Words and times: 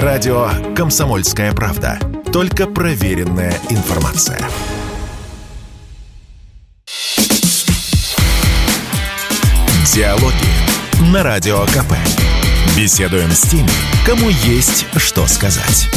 Радио 0.00 0.48
«Комсомольская 0.74 1.52
правда». 1.52 1.98
Только 2.32 2.66
проверенная 2.66 3.52
информация. 3.68 4.38
Диалоги 9.94 11.12
на 11.12 11.22
Радио 11.22 11.66
КП. 11.66 11.92
Беседуем 12.74 13.30
с 13.32 13.42
теми, 13.42 13.68
кому 14.06 14.30
есть 14.30 14.86
что 14.96 15.26
сказать. 15.26 15.88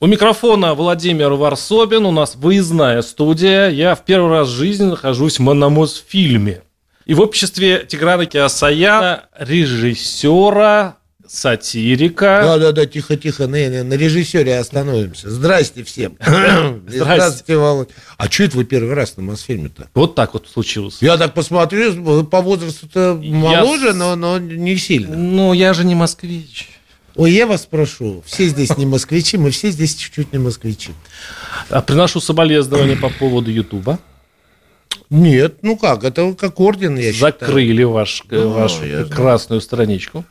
У 0.00 0.06
микрофона 0.06 0.74
Владимир 0.74 1.34
Варсобин, 1.34 2.04
у 2.04 2.10
нас 2.10 2.34
выездная 2.34 3.00
студия. 3.00 3.68
Я 3.68 3.94
в 3.94 4.04
первый 4.04 4.30
раз 4.32 4.48
в 4.48 4.56
жизни 4.56 4.86
нахожусь 4.86 5.38
в 5.38 5.42
Мономосфильме. 5.42 6.62
И 7.06 7.14
в 7.14 7.20
обществе 7.20 7.86
Тиграна 7.86 8.26
Киасаяна, 8.26 9.26
режиссера, 9.38 10.96
сатирика. 11.26 12.40
Да, 12.44 12.58
да, 12.58 12.72
да, 12.72 12.86
тихо, 12.86 13.16
тихо, 13.16 13.46
на, 13.46 13.68
на, 13.68 13.84
на 13.84 13.94
режиссере 13.94 14.58
остановимся. 14.58 15.30
Здрасте 15.30 15.84
всем. 15.84 16.16
Здрасте. 16.86 17.56
Володь. 17.56 17.88
А 18.16 18.30
что 18.30 18.44
это 18.44 18.56
вы 18.56 18.64
первый 18.64 18.94
раз 18.94 19.16
на 19.16 19.22
Мосфильме-то? 19.22 19.88
Вот 19.94 20.14
так 20.14 20.34
вот 20.34 20.48
случилось. 20.52 20.98
Я 21.00 21.16
так 21.16 21.34
посмотрю, 21.34 22.24
по 22.24 22.40
возрасту-то 22.40 23.18
моложе, 23.22 23.92
но, 23.92 24.16
но 24.16 24.38
не 24.38 24.76
сильно. 24.76 25.16
Ну, 25.16 25.52
я 25.52 25.74
же 25.74 25.84
не 25.84 25.94
москвич. 25.94 26.68
Ой, 27.16 27.30
я 27.30 27.46
вас 27.46 27.64
прошу, 27.64 28.24
все 28.26 28.48
здесь 28.48 28.76
не 28.76 28.86
москвичи, 28.86 29.36
мы 29.38 29.50
все 29.50 29.70
здесь 29.70 29.94
чуть-чуть 29.94 30.32
не 30.32 30.40
москвичи. 30.40 30.90
А 31.70 31.80
приношу 31.80 32.20
соболезнования 32.20 32.96
по 32.96 33.08
поводу 33.08 33.52
Ютуба. 33.52 34.00
Нет, 35.10 35.58
ну 35.62 35.76
как, 35.76 36.02
это 36.02 36.34
как 36.34 36.58
орден, 36.58 36.96
я 36.96 37.12
считаю. 37.12 37.34
Закрыли 37.38 37.84
ваш, 37.84 38.24
Ну, 38.30 38.48
вашу 38.50 38.84
я 38.84 39.04
красную 39.04 39.60
страничку. 39.60 40.24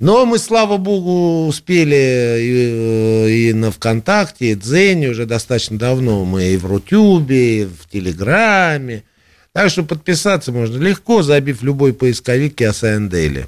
Но 0.00 0.24
мы, 0.24 0.38
слава 0.38 0.78
богу, 0.78 1.46
успели 1.46 2.38
и, 2.40 3.50
и 3.50 3.52
на 3.52 3.70
ВКонтакте, 3.70 4.52
и 4.52 4.54
Дзене 4.54 5.10
уже 5.10 5.26
достаточно 5.26 5.78
давно. 5.78 6.24
Мы 6.24 6.54
и 6.54 6.56
в 6.56 6.64
Рутюбе, 6.64 7.62
и 7.62 7.64
в 7.66 7.86
Телеграме. 7.86 9.04
Так 9.52 9.68
что 9.68 9.82
подписаться 9.82 10.52
можно 10.52 10.82
легко, 10.82 11.22
забив 11.22 11.62
любой 11.62 11.92
поисковик 11.92 12.54
Киасайн 12.54 13.10
Дейли. 13.10 13.46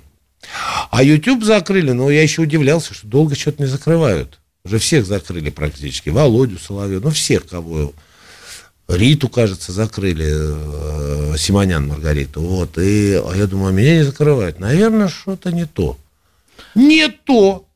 А 0.90 1.02
YouTube 1.02 1.42
закрыли, 1.42 1.92
но 1.92 2.10
я 2.10 2.22
еще 2.22 2.42
удивлялся, 2.42 2.92
что 2.92 3.06
долго 3.06 3.34
что-то 3.34 3.62
не 3.62 3.68
закрывают. 3.68 4.38
Уже 4.64 4.78
всех 4.78 5.06
закрыли 5.06 5.48
практически. 5.48 6.10
Володю 6.10 6.58
Соловьев, 6.58 7.02
ну 7.02 7.10
всех, 7.10 7.46
кого... 7.46 7.94
Риту, 8.88 9.30
кажется, 9.30 9.72
закрыли, 9.72 10.28
э, 10.28 11.36
Симонян 11.38 11.86
Маргариту. 11.86 12.42
Вот. 12.42 12.76
И 12.76 13.14
а 13.14 13.32
я 13.34 13.46
думаю, 13.46 13.68
а 13.68 13.72
меня 13.72 13.96
не 13.96 14.02
закрывают. 14.02 14.58
Наверное, 14.58 15.08
что-то 15.08 15.50
не 15.50 15.64
то. 15.64 15.96
Не 16.74 17.08
то. 17.08 17.66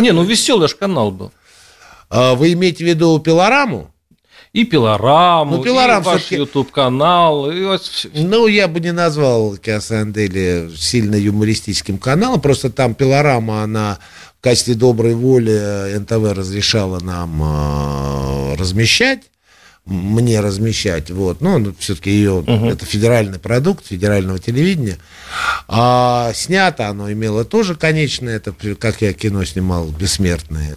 Не, 0.00 0.12
ну 0.12 0.22
веселый 0.22 0.66
аж 0.66 0.74
канал 0.74 1.10
был. 1.10 1.32
А 2.10 2.34
Вы 2.34 2.52
имеете 2.52 2.84
в 2.84 2.88
виду 2.88 3.18
пилораму? 3.18 3.90
И 4.52 4.64
пилораму, 4.64 5.56
Ну, 5.56 5.62
пилорам 5.64 6.02
и 6.02 6.04
ваш 6.04 6.30
YouTube-канал. 6.30 7.50
И 7.50 7.66
Ну, 8.14 8.46
я 8.46 8.68
бы 8.68 8.78
не 8.78 8.92
назвал 8.92 9.56
Киасандели 9.56 10.70
сильно 10.76 11.16
юмористическим 11.16 11.98
каналом, 11.98 12.40
просто 12.40 12.70
там 12.70 12.94
пилорама, 12.94 13.64
она 13.64 13.98
в 14.38 14.44
качестве 14.44 14.74
доброй 14.74 15.16
воли 15.16 15.98
НТВ 15.98 16.38
разрешала 16.38 17.00
нам 17.00 17.42
э, 17.42 18.54
размещать, 18.54 19.22
мне 19.86 20.40
размещать, 20.40 21.10
вот, 21.10 21.40
ну, 21.40 21.74
все-таки 21.78 22.10
ее, 22.10 22.42
это 22.46 22.86
федеральный 22.86 23.38
продукт 23.38 23.86
федерального 23.86 24.38
телевидения, 24.38 24.98
а 25.68 26.32
снято 26.34 26.88
оно 26.88 27.12
имело 27.12 27.44
тоже 27.44 27.74
конечное, 27.74 28.36
это, 28.36 28.54
как 28.78 29.02
я 29.02 29.12
кино 29.12 29.44
снимал, 29.44 29.88
«Бессмертное», 29.88 30.76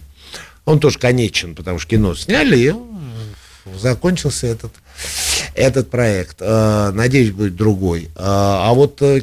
он 0.66 0.80
тоже 0.80 0.98
конечен, 0.98 1.54
потому 1.54 1.78
что 1.78 1.90
кино 1.90 2.14
сняли, 2.14 2.58
и 2.58 2.74
закончился 3.78 4.46
этот, 4.46 4.72
этот 5.54 5.90
проект. 5.90 6.36
Э, 6.40 6.90
Надеюсь, 6.92 7.30
будет 7.30 7.56
другой. 7.56 8.10
А 8.16 8.68
а 8.68 8.74
вот 8.74 9.00
э, 9.02 9.22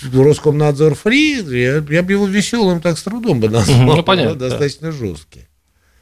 Роскомнадзор 0.00 0.94
фри, 0.94 1.42
я, 1.42 1.76
я 1.76 2.02
бы 2.02 2.12
его 2.12 2.26
веселым 2.26 2.80
так 2.80 2.98
с 2.98 3.02
трудом 3.02 3.40
бы 3.40 3.48
назвал. 3.48 3.96
Ну, 3.96 4.02
понятно, 4.02 4.32
Он 4.32 4.38
да. 4.38 4.48
Достаточно 4.50 4.92
жесткий. 4.92 5.46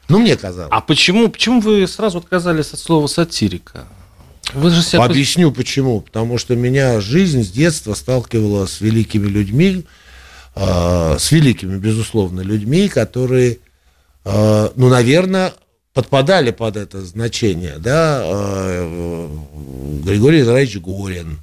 Ну, 0.09 0.19
мне 0.19 0.35
казалось. 0.37 0.69
А 0.71 0.81
почему, 0.81 1.27
почему 1.29 1.59
вы 1.59 1.85
сразу 1.87 2.19
отказались 2.19 2.73
от 2.73 2.79
слова 2.79 3.07
сатирика? 3.07 3.85
Вы 4.53 4.69
же 4.69 4.81
себя... 4.81 5.03
Объясню 5.03 5.51
почему. 5.51 6.01
Потому 6.01 6.37
что 6.37 6.55
меня 6.55 7.01
жизнь 7.01 7.43
с 7.43 7.49
детства 7.49 7.93
сталкивала 7.93 8.65
с 8.65 8.79
великими 8.79 9.27
людьми, 9.27 9.85
э, 10.55 11.17
с 11.19 11.31
великими, 11.31 11.77
безусловно, 11.77 12.41
людьми, 12.41 12.87
которые, 12.87 13.59
э, 14.23 14.69
ну, 14.75 14.87
наверное, 14.89 15.53
подпадали 15.93 16.51
под 16.51 16.77
это 16.77 17.01
значение. 17.01 17.75
Да? 17.79 18.21
Э, 18.23 19.29
Григорий 20.05 20.41
Израилевич 20.41 20.77
Горин, 20.77 21.39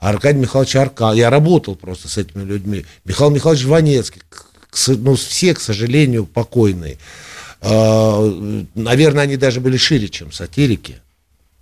Аркадий 0.00 0.40
Михайлович 0.40 0.74
Аркан. 0.74 1.14
Я 1.14 1.30
работал 1.30 1.76
просто 1.76 2.08
с 2.08 2.18
этими 2.18 2.42
людьми. 2.42 2.84
Михаил 3.04 3.30
Михайлович 3.30 3.62
Жванецкий, 3.62 4.22
к- 4.28 4.46
ну, 4.88 5.14
все, 5.14 5.54
к 5.54 5.60
сожалению, 5.60 6.26
покойные. 6.26 6.98
Э, 7.60 8.64
Наверное, 8.74 9.24
они 9.24 9.36
даже 9.36 9.60
были 9.60 9.76
шире, 9.76 10.08
чем 10.08 10.32
сатирики. 10.32 11.00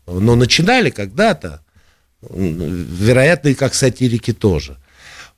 Но 0.06 0.36
начинали 0.36 0.90
когда-то, 0.90 1.62
вероятно, 2.22 3.48
и 3.48 3.54
как 3.54 3.74
сатирики 3.74 4.32
тоже. 4.32 4.76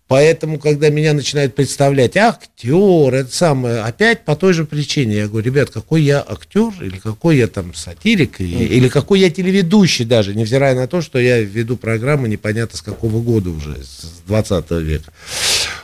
Поэтому, 0.08 0.58
когда 0.58 0.88
меня 0.88 1.12
начинают 1.12 1.54
представлять 1.54 2.16
актер, 2.16 3.14
это 3.14 3.30
самое, 3.30 3.80
опять 3.80 4.24
по 4.24 4.36
той 4.36 4.54
же 4.54 4.64
причине. 4.64 5.16
Я 5.16 5.28
говорю, 5.28 5.44
ребят, 5.44 5.68
какой 5.68 6.00
я 6.02 6.24
актер, 6.26 6.72
или 6.80 6.96
какой 6.96 7.36
я 7.36 7.46
там 7.46 7.74
сатирик, 7.74 8.40
или, 8.40 8.64
или 8.64 8.88
какой 8.88 9.20
я 9.20 9.30
телеведущий 9.30 10.06
даже, 10.06 10.34
невзирая 10.34 10.74
на 10.74 10.88
то, 10.88 11.02
что 11.02 11.18
я 11.18 11.40
веду 11.40 11.76
программы 11.76 12.26
непонятно 12.30 12.78
с 12.78 12.82
какого 12.82 13.20
года 13.20 13.50
уже, 13.50 13.76
с 13.84 14.22
20 14.26 14.70
века. 14.70 15.12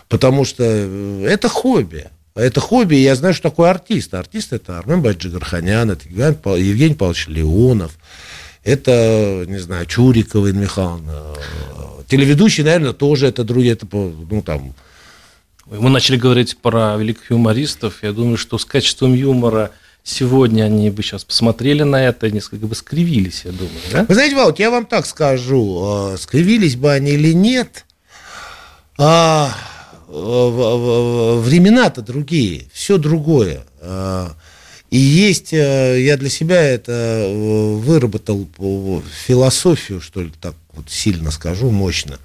Потому 0.08 0.46
что 0.46 0.64
это 0.64 1.50
хобби. 1.50 2.06
Это 2.36 2.60
хобби, 2.60 2.96
я 2.96 3.14
знаю, 3.14 3.32
что 3.32 3.48
такое 3.50 3.70
артист. 3.70 4.12
Артист 4.12 4.52
это 4.52 4.76
Армен 4.78 5.02
Баджигарханян, 5.02 5.90
это 5.92 6.08
Евгений 6.08 6.34
Пав- 6.34 6.58
Евгений 6.58 6.94
Павлович 6.94 7.28
Леонов, 7.28 7.92
это, 8.64 9.44
не 9.46 9.58
знаю, 9.58 9.86
Чурикова 9.86 10.48
Инна 10.48 10.60
Михайловна. 10.62 11.22
Телеведущий, 12.08 12.64
наверное, 12.64 12.92
тоже 12.92 13.28
это 13.28 13.44
другие, 13.44 13.74
это, 13.74 13.86
ну, 13.92 14.42
там, 14.42 14.74
Мы 15.66 15.90
начали 15.90 16.16
говорить 16.16 16.58
про 16.58 16.96
великих 16.96 17.30
юмористов. 17.30 18.02
Я 18.02 18.12
думаю, 18.12 18.36
что 18.36 18.58
с 18.58 18.64
качеством 18.64 19.14
юмора 19.14 19.70
сегодня 20.02 20.64
они 20.64 20.90
бы 20.90 21.02
сейчас 21.04 21.24
посмотрели 21.24 21.84
на 21.84 22.02
это 22.04 22.30
несколько 22.32 22.66
бы 22.66 22.74
скривились, 22.74 23.42
я 23.44 23.52
думаю, 23.52 23.70
да? 23.92 24.04
Вы 24.08 24.14
знаете, 24.14 24.34
Ваут, 24.36 24.58
я 24.58 24.70
вам 24.70 24.84
так 24.86 25.06
скажу, 25.06 26.12
э, 26.14 26.18
скривились 26.18 26.74
бы 26.76 26.92
они 26.92 27.12
или 27.12 27.32
нет, 27.32 27.86
а, 28.98 29.56
времена-то 31.40 32.02
другие, 32.02 32.64
все 32.72 32.98
другое. 32.98 33.64
Э, 33.80 34.28
И 34.90 34.98
есть, 34.98 35.52
э, 35.52 36.00
я 36.02 36.16
для 36.16 36.30
себя 36.30 36.60
это 36.62 36.92
э, 36.92 37.74
выработал 37.76 38.46
э, 38.58 39.00
философию, 39.26 40.00
что 40.00 40.22
ли, 40.22 40.30
так 40.40 40.54
вот 40.72 40.88
сильно 40.90 41.30
скажу, 41.32 41.70
мощно, 41.70 42.18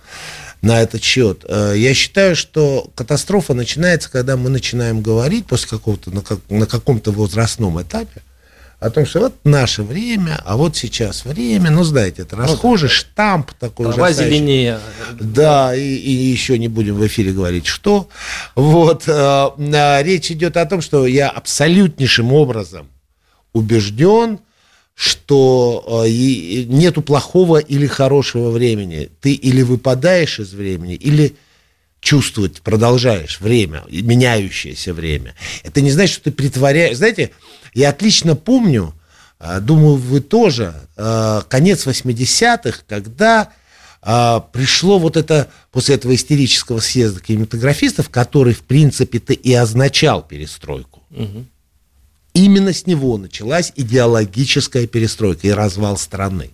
на 0.62 0.80
этот 0.82 1.02
счет. 1.04 1.46
Э, 1.48 1.74
Я 1.76 1.94
считаю, 1.96 2.36
что 2.36 2.90
катастрофа 2.96 3.54
начинается, 3.56 4.12
когда 4.12 4.38
мы 4.38 4.50
начинаем 4.50 5.02
говорить 5.02 5.46
после 5.48 5.68
какого-то, 5.70 6.12
на, 6.12 6.22
как- 6.22 6.42
на 6.50 6.66
каком-то 6.68 7.12
возрастном 7.12 7.82
этапе, 7.82 8.22
о 8.80 8.90
том, 8.90 9.06
что 9.06 9.20
вот 9.20 9.36
наше 9.44 9.84
время, 9.84 10.42
а 10.46 10.56
вот 10.56 10.78
сейчас 10.78 11.26
время, 11.26 11.70
ну, 11.70 11.84
знаете, 11.84 12.22
это 12.22 12.38
расхожий 12.38 12.88
штамп 12.88 13.52
такой 13.60 13.88
Трава 13.88 14.08
ужасающий. 14.08 14.30
зеленее. 14.30 14.80
Да, 15.20 15.76
и, 15.76 15.82
и 15.82 16.12
еще 16.12 16.58
не 16.58 16.70
будем 16.70 16.96
в 16.96 17.06
эфире 17.06 17.34
говорить, 17.34 17.66
что. 17.66 18.08
Вот, 18.56 19.04
э, 19.08 19.12
а, 19.12 20.02
речь 20.02 20.32
идет 20.32 20.56
о 20.56 20.66
том, 20.66 20.82
что 20.82 21.06
я 21.06 21.30
абсолютнейшим 21.30 22.32
образом 22.32 22.88
убежден, 23.52 24.40
что 24.96 26.04
э, 26.06 26.10
нету 26.68 27.02
плохого 27.02 27.58
или 27.58 27.86
хорошего 27.86 28.50
времени. 28.50 29.10
Ты 29.20 29.34
или 29.34 29.62
выпадаешь 29.62 30.40
из 30.40 30.54
времени, 30.54 30.96
или 30.96 31.36
чувствовать 32.00 32.62
продолжаешь 32.62 33.40
время, 33.40 33.84
меняющееся 33.90 34.94
время. 34.94 35.36
Это 35.64 35.82
не 35.82 35.92
значит, 35.92 36.16
что 36.16 36.24
ты 36.26 36.32
притворяешь. 36.32 36.98
Знаете, 36.98 37.32
я 37.74 37.90
отлично 37.90 38.36
помню, 38.36 38.94
а, 39.40 39.60
думаю, 39.60 39.96
вы 39.96 40.22
тоже, 40.22 40.74
а, 40.98 41.42
конец 41.42 41.86
80-х, 41.86 42.82
когда 42.88 43.52
а, 44.02 44.40
пришло 44.40 44.98
вот 44.98 45.18
это, 45.18 45.50
после 45.72 45.96
этого 45.96 46.16
истерического 46.16 46.80
съезда 46.80 47.20
кинематографистов, 47.20 48.10
который, 48.10 48.54
в 48.54 48.62
принципе-то, 48.62 49.34
и 49.34 49.54
означал 49.54 50.22
перестройку. 50.22 51.04
Именно 52.34 52.74
с 52.74 52.86
него 52.86 53.18
началась 53.18 53.74
идеологическая 53.76 54.88
перестройка 54.88 55.48
и 55.48 55.52
развал 55.52 55.98
страны. 55.98 56.52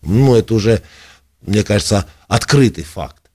Ну, 0.00 0.34
это 0.34 0.54
уже, 0.54 0.82
мне 1.42 1.64
кажется, 1.64 2.06
открытый 2.28 2.84
факт. 2.84 3.25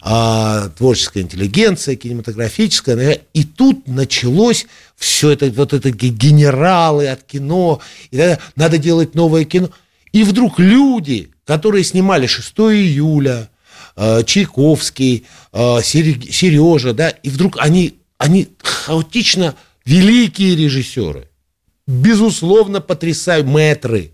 А, 0.00 0.68
творческая 0.76 1.22
интеллигенция, 1.22 1.96
кинематографическая. 1.96 3.20
И 3.32 3.44
тут 3.44 3.88
началось 3.88 4.66
все 4.96 5.30
это, 5.30 5.50
вот 5.50 5.72
это 5.72 5.90
генералы 5.90 7.08
от 7.08 7.22
кино, 7.22 7.80
и 8.10 8.16
тогда 8.18 8.38
надо 8.56 8.78
делать 8.78 9.14
новое 9.14 9.44
кино. 9.44 9.70
И 10.12 10.22
вдруг 10.24 10.58
люди, 10.58 11.30
которые 11.46 11.84
снимали 11.84 12.26
6 12.26 12.52
июля, 12.58 13.50
а, 13.96 14.22
Чайковский, 14.22 15.24
а, 15.52 15.80
Сережа, 15.82 16.92
да, 16.92 17.08
и 17.08 17.30
вдруг 17.30 17.58
они, 17.58 17.98
они 18.18 18.48
хаотично 18.62 19.54
великие 19.84 20.56
режиссеры, 20.56 21.28
безусловно, 21.86 22.80
потрясают 22.80 23.46
мэтры. 23.46 24.12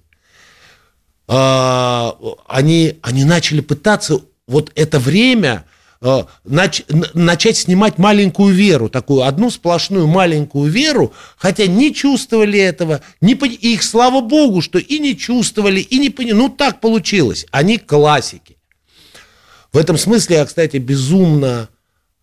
А, 1.27 2.17
они, 2.49 2.99
они 3.03 3.25
начали 3.25 3.61
пытаться 3.61 4.21
вот 4.51 4.73
это 4.75 4.99
время 4.99 5.65
а, 6.01 6.27
нач, 6.45 6.83
начать 7.15 7.57
снимать 7.57 7.99
маленькую 7.99 8.53
веру, 8.53 8.89
такую 8.89 9.23
одну 9.23 9.51
сплошную 9.51 10.07
маленькую 10.07 10.71
веру, 10.71 11.13
хотя 11.37 11.67
не 11.67 11.95
чувствовали 11.95 12.59
этого, 12.59 13.01
не, 13.21 13.35
и 13.35 13.75
их, 13.75 13.83
слава 13.83 14.21
богу, 14.21 14.61
что 14.61 14.79
и 14.79 14.99
не 14.99 15.17
чувствовали, 15.17 15.81
и 15.81 15.99
не 15.99 16.11
поняли. 16.11 16.33
Ну, 16.33 16.49
так 16.49 16.81
получилось. 16.81 17.47
Они 17.51 17.79
классики. 17.79 18.57
В 19.73 19.79
этом 19.79 19.97
смысле 19.97 20.37
я, 20.37 20.47
кстати, 20.47 20.79
безумно 20.79 21.69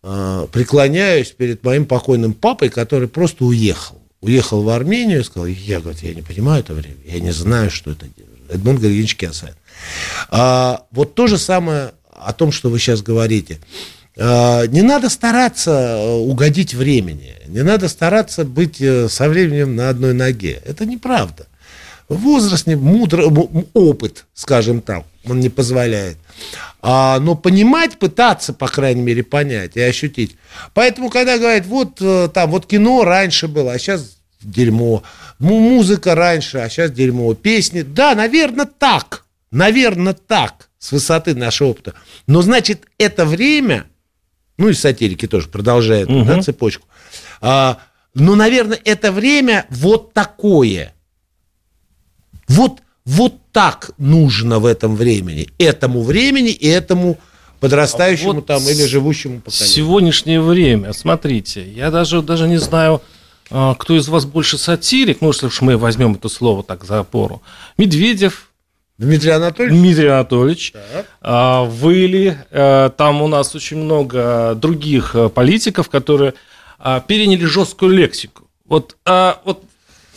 э, 0.04 0.48
преклоняюсь 0.52 1.32
перед 1.32 1.64
моим 1.64 1.86
покойным 1.86 2.34
папой, 2.34 2.70
который 2.70 3.08
просто 3.08 3.46
уехал. 3.46 4.02
Уехал 4.20 4.64
в 4.64 4.70
Армению 4.70 5.22
и 5.22 5.24
сказал, 5.24 5.46
я, 5.46 5.80
говорит, 5.80 6.04
я 6.04 6.14
не 6.14 6.24
понимаю 6.24 6.62
это 6.62 6.74
время, 6.74 6.98
я 7.06 7.20
не 7.22 7.32
знаю, 7.32 7.70
что 7.70 7.92
это 7.92 8.08
Эдмунд 8.50 8.80
Григорьевич 8.80 9.16
Киасаян. 9.16 9.56
А, 10.30 10.86
вот 10.92 11.16
то 11.16 11.28
же 11.28 11.38
самое 11.38 11.92
о 12.18 12.34
том, 12.34 12.52
что 12.52 12.70
вы 12.70 12.80
сейчас 12.80 13.02
говорите. 13.02 13.60
А, 14.20 14.66
не 14.66 14.82
надо 14.82 15.10
стараться 15.10 15.72
э, 15.72 16.14
угодить 16.16 16.74
времени, 16.74 17.36
не 17.48 17.64
надо 17.64 17.88
стараться 17.88 18.46
быть 18.46 18.82
э, 18.82 19.08
со 19.10 19.30
временем 19.30 19.76
на 19.76 19.90
одной 19.90 20.14
ноге. 20.14 20.62
Это 20.66 20.86
неправда. 20.86 21.46
Возраст, 22.10 22.66
мудр, 22.68 23.26
опыт, 23.74 24.26
скажем 24.34 24.82
так, 24.82 25.04
он 25.26 25.40
не 25.40 25.50
позволяет. 25.50 26.18
А, 26.82 27.20
но 27.20 27.36
понимать, 27.36 28.00
пытаться, 28.00 28.54
по 28.54 28.68
крайней 28.68 29.02
мере, 29.02 29.24
понять 29.24 29.76
и 29.76 29.82
ощутить. 29.82 30.36
Поэтому, 30.74 31.10
когда 31.10 31.38
говорят, 31.38 31.66
вот 31.66 31.98
э, 32.00 32.30
там, 32.34 32.52
вот 32.52 32.66
кино 32.66 33.04
раньше 33.04 33.48
было, 33.48 33.74
а 33.74 33.78
сейчас 33.78 34.18
дерьмо, 34.42 35.04
музыка 35.38 36.16
раньше, 36.16 36.60
а 36.60 36.70
сейчас 36.70 36.92
дерьмо, 36.92 37.34
песни, 37.34 37.82
да, 37.82 38.16
наверное, 38.16 38.66
так, 38.66 39.26
наверное, 39.52 40.14
так, 40.14 40.67
с 40.80 40.92
высоты 40.92 41.36
нашего 41.36 41.70
опыта. 41.70 41.94
Но, 42.28 42.42
значит, 42.42 42.86
это 42.98 43.26
время, 43.26 43.86
ну 44.58 44.70
и 44.70 44.74
сатирики 44.74 45.28
тоже 45.28 45.48
продолжают 45.48 46.10
угу. 46.10 46.26
да, 46.26 46.42
цепочку, 46.42 46.88
а, 47.42 47.80
но, 48.14 48.36
наверное, 48.36 48.80
это 48.84 49.12
время 49.12 49.66
вот 49.70 50.14
такое. 50.14 50.94
Вот 52.48 52.82
вот 53.08 53.36
так 53.54 53.92
нужно 53.98 54.60
в 54.60 54.66
этом 54.66 54.98
времени, 54.98 55.48
этому 55.58 56.04
времени 56.04 56.52
и 56.52 56.68
этому 56.68 57.18
подрастающему 57.62 58.32
а 58.32 58.34
вот 58.36 58.46
там 58.46 58.62
или 58.68 58.86
живущему 58.86 59.40
поколению. 59.40 59.76
Сегодняшнее 59.76 60.42
время, 60.42 60.92
смотрите, 60.92 61.66
я 61.72 61.90
даже, 61.90 62.22
даже 62.22 62.50
не 62.50 62.58
знаю, 62.58 63.02
а, 63.50 63.76
кто 63.76 63.96
из 63.96 64.10
вас 64.10 64.26
больше 64.26 64.58
сатирик, 64.58 65.22
ну, 65.22 65.30
если 65.30 65.46
уж 65.46 65.62
мы 65.62 65.78
возьмем 65.78 66.16
это 66.16 66.28
слово 66.28 66.64
так 66.64 66.84
за 66.84 67.00
опору. 67.00 67.42
Медведев, 67.78 68.47
Дмитрий 68.98 69.32
Анатольевич? 69.32 69.80
Дмитрий 69.80 70.08
Анатольевич. 70.08 70.74
Так. 70.74 71.06
А, 71.22 71.64
Выли. 71.64 72.38
А, 72.52 72.90
там 72.90 73.22
у 73.22 73.28
нас 73.28 73.56
очень 73.56 73.78
много 73.78 74.56
других 74.56 75.16
политиков, 75.34 75.90
которые 75.90 76.34
переняли 77.08 77.46
жесткую 77.46 77.92
лексику. 77.94 78.44
Вот, 78.66 78.98
вот 79.44 79.64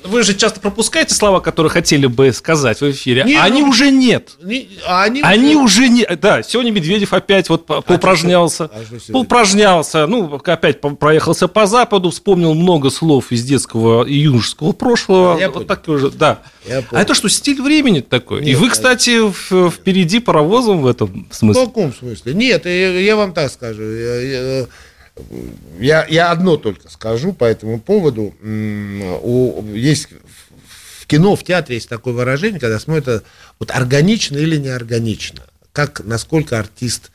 вы 0.05 0.23
же 0.23 0.35
часто 0.35 0.61
пропускаете 0.61 1.15
слова, 1.15 1.41
которые 1.41 1.71
хотели 1.71 2.07
бы 2.07 2.33
сказать 2.33 2.81
в 2.81 2.91
эфире, 2.91 3.25
не, 3.25 3.35
а 3.35 3.45
они 3.45 3.63
ну, 3.63 3.69
уже 3.69 3.91
нет. 3.91 4.31
Не, 4.43 4.69
а 4.87 5.03
они, 5.03 5.23
они 5.23 5.57
уже... 5.57 5.83
уже 5.83 5.89
не... 5.89 6.07
Да, 6.17 6.43
сегодня 6.43 6.71
Медведев 6.71 7.13
опять 7.13 7.49
вот 7.49 7.65
а 7.69 7.81
поупражнялся. 7.81 8.65
А 8.65 9.13
поупражнялся, 9.13 10.07
ну, 10.07 10.35
опять 10.45 10.81
проехался 10.81 11.49
по 11.49 11.67
Западу, 11.67 12.11
вспомнил 12.11 12.55
много 12.55 12.91
слов 12.91 13.33
из 13.33 13.45
детского 13.45 14.05
и 14.05 14.15
юношеского 14.15 14.73
прошлого. 14.73 15.39
Я 15.39 15.51
вот 15.51 15.67
так 15.67 15.87
уже, 15.89 16.11
да. 16.11 16.41
Я 16.67 16.83
а 16.91 17.01
это 17.01 17.15
что, 17.15 17.29
стиль 17.29 17.61
времени 17.63 18.01
такой? 18.01 18.41
Нет, 18.41 18.49
и 18.49 18.55
вы, 18.55 18.71
кстати, 18.71 19.21
в, 19.21 19.71
впереди 19.71 20.21
паровозом 20.21 20.83
в 20.83 20.87
этом 20.87 21.27
смысле. 21.31 21.63
В 21.63 21.67
каком 21.67 21.95
смысле? 21.95 22.35
Нет, 22.35 22.67
я, 22.67 22.99
я 22.99 23.17
вам 23.17 23.33
так 23.33 23.51
скажу. 23.51 23.83
Я, 23.83 24.21
я, 24.21 24.67
я, 25.79 26.07
я 26.07 26.31
одно 26.31 26.57
только 26.57 26.91
скажу 26.91 27.33
по 27.33 27.45
этому 27.45 27.81
поводу. 27.81 28.35
У, 28.43 29.65
есть 29.75 30.09
в 30.99 31.07
кино, 31.07 31.37
в 31.37 31.45
театре 31.45 31.77
есть 31.77 31.89
такое 31.89 32.15
выражение, 32.15 32.61
когда 32.61 32.79
смотрят, 32.79 33.25
вот 33.59 33.71
органично 33.71 34.37
или 34.37 34.57
неорганично. 34.57 35.43
Как, 35.73 36.05
насколько 36.05 36.59
артист... 36.59 37.11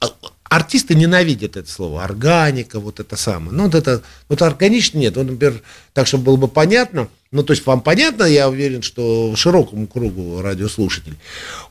А, 0.00 0.06
артисты 0.44 0.94
ненавидят 0.94 1.56
это 1.56 1.70
слово, 1.70 2.04
органика, 2.04 2.78
вот 2.78 3.00
это 3.00 3.16
самое. 3.16 3.52
Ну, 3.52 3.64
вот 3.64 3.74
это, 3.74 4.02
вот 4.28 4.42
органично 4.42 4.98
нет. 4.98 5.16
Вот, 5.16 5.26
например, 5.26 5.62
так, 5.94 6.06
чтобы 6.06 6.24
было 6.24 6.36
бы 6.36 6.48
понятно, 6.48 7.08
ну, 7.30 7.42
то 7.42 7.52
есть 7.52 7.64
вам 7.64 7.80
понятно, 7.80 8.24
я 8.24 8.48
уверен, 8.48 8.82
что 8.82 9.34
широкому 9.34 9.86
кругу 9.86 10.42
радиослушателей. 10.42 11.16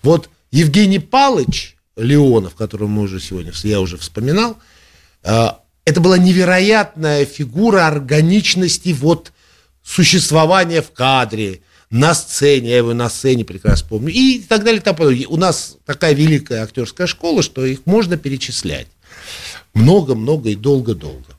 Вот 0.02 0.30
Евгений 0.52 1.00
Палыч 1.00 1.76
Леонов, 1.96 2.56
которого 2.56 2.88
мы 2.88 3.04
уже 3.04 3.20
сегодня, 3.20 3.52
я 3.64 3.80
уже 3.80 3.98
вспоминал, 3.98 4.58
а, 5.24 5.61
это 5.86 6.00
была 6.02 6.18
невероятная 6.18 7.26
фигура 7.26 7.88
органичности 7.88 8.94
вот 8.94 9.32
существования 9.84 10.82
в 10.82 10.92
кадре, 10.92 11.62
на 11.92 12.14
сцене, 12.14 12.70
я 12.70 12.78
его 12.78 12.94
на 12.94 13.10
сцене 13.10 13.44
прекрасно 13.44 13.90
помню, 13.90 14.14
и 14.14 14.40
так 14.40 14.64
далее. 14.64 14.82
Так 14.82 14.98
далее. 14.98 15.28
У 15.28 15.36
нас 15.36 15.78
такая 15.86 16.14
великая 16.14 16.64
актерская 16.64 17.06
школа, 17.06 17.44
что 17.44 17.66
их 17.66 17.86
можно 17.86 18.18
перечислять. 18.18 18.88
Много-много 19.74 20.50
и 20.50 20.56
долго-долго. 20.56 21.36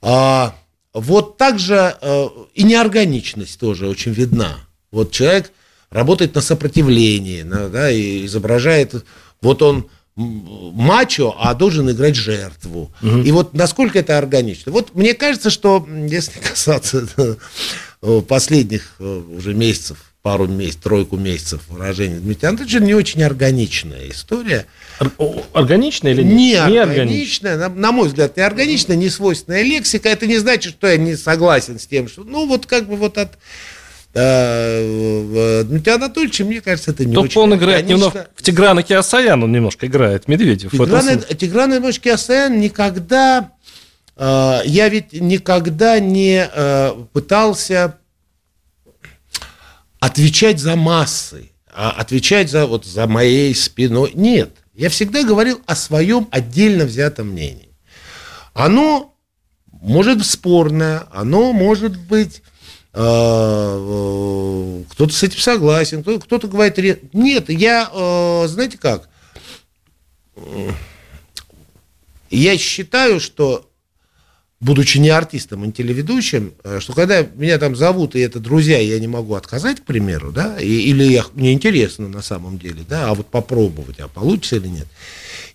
А, 0.00 0.54
вот 0.92 1.36
также 1.38 1.96
э, 2.00 2.28
и 2.54 2.62
неорганичность 2.62 3.58
тоже 3.58 3.88
очень 3.88 4.12
видна. 4.12 4.58
Вот 4.92 5.10
человек 5.10 5.50
работает 5.90 6.36
на 6.36 6.40
сопротивлении, 6.40 7.42
да, 7.42 7.90
и 7.90 8.26
изображает, 8.26 9.04
вот 9.40 9.60
он 9.62 9.88
мачо, 10.16 11.36
а 11.38 11.54
должен 11.54 11.90
играть 11.90 12.14
жертву. 12.14 12.90
Угу. 13.02 13.18
И 13.18 13.32
вот 13.32 13.54
насколько 13.54 13.98
это 13.98 14.16
органично. 14.16 14.70
Вот 14.70 14.94
мне 14.94 15.14
кажется, 15.14 15.50
что 15.50 15.86
если 16.08 16.38
касаться 16.48 17.06
э, 18.02 18.20
последних 18.28 18.94
э, 19.00 19.22
уже 19.36 19.54
месяцев, 19.54 19.98
пару 20.22 20.46
месяцев, 20.46 20.82
тройку 20.82 21.16
месяцев 21.16 21.62
выражений 21.68 22.18
Дмитрия 22.18 22.48
Анатольевича, 22.48 22.80
не 22.80 22.94
очень 22.94 23.22
органичная 23.22 24.08
история. 24.08 24.66
Органичная 25.52 26.12
или 26.12 26.22
нет? 26.22 26.34
Не, 26.34 26.72
не 26.72 26.78
органичная, 26.78 27.58
на, 27.58 27.68
на 27.68 27.92
мой 27.92 28.08
взгляд, 28.08 28.36
не 28.36 28.42
органичная, 28.42 28.96
не 28.96 29.10
свойственная 29.10 29.62
лексика. 29.62 30.08
Это 30.08 30.26
не 30.26 30.38
значит, 30.38 30.74
что 30.74 30.86
я 30.86 30.96
не 30.96 31.16
согласен 31.16 31.78
с 31.78 31.86
тем, 31.86 32.08
что, 32.08 32.24
ну, 32.24 32.46
вот 32.46 32.64
как 32.64 32.88
бы 32.88 32.96
вот 32.96 33.18
от 33.18 33.32
Дмитрия 34.14 35.94
Анатольевича, 35.94 36.44
мне 36.44 36.60
кажется, 36.60 36.92
это 36.92 37.04
не 37.04 37.14
Только 37.14 37.26
очень. 37.26 37.40
он 37.40 37.54
играет 37.56 37.86
Конечно, 37.86 38.06
немного... 38.06 38.28
В 38.36 38.42
Тиграна 38.42 38.82
Киасаян 38.84 39.42
он 39.42 39.50
немножко 39.50 39.86
играет, 39.88 40.28
Медведев. 40.28 40.70
Тигран, 40.70 41.20
Тигран 41.36 41.72
Иванович 41.72 41.98
Киасаян 42.00 42.60
никогда... 42.60 43.50
Э, 44.16 44.60
я 44.66 44.88
ведь 44.88 45.12
никогда 45.14 45.98
не 45.98 46.48
э, 46.48 46.92
пытался 47.12 47.98
отвечать 49.98 50.60
за 50.60 50.76
массы, 50.76 51.50
а 51.74 51.90
отвечать 51.90 52.50
за, 52.50 52.66
вот, 52.66 52.84
за 52.84 53.08
моей 53.08 53.52
спиной. 53.52 54.12
Нет. 54.14 54.50
Я 54.74 54.90
всегда 54.90 55.24
говорил 55.24 55.60
о 55.66 55.74
своем 55.74 56.28
отдельно 56.30 56.84
взятом 56.84 57.30
мнении. 57.30 57.70
Оно 58.52 59.16
может 59.72 60.18
быть 60.18 60.26
спорное, 60.26 61.02
оно 61.10 61.52
может 61.52 61.98
быть 61.98 62.38
э, 62.38 62.53
кто-то 62.94 64.84
с 65.12 65.24
этим 65.24 65.40
согласен, 65.40 66.04
кто-то 66.04 66.46
говорит, 66.46 67.12
нет, 67.12 67.50
я, 67.50 67.90
э, 67.92 68.46
знаете 68.46 68.78
как, 68.78 69.08
я 72.30 72.56
считаю, 72.56 73.18
что, 73.18 73.68
будучи 74.60 74.98
не 74.98 75.08
артистом, 75.08 75.64
а 75.64 75.72
телеведущим, 75.72 76.54
э, 76.62 76.78
что 76.78 76.92
когда 76.92 77.22
меня 77.22 77.58
там 77.58 77.74
зовут, 77.74 78.14
и 78.14 78.20
это 78.20 78.38
друзья, 78.38 78.78
я 78.78 79.00
не 79.00 79.08
могу 79.08 79.34
отказать, 79.34 79.80
к 79.80 79.84
примеру, 79.84 80.30
да, 80.30 80.60
или 80.60 81.02
я, 81.02 81.24
мне 81.34 81.52
интересно 81.52 82.06
на 82.06 82.22
самом 82.22 82.58
деле, 82.58 82.84
да, 82.88 83.10
а 83.10 83.14
вот 83.14 83.26
попробовать, 83.26 83.98
а 83.98 84.06
получится 84.06 84.54
или 84.54 84.68
нет, 84.68 84.86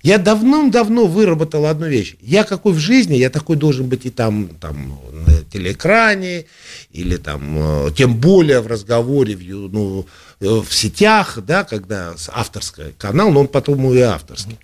я 0.01 0.17
давным-давно 0.17 1.07
выработал 1.07 1.65
одну 1.65 1.87
вещь. 1.87 2.15
Я 2.21 2.43
какой 2.43 2.73
в 2.73 2.79
жизни, 2.79 3.15
я 3.15 3.29
такой 3.29 3.57
должен 3.57 3.87
быть 3.87 4.05
и 4.05 4.09
там, 4.09 4.47
там 4.59 4.97
на 5.11 5.41
телеэкране, 5.51 6.45
или 6.91 7.17
там, 7.17 7.87
э, 7.87 7.91
тем 7.95 8.15
более 8.15 8.61
в 8.61 8.67
разговоре, 8.67 9.35
в, 9.35 9.41
ну, 9.41 10.05
э, 10.39 10.45
в 10.45 10.73
сетях, 10.73 11.39
да, 11.45 11.65
когда 11.65 12.15
авторский 12.29 12.93
канал, 12.97 13.31
но 13.31 13.41
он 13.41 13.47
потом 13.49 13.93
и 13.93 13.99
авторский. 13.99 14.57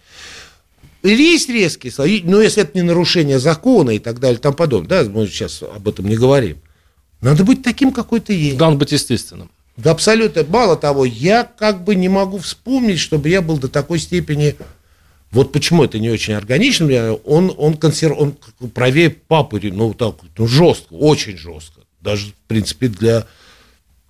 есть 1.04 1.50
резкие 1.50 1.92
слова, 1.92 2.10
но 2.24 2.42
если 2.42 2.63
это 2.63 2.77
не 2.77 2.84
нарушение 2.84 3.39
закона 3.39 3.92
и 3.92 4.00
так 4.00 4.20
далее, 4.20 4.39
там 4.39 4.54
подобное, 4.54 5.04
да, 5.04 5.10
мы 5.10 5.27
сейчас 5.27 5.62
об 5.63 5.88
этом 5.88 6.08
не 6.08 6.15
говорим. 6.15 6.58
Надо 7.20 7.44
быть 7.44 7.62
таким, 7.62 7.92
какой 7.92 8.22
ты 8.22 8.34
есть. 8.34 8.60
Надо 8.60 8.77
быть 8.77 8.92
естественным. 8.94 9.50
Да 9.75 9.92
абсолютно. 9.92 10.46
Мало 10.48 10.77
того, 10.77 11.04
я 11.04 11.44
как 11.44 11.84
бы 11.84 11.96
не 11.96 12.08
могу 12.08 12.38
вспомнить, 12.38 13.00
чтобы 13.00 13.27
я 13.27 13.42
был 13.42 13.58
до 13.58 13.68
такой 13.68 14.00
степени... 14.00 14.56
Вот 15.32 15.51
почему 15.51 15.84
это 15.84 16.00
не 16.00 16.10
очень 16.10 16.34
органично, 16.34 17.13
он, 17.25 17.53
он, 17.58 17.75
консер... 17.75 18.13
он 18.13 18.38
правее 18.74 19.10
папы, 19.10 19.60
ну, 19.63 19.94
так, 19.94 20.15
ну, 20.38 20.48
жестко, 20.48 20.94
очень 20.94 21.38
жестко. 21.38 21.82
Даже, 22.00 22.27
в 22.27 22.48
принципе, 22.48 22.88
для 22.88 23.27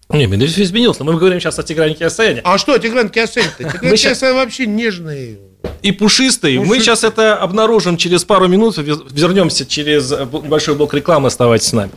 не, 0.10 0.28
Медведев 0.28 0.60
изменился. 0.60 1.04
Мы 1.04 1.18
говорим 1.18 1.40
сейчас 1.40 1.58
о 1.58 1.64
Тигране 1.64 1.96
Киасаяне. 1.96 2.42
А 2.44 2.58
что 2.58 2.78
Тигран 2.78 3.10
Киасаян-то? 3.10 3.64
Тигран 3.72 3.96
Киасаян 3.96 4.36
вообще 4.36 4.68
нежный. 4.68 5.40
И 5.82 5.92
пушистый. 5.92 6.58
пушистый. 6.58 6.60
Мы 6.60 6.80
сейчас 6.80 7.04
это 7.04 7.36
обнаружим 7.36 7.98
через 7.98 8.24
пару 8.24 8.48
минут. 8.48 8.78
Вернемся 8.78 9.66
через 9.66 10.12
большой 10.12 10.76
блок 10.76 10.94
рекламы. 10.94 11.28
Оставайтесь 11.28 11.68
с 11.68 11.74
нами. 11.74 11.92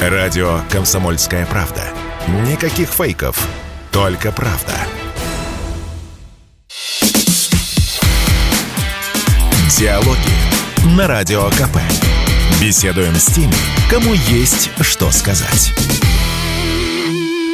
Радио 0.00 0.60
«Комсомольская 0.68 1.46
правда». 1.46 1.84
Никаких 2.48 2.88
фейков, 2.88 3.48
только 3.92 4.32
правда. 4.32 4.74
Диалоги 9.78 10.96
на 10.96 11.08
Радио 11.08 11.48
КП. 11.50 11.78
Беседуем 12.60 13.14
с 13.14 13.26
теми, 13.26 13.54
кому 13.90 14.12
есть 14.12 14.70
что 14.82 15.10
сказать. 15.10 15.72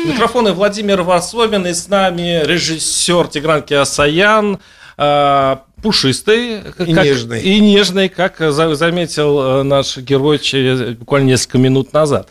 Микрофоны 0.04 0.52
Владимир 0.52 1.02
Варсобин 1.02 1.66
и 1.66 1.72
с 1.72 1.86
нами 1.88 2.44
режиссер 2.44 3.28
Тигран 3.28 3.62
Киасаян, 3.62 4.58
э, 4.96 5.56
пушистый 5.80 6.58
и 6.58 6.62
как, 6.92 7.04
нежный. 7.04 7.40
И 7.40 7.60
нежный, 7.60 8.08
как 8.08 8.36
заметил 8.40 9.40
э, 9.40 9.62
наш 9.62 9.96
герой 9.98 10.40
через, 10.40 10.96
буквально 10.96 11.28
несколько 11.28 11.58
минут 11.58 11.92
назад. 11.92 12.28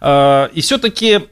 Э, 0.00 0.48
и 0.54 0.62
все-таки 0.62 1.28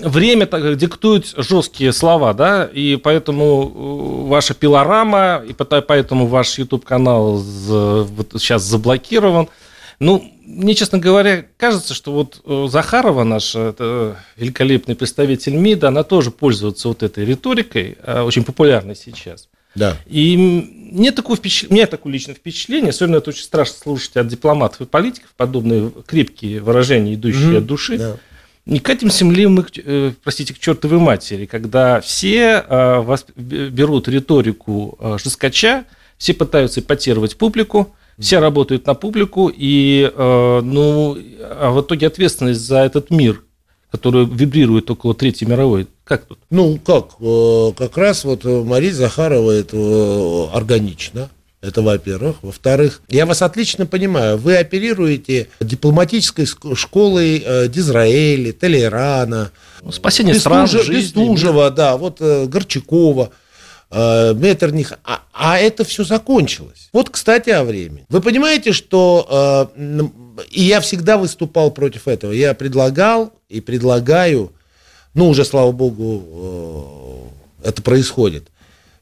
время 0.00 0.46
так, 0.46 0.76
диктует 0.76 1.26
жесткие 1.36 1.92
слова, 1.92 2.34
да, 2.34 2.64
и 2.72 2.96
поэтому 2.96 4.26
ваша 4.26 4.54
пилорама, 4.54 5.42
и 5.48 5.52
поэтому 5.52 6.26
ваш 6.26 6.58
YouTube-канал 6.58 7.40
сейчас 7.40 8.62
заблокирован. 8.62 9.48
Ну, 10.00 10.32
мне, 10.44 10.74
честно 10.74 10.98
говоря, 10.98 11.44
кажется, 11.56 11.92
что 11.92 12.12
вот 12.12 12.40
э, 12.44 12.68
Захарова, 12.70 13.24
наша 13.24 13.58
это 13.60 14.16
великолепный 14.36 14.94
представитель 14.94 15.54
МИДа, 15.54 15.88
она 15.88 16.04
тоже 16.04 16.30
пользуется 16.30 16.88
вот 16.88 17.02
этой 17.02 17.24
риторикой, 17.24 17.98
э, 18.02 18.22
очень 18.22 18.44
популярной 18.44 18.94
сейчас. 18.94 19.48
Да. 19.74 19.96
И 20.06 20.36
мне 20.36 21.12
такое 21.12 21.36
впечатление, 21.36 21.72
у 21.72 21.74
меня 21.74 21.86
такое 21.86 22.12
личное 22.12 22.34
впечатление, 22.34 22.90
особенно 22.90 23.16
это 23.16 23.30
очень 23.30 23.42
страшно 23.42 23.76
слушать 23.76 24.16
от 24.16 24.28
дипломатов 24.28 24.80
и 24.80 24.86
политиков, 24.86 25.30
подобные 25.36 25.92
крепкие 26.06 26.60
выражения, 26.60 27.14
идущие 27.14 27.54
mm-hmm. 27.54 27.58
от 27.58 27.66
души. 27.66 27.98
Да. 27.98 28.16
Не 28.68 28.78
катимся 28.78 29.24
ли 29.24 29.46
мы, 29.46 29.66
э, 29.76 30.12
простите, 30.22 30.54
к 30.54 30.58
чертовой 30.58 31.00
матери, 31.00 31.46
когда 31.46 32.00
все 32.00 32.64
берут 33.36 34.08
риторику 34.08 34.98
жескача, 35.22 35.84
все 36.18 36.34
пытаются 36.34 36.80
ипотировать 36.80 37.36
публику, 37.36 37.94
все 38.18 38.40
работают 38.40 38.86
на 38.86 38.94
публику, 38.94 39.50
и 39.54 40.10
э, 40.12 40.60
ну, 40.62 41.16
а 41.40 41.70
в 41.70 41.80
итоге 41.80 42.08
ответственность 42.08 42.60
за 42.60 42.78
этот 42.78 43.10
мир, 43.10 43.44
который 43.90 44.26
вибрирует 44.26 44.90
около 44.90 45.14
Третьей 45.14 45.46
мировой, 45.46 45.86
как 46.04 46.24
тут? 46.24 46.38
Ну, 46.50 46.78
как? 46.84 47.10
Э, 47.20 47.72
как 47.76 47.96
раз 47.96 48.24
вот 48.24 48.44
Мария 48.44 48.92
Захарова 48.92 49.52
это 49.52 49.76
э, 49.76 50.56
органично. 50.56 51.30
Это 51.60 51.82
во-первых. 51.82 52.36
Во-вторых, 52.42 53.00
я 53.08 53.26
вас 53.26 53.42
отлично 53.42 53.84
понимаю, 53.84 54.38
вы 54.38 54.56
оперируете 54.56 55.48
дипломатической 55.60 56.46
школой 56.46 57.68
Дизраэля, 57.68 58.52
Толерана, 58.52 59.50
ну, 59.82 59.90
спасение 59.90 60.34
стран, 60.34 60.68
Бестужева, 60.68 61.70
да, 61.70 61.96
вот 61.96 62.20
Горчакова. 62.20 63.32
Э, 63.90 64.34
Меттерних, 64.34 64.92
а, 65.04 65.22
а 65.32 65.58
это 65.58 65.82
все 65.82 66.04
закончилось. 66.04 66.90
Вот, 66.92 67.08
кстати, 67.08 67.48
о 67.48 67.64
времени. 67.64 68.04
Вы 68.10 68.20
понимаете, 68.20 68.72
что 68.72 69.72
э, 69.78 70.02
и 70.50 70.62
я 70.62 70.80
всегда 70.80 71.16
выступал 71.16 71.70
против 71.70 72.06
этого. 72.06 72.32
Я 72.32 72.52
предлагал 72.52 73.32
и 73.48 73.62
предлагаю, 73.62 74.52
ну, 75.14 75.28
уже, 75.30 75.44
слава 75.46 75.72
богу, 75.72 77.32
э, 77.62 77.68
это 77.68 77.80
происходит. 77.80 78.48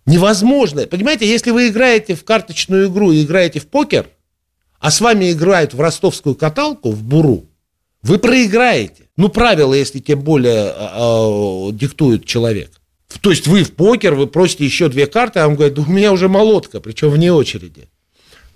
Невозможно. 0.07 0.87
Понимаете, 0.87 1.29
если 1.29 1.51
вы 1.51 1.69
играете 1.69 2.15
в 2.15 2.25
карточную 2.25 2.89
игру 2.89 3.13
и 3.13 3.23
играете 3.23 3.61
в 3.61 3.67
покер, 3.67 4.07
а 4.79 4.91
с 4.91 5.01
вами 5.01 5.33
играют 5.33 5.75
в 5.75 5.81
ростовскую 5.81 6.37
каталку, 6.37 6.93
в 6.93 7.03
буру, 7.03 7.47
вы 8.03 8.19
проиграете. 8.19 9.09
Ну, 9.17 9.29
правила, 9.29 9.75
если 9.75 9.99
тем 9.99 10.21
более 10.21 10.73
э, 10.77 11.73
диктует 11.73 12.25
человек. 12.25 12.71
То 13.21 13.31
есть 13.31 13.47
вы 13.47 13.65
в 13.65 13.73
покер, 13.73 14.15
вы 14.15 14.27
просите 14.27 14.65
еще 14.65 14.89
две 14.89 15.07
карты, 15.07 15.41
а 15.41 15.49
он 15.49 15.57
говорит, 15.57 15.79
у 15.79 15.87
меня 15.87 16.13
уже 16.13 16.29
молотка, 16.29 16.81
причем 16.81 17.11
вне 17.11 17.33
очереди. 17.33 17.89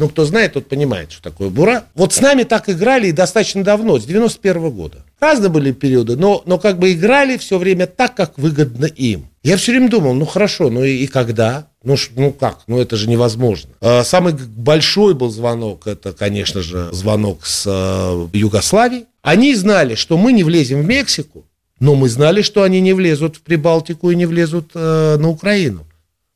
Ну, 0.01 0.09
кто 0.09 0.25
знает, 0.25 0.55
тот 0.55 0.67
понимает, 0.67 1.13
что 1.13 1.23
такое 1.23 1.51
бура. 1.51 1.85
Вот 1.95 2.15
с 2.15 2.23
нами 2.23 2.45
так 2.45 2.71
играли 2.71 3.09
и 3.09 3.13
достаточно 3.13 3.63
давно, 3.63 3.99
с 3.99 4.07
91 4.07 4.63
-го 4.63 4.71
года. 4.71 5.05
Разные 5.21 5.51
были 5.51 5.73
периоды, 5.73 6.17
но, 6.17 6.43
но 6.47 6.59
как 6.59 6.79
бы 6.79 6.93
играли 6.93 7.37
все 7.37 7.59
время 7.59 7.87
так, 7.87 8.15
как 8.15 8.39
выгодно 8.39 8.87
им. 8.87 9.29
Я 9.43 9.59
все 9.59 9.73
время 9.73 9.91
думал, 9.91 10.15
ну 10.15 10.25
хорошо, 10.25 10.71
ну 10.71 10.83
и, 10.83 11.05
и 11.05 11.07
когда? 11.07 11.67
Ну, 11.85 11.97
ну 12.17 12.33
как? 12.33 12.61
Ну 12.67 12.81
это 12.81 12.97
же 12.97 13.11
невозможно. 13.11 13.73
А, 13.83 14.03
самый 14.03 14.33
большой 14.33 15.13
был 15.13 15.29
звонок, 15.29 15.87
это, 15.87 16.15
конечно 16.15 16.63
же, 16.63 16.89
звонок 16.93 17.45
с 17.45 17.67
э, 17.67 18.29
Югославии. 18.33 19.05
Они 19.21 19.55
знали, 19.55 19.97
что 19.97 20.17
мы 20.17 20.33
не 20.33 20.45
влезем 20.45 20.81
в 20.81 20.87
Мексику, 20.87 21.45
но 21.79 21.95
мы 21.95 22.09
знали, 22.09 22.41
что 22.41 22.63
они 22.63 22.81
не 22.81 22.95
влезут 22.95 23.37
в 23.37 23.43
Прибалтику 23.43 24.11
и 24.11 24.17
не 24.17 24.25
влезут 24.25 24.71
э, 24.75 25.19
на 25.21 25.29
Украину. 25.29 25.87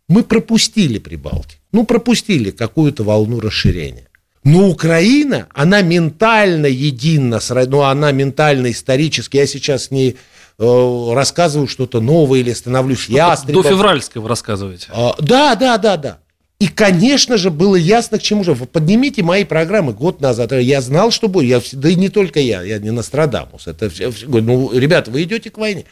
Мы 0.07 0.23
пропустили 0.23 0.99
Прибалтику. 0.99 1.64
Ну, 1.75 1.83
пропустили 1.83 2.53
какую-то 2.53 3.03
волну 3.03 3.41
расширения. 3.41 4.07
Но 4.45 4.69
Украина, 4.69 5.49
она 5.53 5.83
ментально 5.83 6.67
едина, 6.67 7.41
ну, 7.67 7.83
она 7.83 8.13
ментально 8.13 8.71
исторически. 8.71 9.39
Я 9.39 9.47
сейчас 9.49 9.91
не 9.91 10.15
э, 10.59 11.13
рассказываю 11.13 11.67
что-то 11.67 12.01
новое 12.01 12.39
или 12.39 12.53
становлюсь 12.53 13.09
ястребом. 13.09 13.63
До 13.65 13.69
февральского 13.71 14.29
рассказываете. 14.29 14.87
А, 14.91 15.17
да, 15.19 15.57
да, 15.57 15.77
да, 15.79 15.97
да. 15.97 16.19
И, 16.61 16.69
конечно 16.69 17.37
же, 17.37 17.51
было 17.51 17.75
ясно, 17.75 18.21
к 18.21 18.23
чему 18.23 18.45
же. 18.45 18.55
Поднимите 18.55 19.25
мои 19.25 19.43
программы 19.43 19.95
год 19.95 20.21
назад. 20.21 20.53
Я 20.53 20.81
знал, 20.81 21.11
что 21.11 21.27
будет. 21.27 21.49
Я, 21.73 21.81
да 21.81 21.89
и 21.89 21.97
не 21.97 22.09
только 22.09 22.39
я, 22.39 22.63
я 22.63 22.79
не 22.79 22.93
Нострадамус. 22.93 23.67
Это 23.67 23.91
все, 23.91 24.13
ну, 24.29 24.71
ребята, 24.73 25.11
вы 25.11 25.25
идете 25.25 25.51
к 25.51 25.59
войне. 25.59 25.87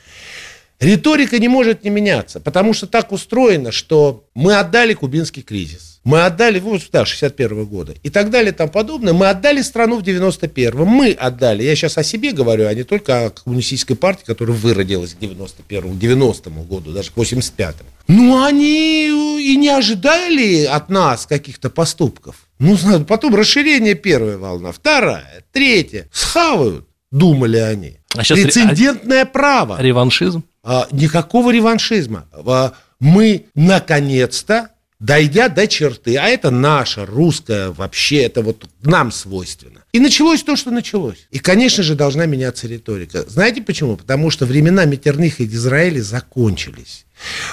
Риторика 0.83 1.39
не 1.39 1.49
может 1.49 1.85
не 1.85 1.91
меняться, 1.91 2.41
потому 2.41 2.75
что 2.75 2.87
так 2.87 3.13
устроено, 3.13 3.71
что 3.71 4.25
мы 4.35 4.57
отдали 4.57 4.95
кубинский 4.95 5.43
кризис. 5.43 6.01
Мы 6.05 6.25
отдали, 6.25 6.59
вот, 6.59 6.83
да, 6.91 7.07
61 7.07 7.65
года 7.67 7.95
и 8.03 8.11
так 8.11 8.31
далее 8.31 8.53
тому 8.53 8.73
подобное. 8.73 9.13
Мы 9.13 9.29
отдали 9.29 9.63
страну 9.63 9.99
в 9.99 10.03
91-м. 10.03 10.85
Мы 10.85 11.13
отдали, 11.13 11.63
я 11.63 11.77
сейчас 11.77 11.97
о 11.97 12.03
себе 12.03 12.33
говорю, 12.33 12.67
а 12.67 12.75
не 12.75 12.83
только 12.83 13.27
о 13.27 13.31
коммунистической 13.31 13.95
партии, 13.95 14.25
которая 14.27 14.57
выродилась 14.57 15.15
к 15.15 15.19
91-му, 15.19 15.93
к 15.93 16.03
90-му 16.03 16.65
году, 16.65 16.93
даже 16.93 17.13
к 17.13 17.17
85-му. 17.17 17.89
Ну, 18.09 18.45
они 18.45 19.11
и 19.41 19.57
не 19.57 19.69
ожидали 19.69 20.65
от 20.65 20.89
нас 20.89 21.27
каких-то 21.27 21.71
поступков. 21.71 22.49
Ну, 22.59 22.77
потом 23.05 23.37
расширение 23.37 23.95
первая 23.95 24.39
волна, 24.39 24.73
вторая, 24.73 25.45
третья. 25.53 26.09
Схавают, 26.11 26.89
думали 27.13 27.59
они. 27.59 27.99
А 28.17 28.25
сейчас 28.25 28.41
Прецедентное 28.41 29.25
ре... 29.25 29.31
право. 29.31 29.81
Реваншизм? 29.81 30.43
А, 30.63 30.89
никакого 30.93 31.51
реваншизма. 31.51 32.27
А, 32.33 32.73
мы, 33.01 33.47
наконец-то, 33.55 34.71
дойдя 35.01 35.49
до 35.49 35.67
черты, 35.67 36.17
а 36.17 36.29
это 36.29 36.51
наша, 36.51 37.05
русская, 37.05 37.71
вообще, 37.71 38.23
это 38.23 38.43
вот 38.43 38.65
нам 38.83 39.11
свойственно. 39.11 39.85
И 39.93 39.99
началось 39.99 40.43
то, 40.43 40.57
что 40.57 40.71
началось. 40.71 41.27
И, 41.31 41.39
конечно 41.39 41.83
же, 41.83 41.95
должна 41.95 42.27
меняться 42.27 42.69
риторика. 42.69 43.29
Знаете 43.29 43.63
почему? 43.63 43.97
Потому 43.97 44.31
что 44.31 44.47
времена 44.47 44.85
Метерных 44.85 45.41
и 45.41 45.47
Израиля 45.47 46.01
закончились. 46.01 47.05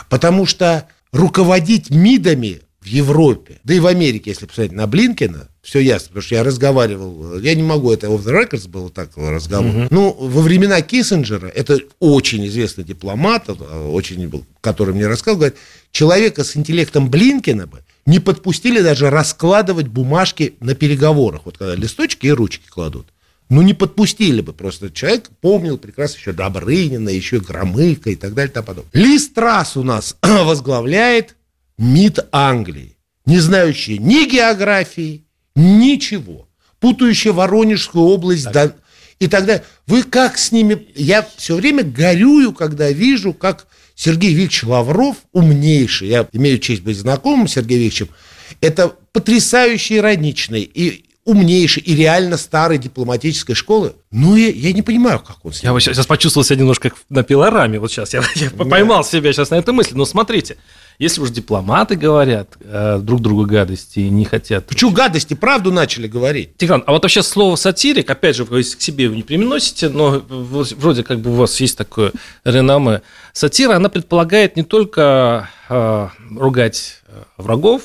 Потому 0.07 0.45
что 0.45 0.87
руководить 1.11 1.89
МИДами 1.89 2.61
Европе, 2.89 3.59
да 3.63 3.73
и 3.73 3.79
в 3.79 3.87
Америке, 3.87 4.31
если 4.31 4.45
посмотреть 4.45 4.73
на 4.73 4.87
Блинкина, 4.87 5.47
все 5.61 5.79
ясно, 5.79 6.07
потому 6.09 6.21
что 6.23 6.35
я 6.35 6.43
разговаривал, 6.43 7.39
я 7.39 7.55
не 7.55 7.63
могу, 7.63 7.91
это 7.91 8.07
off 8.07 8.23
the 8.23 8.33
records 8.33 8.67
был 8.67 8.89
так 8.89 9.11
разговор. 9.15 9.75
Угу. 9.75 9.87
Ну, 9.91 10.11
во 10.11 10.41
времена 10.41 10.81
Киссинджера, 10.81 11.47
это 11.47 11.79
очень 11.99 12.45
известный 12.47 12.83
дипломат, 12.83 13.49
очень, 13.49 14.45
который 14.61 14.93
мне 14.93 15.07
рассказал, 15.07 15.37
говорит, 15.37 15.57
человека 15.91 16.43
с 16.43 16.55
интеллектом 16.57 17.09
Блинкина 17.09 17.67
бы 17.67 17.83
не 18.05 18.19
подпустили 18.19 18.81
даже 18.81 19.09
раскладывать 19.09 19.87
бумажки 19.87 20.55
на 20.59 20.75
переговорах, 20.75 21.41
вот 21.45 21.57
когда 21.57 21.75
листочки 21.75 22.27
и 22.27 22.31
ручки 22.31 22.67
кладут. 22.67 23.07
Ну, 23.49 23.63
не 23.63 23.73
подпустили 23.73 24.41
бы 24.41 24.53
просто. 24.53 24.91
Человек 24.91 25.31
помнил 25.41 25.79
прекрасно 25.79 26.17
еще 26.17 26.33
Добрынина, 26.33 27.09
еще 27.09 27.39
Громыка 27.39 28.11
и 28.11 28.15
так 28.15 28.35
далее. 28.35 28.51
И 28.51 28.53
тому 28.53 28.67
подобное. 28.67 28.91
Ли 28.93 29.17
Страс 29.17 29.75
у 29.75 29.83
нас 29.83 30.15
возглавляет 30.21 31.35
МИД 31.79 32.27
Англии. 32.33 32.97
не 33.25 33.39
знающие 33.39 33.97
ни 33.97 34.29
географии, 34.29 35.25
ничего, 35.55 36.49
путающие 36.79 37.31
Воронежскую 37.31 38.05
область 38.05 38.51
да, 38.51 38.73
и 39.19 39.27
так 39.27 39.45
далее. 39.45 39.63
Вы 39.87 40.03
как 40.03 40.37
с 40.37 40.51
ними... 40.51 40.87
Я 40.95 41.25
все 41.37 41.55
время 41.55 41.83
горюю, 41.83 42.53
когда 42.53 42.91
вижу, 42.91 43.33
как 43.33 43.67
Сергей 43.95 44.33
Викторович 44.33 44.63
Лавров, 44.63 45.17
умнейший, 45.31 46.09
я 46.09 46.27
имею 46.33 46.59
честь 46.59 46.81
быть 46.81 46.97
знакомым 46.97 47.47
с 47.47 47.53
Сергеем 47.53 47.83
Викторовичем, 47.83 48.15
это 48.61 48.95
потрясающий 49.13 49.97
ироничный 49.97 50.61
и 50.61 51.05
умнейший 51.25 51.83
и 51.83 51.95
реально 51.95 52.37
старой 52.37 52.77
дипломатической 52.77 53.53
школы. 53.53 53.93
Ну, 54.11 54.35
я, 54.35 54.49
я 54.49 54.73
не 54.73 54.81
понимаю, 54.81 55.19
как 55.19 55.37
он... 55.43 55.51
Я 55.61 55.73
вот 55.73 55.81
сейчас, 55.81 55.95
сейчас 55.95 56.07
почувствовал 56.07 56.43
себя 56.43 56.57
немножко 56.57 56.89
как 56.89 56.99
на 57.09 57.23
пилораме. 57.23 57.79
Вот 57.79 57.91
сейчас 57.91 58.13
я, 58.13 58.23
я 58.35 58.49
да. 58.49 58.65
поймал 58.65 59.03
себя 59.03 59.31
сейчас 59.31 59.51
на 59.51 59.55
этой 59.55 59.73
мысли. 59.73 59.95
Но 59.95 60.05
смотрите, 60.05 60.57
если 60.97 61.21
уж 61.21 61.29
дипломаты 61.29 61.95
говорят 61.95 62.57
э, 62.61 62.99
друг 63.01 63.21
другу 63.21 63.45
гадости 63.45 63.99
и 63.99 64.09
не 64.09 64.25
хотят... 64.25 64.65
Почему 64.65 64.91
гадости? 64.91 65.33
Правду 65.33 65.71
начали 65.71 66.07
говорить. 66.07 66.57
Тигран, 66.57 66.83
а 66.87 66.91
вот 66.93 67.03
вообще 67.03 67.21
слово 67.21 67.55
сатирик, 67.55 68.09
опять 68.09 68.35
же, 68.35 68.43
вы 68.43 68.63
к 68.63 68.81
себе 68.81 69.07
не 69.07 69.23
применосите, 69.23 69.89
но 69.89 70.21
вроде 70.27 71.03
как 71.03 71.19
бы 71.19 71.31
у 71.31 71.35
вас 71.35 71.59
есть 71.61 71.77
такое 71.77 72.11
реноме. 72.43 73.01
Сатира, 73.33 73.75
она 73.75 73.89
предполагает 73.89 74.55
не 74.55 74.63
только 74.63 75.49
э, 75.69 76.07
ругать 76.35 77.01
э, 77.07 77.23
врагов, 77.37 77.83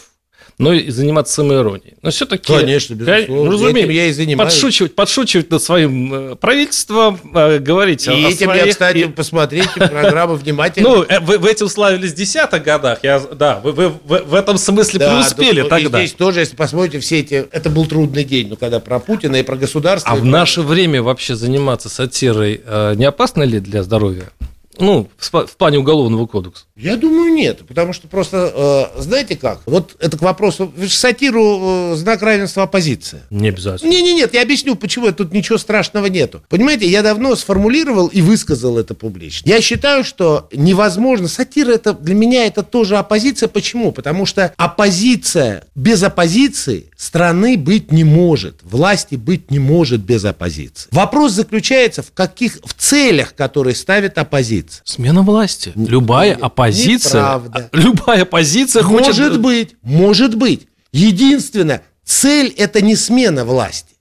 но 0.58 0.73
и 0.73 0.90
заниматься 0.90 1.34
самоиронией. 1.34 1.94
Но 2.02 2.11
все-таки... 2.11 2.52
Конечно, 2.52 2.94
безусловно. 2.94 3.44
Ну, 3.44 3.50
разумеется, 3.50 3.80
этим 3.80 3.90
я 3.90 4.06
и 4.06 4.12
занимаюсь. 4.12 4.52
Подшучивать, 4.52 4.94
подшучивать 4.94 5.50
над 5.50 5.62
своим 5.62 6.14
э, 6.14 6.37
правительством, 6.37 7.20
э, 7.34 7.58
говорить 7.58 8.06
и 8.06 8.11
о 8.11 8.14
этим 8.14 8.46
своих... 8.46 8.64
я, 8.64 8.70
кстати, 8.70 8.99
и... 8.99 9.04
посмотрите 9.06 9.68
программу 9.75 10.34
внимательно. 10.34 10.88
Ну, 10.88 11.02
э, 11.02 11.20
вы, 11.20 11.38
вы 11.38 11.50
этим 11.50 11.68
славились 11.68 12.12
в 12.12 12.14
десятых 12.14 12.62
годах. 12.62 13.00
Я, 13.02 13.20
да, 13.20 13.61
вы, 13.64 13.73
вы, 13.73 13.92
вы 14.04 14.18
в 14.18 14.34
этом 14.34 14.58
смысле 14.58 15.00
да, 15.00 15.11
преуспели 15.11 15.62
да, 15.62 15.68
тогда. 15.68 16.02
И 16.02 16.06
здесь 16.06 16.16
тоже, 16.16 16.40
если 16.40 16.54
посмотрите, 16.54 17.00
все 17.00 17.20
эти... 17.20 17.46
Это 17.50 17.68
был 17.68 17.87
трудный 17.87 18.25
день, 18.25 18.49
ну, 18.49 18.56
когда 18.56 18.78
про 18.78 19.00
Путина 19.00 19.37
и 19.37 19.42
про 19.42 19.56
государство. 19.56 20.12
А 20.12 20.16
в 20.16 20.25
наше 20.25 20.62
время 20.62 21.02
вообще 21.02 21.34
заниматься 21.34 21.88
сатирой 21.88 22.62
не 22.94 23.04
опасно 23.04 23.42
ли 23.42 23.58
для 23.61 23.82
здоровья? 23.82 24.30
Ну, 24.78 25.09
в 25.19 25.57
плане 25.57 25.78
уголовного 25.78 26.26
кодекса. 26.26 26.64
Я 26.76 26.97
думаю, 26.97 27.33
нет, 27.33 27.66
потому 27.66 27.93
что 27.93 28.09
просто, 28.09 28.90
э, 28.97 29.00
знаете 29.00 29.37
как, 29.37 29.61
вот 29.66 29.97
это 30.00 30.16
к 30.16 30.23
вопросу, 30.23 30.73
сатиру 30.88 31.93
э, 31.93 31.97
знак 31.97 32.23
равенства 32.23 32.64
оппозиция. 32.64 33.23
Не 33.31 33.49
обязательно. 33.49 33.90
Не, 33.90 34.02
не, 34.02 34.14
нет, 34.14 34.35
я 34.35 34.43
объясню, 34.43 34.75
почему 34.75 35.12
тут 35.12 35.33
ничего 35.33 35.59
страшного 35.59 36.07
нету. 36.07 36.43
Понимаете, 36.49 36.88
я 36.88 37.02
давно 37.02 37.37
сформулировал 37.37 38.09
и 38.09 38.21
высказал 38.21 38.78
это 38.78 38.95
публично. 38.95 39.49
Я 39.49 39.61
считаю, 39.61 40.04
что 40.04 40.49
невозможно, 40.52 41.28
сатира 41.28 41.73
это, 41.73 41.93
для 41.93 42.14
меня 42.14 42.47
это 42.47 42.62
тоже 42.62 42.97
оппозиция. 42.97 43.49
Почему? 43.49 43.93
Потому 43.93 44.26
что 44.26 44.52
оппозиция, 44.57 45.64
без 45.75 46.02
оппозиции 46.02 46.90
страны 46.97 47.57
быть 47.57 47.93
не 47.93 48.04
может, 48.04 48.57
власти 48.62 49.14
быть 49.14 49.50
не 49.50 49.59
может 49.59 50.00
без 50.00 50.25
оппозиции. 50.25 50.88
Вопрос 50.90 51.33
заключается 51.33 52.02
в 52.02 52.12
каких, 52.12 52.59
в 52.64 52.75
целях, 52.75 53.35
которые 53.35 53.75
ставит 53.75 54.19
оппозиция. 54.19 54.63
Смена 54.85 55.23
власти. 55.23 55.73
Любая 55.76 56.35
оппозиция 56.35 56.85
позиция, 56.85 57.21
Неправда. 57.21 57.68
любая 57.73 58.25
позиция 58.25 58.83
может 58.83 59.06
хочет... 59.06 59.18
Может 59.18 59.40
быть, 59.40 59.76
может 59.83 60.35
быть. 60.37 60.68
Единственное, 60.92 61.83
цель– 62.04 62.49
это 62.56 62.80
не 62.80 62.97
смена 62.97 63.44
власти. 63.44 63.94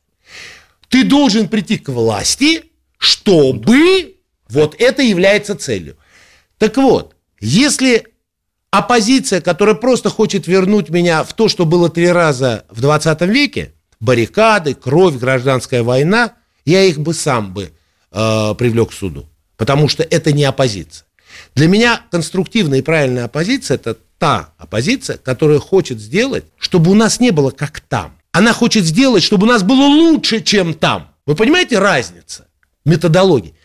Ты 0.90 1.04
должен 1.04 1.48
прийти 1.48 1.78
к 1.78 1.90
власти, 1.90 2.66
чтобы 2.98 4.16
вот 4.50 4.76
это 4.80 5.02
является 5.02 5.56
целью. 5.56 5.98
Так 6.58 6.78
вот, 6.78 7.16
если 7.40 8.06
оппозиция, 8.70 9.42
которая 9.42 9.76
просто 9.76 10.10
хочет 10.10 10.48
вернуть 10.48 10.90
меня 10.90 11.24
в 11.24 11.34
то, 11.34 11.50
что 11.50 11.66
было 11.66 11.90
три 11.90 12.08
раза 12.08 12.66
в 12.70 12.82
20 12.82 13.22
веке, 13.22 13.74
баррикады, 14.00 14.74
кровь, 14.74 15.16
гражданская 15.16 15.84
война, 15.84 16.34
я 16.66 16.84
их 16.84 17.00
бы 17.00 17.14
сам 17.14 17.54
бы 17.54 17.74
э, 18.12 18.56
привлек 18.58 18.92
к 18.92 18.94
суду. 18.94 19.28
Потому 19.64 19.88
что 19.88 20.04
это 20.04 20.34
не 20.34 20.44
оппозиция. 20.44 21.06
Для 21.56 21.70
меня 21.70 22.02
конструктивная 22.12 22.80
и 22.80 22.82
правильная 22.82 23.24
оппозиция– 23.24 23.76
это 23.82 23.98
та 24.20 24.50
оппозиция, 24.58 25.16
которая 25.16 25.60
хочет 25.60 26.02
сделать, 26.02 26.44
чтобы 26.58 26.92
у 26.92 26.96
нас 26.96 27.22
не 27.22 27.32
было 27.32 27.50
как 27.50 27.80
там. 27.80 28.18
Она 28.34 28.52
хочет 28.52 28.84
сделать, 28.84 29.24
чтобы 29.24 29.48
у 29.48 29.50
нас 29.50 29.64
было 29.64 29.86
лучше, 29.86 30.42
чем 30.42 30.74
там. 30.74 31.14
Вы 31.26 31.36
понимаете 31.36 31.80
разницу 31.80 32.44
методологии? 32.84 33.56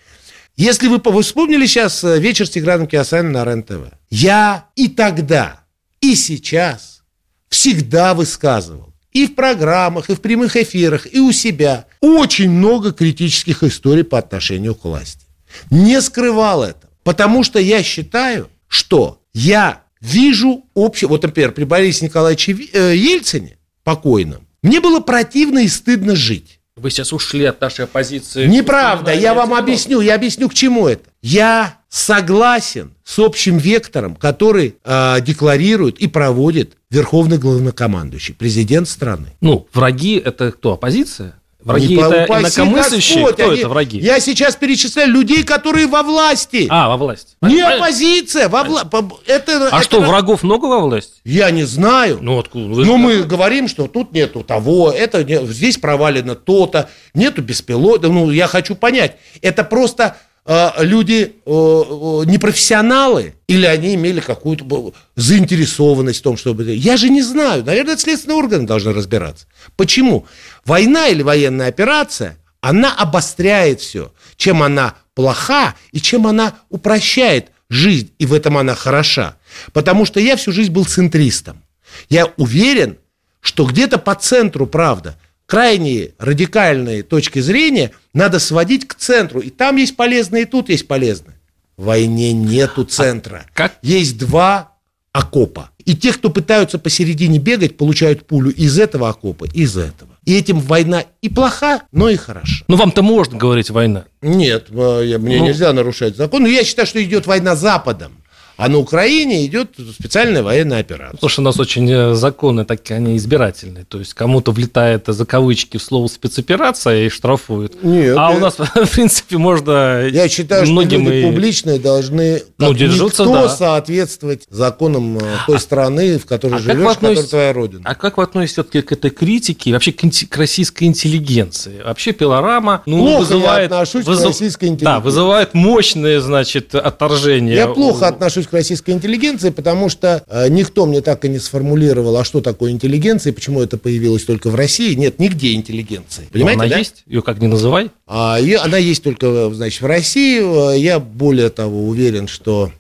Если 0.55 0.87
вы, 0.87 1.01
вы 1.05 1.23
вспомнили 1.25 1.67
сейчас 1.67 2.05
э, 2.05 2.21
вечер 2.21 2.47
с 2.47 2.51
Тиграном 2.51 2.87
Киасаном 2.87 3.33
на 3.33 3.45
РЕН-ТВ, 3.45 3.93
я 4.11 4.67
и 4.77 4.87
тогда, 4.87 5.65
и 6.01 6.15
сейчас 6.15 7.03
всегда 7.49 8.15
высказывал 8.15 8.95
и 9.13 9.27
в 9.27 9.35
программах, 9.35 10.11
и 10.11 10.15
в 10.15 10.21
прямых 10.21 10.55
эфирах, 10.57 11.13
и 11.13 11.19
у 11.19 11.33
себя 11.33 11.87
очень 12.01 12.51
много 12.51 12.93
критических 12.93 13.65
историй 13.65 14.05
по 14.05 14.17
отношению 14.19 14.77
к 14.77 14.85
власти. 14.85 15.28
Не 15.71 16.01
скрывал 16.01 16.62
это. 16.62 16.88
Потому 17.05 17.42
что 17.42 17.59
я 17.59 17.83
считаю, 17.83 18.49
что 18.68 19.21
я 19.33 19.83
вижу 20.01 20.64
общее... 20.75 21.09
Вот, 21.09 21.23
например, 21.23 21.53
при 21.53 21.64
Борисе 21.64 22.07
Николаевиче 22.07 22.53
э, 22.73 22.94
Ельцине, 22.94 23.59
покойном, 23.85 24.47
мне 24.62 24.81
было 24.81 25.01
противно 25.01 25.61
и 25.61 25.68
стыдно 25.68 26.16
жить. 26.16 26.61
Вы 26.77 26.90
сейчас 26.90 27.12
ушли 27.12 27.44
от 27.44 27.61
нашей 27.61 27.87
оппозиции. 27.87 28.47
Неправда, 28.47 29.12
я 29.12 29.35
вам 29.35 29.55
объясню, 29.55 30.01
я 30.01 30.14
объясню, 30.14 30.49
к 30.49 30.55
чему 30.55 30.87
это. 30.87 31.11
Я 31.23 31.79
согласен 31.88 32.94
с 33.05 33.18
общим 33.18 33.59
вектором, 33.59 34.14
который 34.14 34.77
э, 34.85 35.21
декларирует 35.23 35.99
и 35.99 36.07
проводит 36.07 36.77
верховный 36.90 37.38
главнокомандующий, 37.38 38.35
президент 38.35 38.88
страны. 38.88 39.29
Ну, 39.40 39.66
враги 39.73 40.16
это 40.16 40.53
кто, 40.53 40.75
оппозиция? 40.75 41.35
Враги 41.61 41.97
не 41.97 42.01
это 42.01 42.25
инакомыслящие? 42.40 43.25
Господь, 43.25 43.35
Кто 43.35 43.51
они, 43.51 43.61
это 43.61 43.68
враги? 43.68 43.99
Я 43.99 44.21
сейчас 44.21 44.55
перечисляю 44.55 45.11
людей, 45.11 45.42
которые 45.42 45.88
во 45.88 46.05
власти. 46.05 46.68
А, 46.71 46.88
во 46.88 46.97
власти. 46.97 47.35
Не 47.42 47.49
Понятно. 47.49 47.75
оппозиция, 47.77 48.49
во 48.49 48.62
вла... 48.62 48.88
это, 49.27 49.68
А 49.68 49.79
это... 49.79 49.83
что, 49.83 50.01
врагов 50.01 50.44
много 50.44 50.66
во 50.66 50.79
власти? 50.79 51.14
Я 51.25 51.51
не 51.51 51.64
знаю. 51.64 52.18
Ну, 52.23 52.38
откуда? 52.38 52.66
Вы 52.66 52.85
Но 52.85 52.97
мы 52.97 53.25
говорим, 53.25 53.66
что 53.66 53.88
тут 53.88 54.12
нету 54.12 54.44
того, 54.44 54.92
это 54.92 55.27
здесь 55.47 55.79
провалено 55.79 56.37
то-то, 56.37 56.88
нету 57.12 57.42
беспилотного. 57.42 58.12
Ну, 58.12 58.31
я 58.31 58.47
хочу 58.47 58.77
понять. 58.77 59.16
Это 59.42 59.64
просто 59.64 60.16
э, 60.47 60.71
люди 60.79 61.35
э, 61.44 61.51
непрофессионалы 61.51 63.35
или 63.49 63.64
они 63.64 63.94
имели 63.94 64.21
какую-то 64.21 64.92
заинтересованность 65.16 66.21
в 66.21 66.23
том, 66.23 66.37
чтобы... 66.37 66.64
Я 66.75 66.97
же 66.99 67.09
не 67.09 67.23
знаю. 67.23 67.64
Наверное, 67.64 67.97
следственные 67.97 68.37
органы 68.37 68.66
должны 68.66 68.92
разбираться. 68.92 69.47
Почему? 69.75 70.27
Война 70.68 71.09
или 71.09 71.22
военная 71.22 71.68
операция, 71.68 72.37
она 72.61 72.94
обостряет 72.94 73.81
все. 73.81 74.12
Чем 74.37 74.62
она 74.62 74.96
плоха 75.14 75.74
и 75.92 75.98
чем 75.98 76.26
она 76.26 76.57
упрощает 76.68 77.52
жизнь, 77.70 78.12
и 78.18 78.26
в 78.26 78.35
этом 78.35 78.59
она 78.59 78.74
хороша. 78.74 79.37
Потому 79.72 80.04
что 80.04 80.20
я 80.20 80.37
всю 80.37 80.52
жизнь 80.52 80.70
был 80.70 80.85
центристом. 80.85 81.62
Я 82.11 82.26
уверен, 82.37 82.98
что 83.40 83.64
где-то 83.64 83.96
по 83.96 84.14
центру, 84.14 84.66
правда, 84.66 85.18
крайние 85.46 86.12
радикальные 86.18 87.02
точки 87.02 87.38
зрения 87.38 87.92
надо 88.12 88.38
сводить 88.38 88.87
к 88.87 88.94
центру. 88.94 89.40
И 89.40 89.48
там 89.48 89.76
есть 89.76 89.96
полезные, 89.96 90.42
и 90.42 90.44
тут 90.44 90.68
есть 90.68 90.87
полезные. 90.87 91.38
В 91.78 91.85
войне 91.85 92.35
нету 92.35 92.85
центра. 92.85 93.46
А 93.48 93.50
как? 93.54 93.78
Есть 93.81 94.18
два 94.18 94.76
окопа. 95.12 95.70
И 95.88 95.96
те, 95.96 96.12
кто 96.12 96.29
пытаются 96.29 96.79
посередине 96.79 97.38
бегать, 97.38 97.79
получают 97.79 98.27
пулю 98.27 98.51
из 98.51 98.79
этого 98.79 99.09
окопа, 99.09 99.46
из 99.46 99.79
этого. 99.79 100.11
И 100.27 100.37
этим 100.37 100.61
война 100.61 101.05
и 101.22 101.31
плоха, 101.31 101.81
но 101.92 102.11
и 102.11 102.16
хороша. 102.16 102.62
Ну, 102.68 102.77
вам-то 102.77 103.01
можно 103.01 103.38
говорить 103.38 103.70
война. 103.70 104.05
Нет, 104.20 104.66
э, 104.68 105.16
мне 105.16 105.38
ну... 105.38 105.46
нельзя 105.46 105.72
нарушать 105.72 106.14
закон. 106.14 106.42
Но 106.42 106.48
я 106.48 106.62
считаю, 106.64 106.87
что 106.87 107.03
идет 107.03 107.27
война 107.27 107.57
Западом. 107.57 108.12
А 108.59 108.68
на 108.68 108.79
Украине 108.79 109.47
идет 109.47 109.71
специальная 109.97 110.42
военная 110.42 110.81
операция. 110.81 111.12
Потому 111.12 111.31
что 111.31 111.42
у 111.42 111.44
нас 111.44 111.61
очень 111.61 111.88
э, 111.88 112.14
законы 112.14 112.64
такие, 112.64 112.97
они 112.97 113.16
избирательные. 113.16 113.85
То 113.85 114.01
есть 114.01 114.14
кому-то 114.14 114.51
влетает 114.51 115.05
за 115.07 115.25
кавычки 115.25 115.77
в 115.77 115.83
слово 115.83 116.09
спецоперация 116.09 117.07
и 117.07 117.09
штрафуют. 117.09 117.81
Нет, 117.85 118.16
а 118.18 118.33
я... 118.33 118.37
у 118.37 118.40
нас, 118.40 118.57
в 118.59 118.90
принципе, 118.90 119.38
можно 119.38 120.09
Я 120.09 120.29
считаю, 120.29 120.66
многим 120.66 121.03
что 121.03 121.11
люди 121.12 121.21
и... 121.21 121.31
публичные 121.31 121.79
должны 121.79 122.42
ну, 122.59 122.75
держаться, 122.75 123.23
никто 123.23 123.42
да. 123.42 123.49
соответствовать 123.49 124.42
законам 124.51 125.18
э, 125.18 125.21
той 125.47 125.57
а, 125.57 125.61
страны, 125.61 126.18
в 126.18 126.27
которой 126.27 126.57
а 126.57 126.59
живешь, 126.59 126.97
в 126.97 126.99
которой 126.99 127.23
твоя 127.23 127.53
родина. 127.53 127.83
А 127.85 127.94
как 127.94 128.16
вы 128.16 128.25
относитесь 128.25 128.64
к 128.64 128.92
этой 128.92 129.11
критике, 129.11 129.73
вообще 129.73 129.92
к, 129.92 130.01
к 130.01 130.37
российской 130.37 130.85
интеллигенции? 130.85 131.81
Вообще 131.85 132.11
пилорама 132.11 132.83
ну, 132.87 132.99
плохо 132.99 133.21
вызывает... 133.21 133.71
я 133.71 133.79
отношусь 133.79 134.05
вызов... 134.05 134.25
к 134.25 134.27
российской 134.27 134.64
интеллигенции. 134.64 134.85
Да, 134.85 134.99
вызывает 134.99 135.55
мощное, 135.55 136.18
значит, 136.18 136.75
отторжение. 136.75 137.55
Я 137.55 137.68
плохо 137.68 138.09
отношусь 138.09 138.48
к 138.49 138.53
российской 138.53 138.91
интеллигенции, 138.93 139.51
потому 139.51 139.89
что 139.89 140.25
э, 140.27 140.49
никто 140.49 140.87
мне 140.87 141.01
так 141.01 141.25
и 141.25 141.29
не 141.29 141.39
сформулировал, 141.39 142.17
а 142.17 142.25
что 142.25 142.41
такое 142.41 142.71
интеллигенция, 142.71 143.33
и 143.33 143.35
почему 143.35 143.63
это 143.63 143.79
появилось 143.79 144.25
только 144.25 144.51
в 144.51 144.55
России. 144.55 144.95
Нет, 144.95 145.19
нигде 145.19 145.55
интеллигенции. 145.55 146.29
Понимаете, 146.33 146.61
она 146.61 146.71
да? 146.71 146.79
есть? 146.79 147.03
Ее 147.07 147.23
как 147.23 147.39
не 147.41 147.47
называй? 147.47 147.91
А, 148.07 148.39
ее, 148.41 148.59
она 148.59 148.79
есть 148.79 149.03
только, 149.03 149.51
значит, 149.53 149.81
в 149.81 149.87
России. 149.87 150.79
Я 150.79 150.99
более 150.99 151.51
того 151.51 151.87
уверен, 151.87 152.29
что 152.29 152.73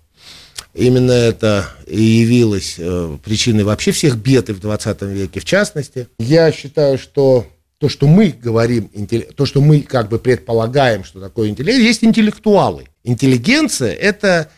именно 0.74 1.12
это 1.12 1.68
и 1.86 2.00
явилось 2.00 2.76
э, 2.78 3.16
причиной 3.24 3.64
вообще 3.64 3.92
всех 3.92 4.16
бед 4.16 4.48
и 4.48 4.52
в 4.52 4.60
20 4.60 5.02
веке 5.02 5.40
в 5.40 5.44
частности. 5.44 6.08
Я 6.18 6.52
считаю, 6.52 6.98
что 6.98 7.46
то, 7.78 7.88
что 7.88 8.06
мы 8.06 8.30
говорим, 8.30 8.90
то, 9.36 9.46
что 9.46 9.60
мы 9.60 9.80
как 9.80 10.08
бы 10.08 10.18
предполагаем, 10.18 11.04
что 11.04 11.20
такое 11.20 11.48
интеллект, 11.48 11.78
есть 11.78 12.02
интеллектуалы. 12.02 12.84
Интеллигенция– 13.04 13.92
это 13.94 14.50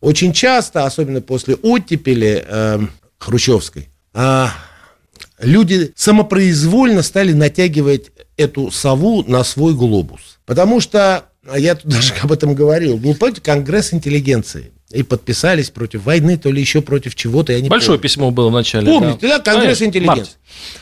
очень 0.00 0.32
часто, 0.32 0.84
особенно 0.84 1.20
после 1.20 1.56
оттепели 1.56 2.44
э, 2.46 2.80
хрущевской, 3.18 3.88
э, 4.14 4.46
люди 5.40 5.92
самопроизвольно 5.94 7.02
стали 7.02 7.32
натягивать 7.32 8.10
эту 8.36 8.70
сову 8.70 9.22
на 9.26 9.44
свой 9.44 9.74
глобус. 9.74 10.38
Потому 10.46 10.80
что, 10.80 11.26
а 11.46 11.58
я 11.58 11.74
тут 11.74 11.86
даже 11.90 12.14
об 12.22 12.32
этом 12.32 12.54
говорил, 12.54 12.96
был, 12.96 13.14
помните, 13.14 13.40
Конгресс 13.40 13.92
интеллигенции. 13.92 14.72
И 14.90 15.04
подписались 15.04 15.70
против 15.70 16.02
войны, 16.02 16.36
то 16.36 16.50
ли 16.50 16.60
еще 16.60 16.80
против 16.80 17.14
чего-то, 17.14 17.52
я 17.52 17.60
не 17.60 17.68
Большое 17.68 17.90
помню. 17.98 18.02
письмо 18.02 18.30
было 18.32 18.48
в 18.48 18.52
начале. 18.52 18.86
Помните, 18.86 19.28
да, 19.28 19.38
да 19.38 19.44
Конгресс 19.44 19.78
Конечно, 19.78 19.84
интеллигенции. 19.84 20.32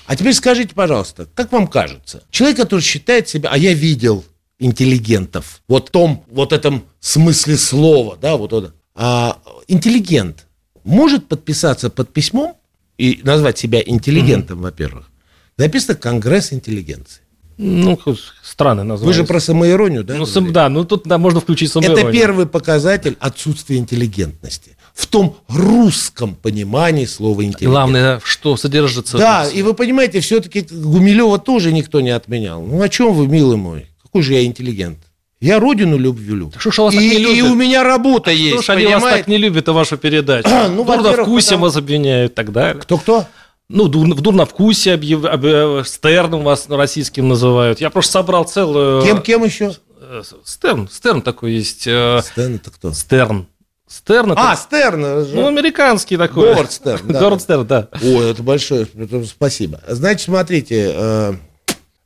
А 0.06 0.16
теперь 0.16 0.32
скажите, 0.32 0.74
пожалуйста, 0.74 1.28
как 1.34 1.52
вам 1.52 1.66
кажется, 1.66 2.22
человек, 2.30 2.56
который 2.56 2.80
считает 2.80 3.28
себя, 3.28 3.50
а 3.52 3.58
я 3.58 3.74
видел 3.74 4.24
интеллигентов, 4.58 5.60
вот 5.68 5.88
в 5.88 5.90
том, 5.90 6.24
вот 6.30 6.54
этом 6.54 6.84
смысле 7.00 7.58
слова, 7.58 8.16
да, 8.20 8.36
вот 8.36 8.54
это, 8.54 8.72
а, 9.00 9.38
интеллигент 9.68 10.46
может 10.82 11.28
подписаться 11.28 11.88
под 11.88 12.12
письмом 12.12 12.56
и 12.98 13.20
назвать 13.22 13.56
себя 13.56 13.80
интеллигентом, 13.80 14.58
угу. 14.58 14.64
во-первых. 14.64 15.08
Написано 15.56 15.94
Конгресс 15.94 16.52
интеллигенции. 16.52 17.22
Ну, 17.58 17.98
странное 18.42 18.84
название. 18.84 19.06
Вы 19.06 19.14
же 19.14 19.24
про 19.24 19.40
самоиронию, 19.40 20.04
да? 20.04 20.14
Ну, 20.16 20.26
сам, 20.26 20.52
да, 20.52 20.68
ну 20.68 20.84
тут 20.84 21.04
да, 21.04 21.18
можно 21.18 21.40
включить 21.40 21.70
самоиронию. 21.70 22.08
Это 22.08 22.12
первый 22.12 22.46
показатель 22.46 23.16
отсутствия 23.20 23.78
интеллигентности. 23.78 24.76
В 24.94 25.06
том 25.06 25.36
русском 25.48 26.34
понимании 26.34 27.04
слова 27.04 27.44
интеллигент. 27.44 27.70
Главное, 27.70 28.20
что 28.24 28.56
содержится. 28.56 29.16
Да, 29.16 29.48
и 29.48 29.62
вы 29.62 29.74
понимаете, 29.74 30.20
все-таки 30.20 30.60
Гумилева 30.60 31.38
тоже 31.38 31.72
никто 31.72 32.00
не 32.00 32.10
отменял. 32.10 32.62
Ну, 32.62 32.82
о 32.82 32.88
чем 32.88 33.12
вы, 33.12 33.28
милый 33.28 33.56
мой? 33.56 33.86
Какой 34.02 34.22
же 34.22 34.34
я 34.34 34.44
интеллигент? 34.44 34.98
Я 35.40 35.60
родину 35.60 35.96
люблю. 35.96 36.50
Так 36.50 36.60
что 36.60 36.70
ж 36.72 36.78
вас 36.78 36.94
и, 36.94 36.98
не 36.98 37.18
любят? 37.18 37.36
и 37.36 37.42
у 37.42 37.54
меня 37.54 37.84
работа 37.84 38.30
а 38.30 38.32
есть, 38.32 38.54
Что 38.54 38.62
ж 38.62 38.76
они 38.76 38.86
вас 38.86 39.02
так 39.02 39.28
не 39.28 39.38
любят, 39.38 39.68
а 39.68 39.72
вашу 39.72 39.96
передачу? 39.96 40.48
ну, 40.68 40.84
Дурновкусие 40.84 41.50
потому... 41.50 41.64
вас 41.64 41.76
обвиняют 41.76 42.34
далее. 42.34 42.80
Кто-кто? 42.82 43.26
Ну, 43.68 43.84
в 43.84 44.20
дурновкусие 44.20 44.94
объяв... 44.94 45.24
Об... 45.24 45.86
Стерном 45.86 46.42
вас 46.42 46.68
российским 46.68 47.28
называют. 47.28 47.80
Я 47.80 47.90
просто 47.90 48.12
собрал 48.12 48.44
целую... 48.44 49.02
Кем, 49.02 49.20
кем 49.20 49.44
еще? 49.44 49.74
Э, 50.00 50.22
Стерн, 50.44 50.88
Стерн 50.90 51.22
такой 51.22 51.52
есть. 51.52 51.86
Э, 51.86 52.20
Стерн 52.24 52.54
это 52.56 52.70
кто? 52.70 52.92
Стерн. 52.92 53.46
Стерн 53.86 54.32
это... 54.32 54.52
А, 54.52 54.56
Стерн. 54.56 55.02
Ну, 55.34 55.46
американский 55.46 56.16
такой. 56.16 56.54
Говард 56.54 56.72
Стерн. 56.72 57.08
Да. 57.08 57.20
Говард 57.20 57.42
Стерн, 57.42 57.66
да. 57.66 57.88
Ой, 58.02 58.30
это 58.30 58.42
большое, 58.42 58.88
спасибо. 59.26 59.80
Значит, 59.86 60.22
смотрите, 60.22 60.92
э, 60.94 61.34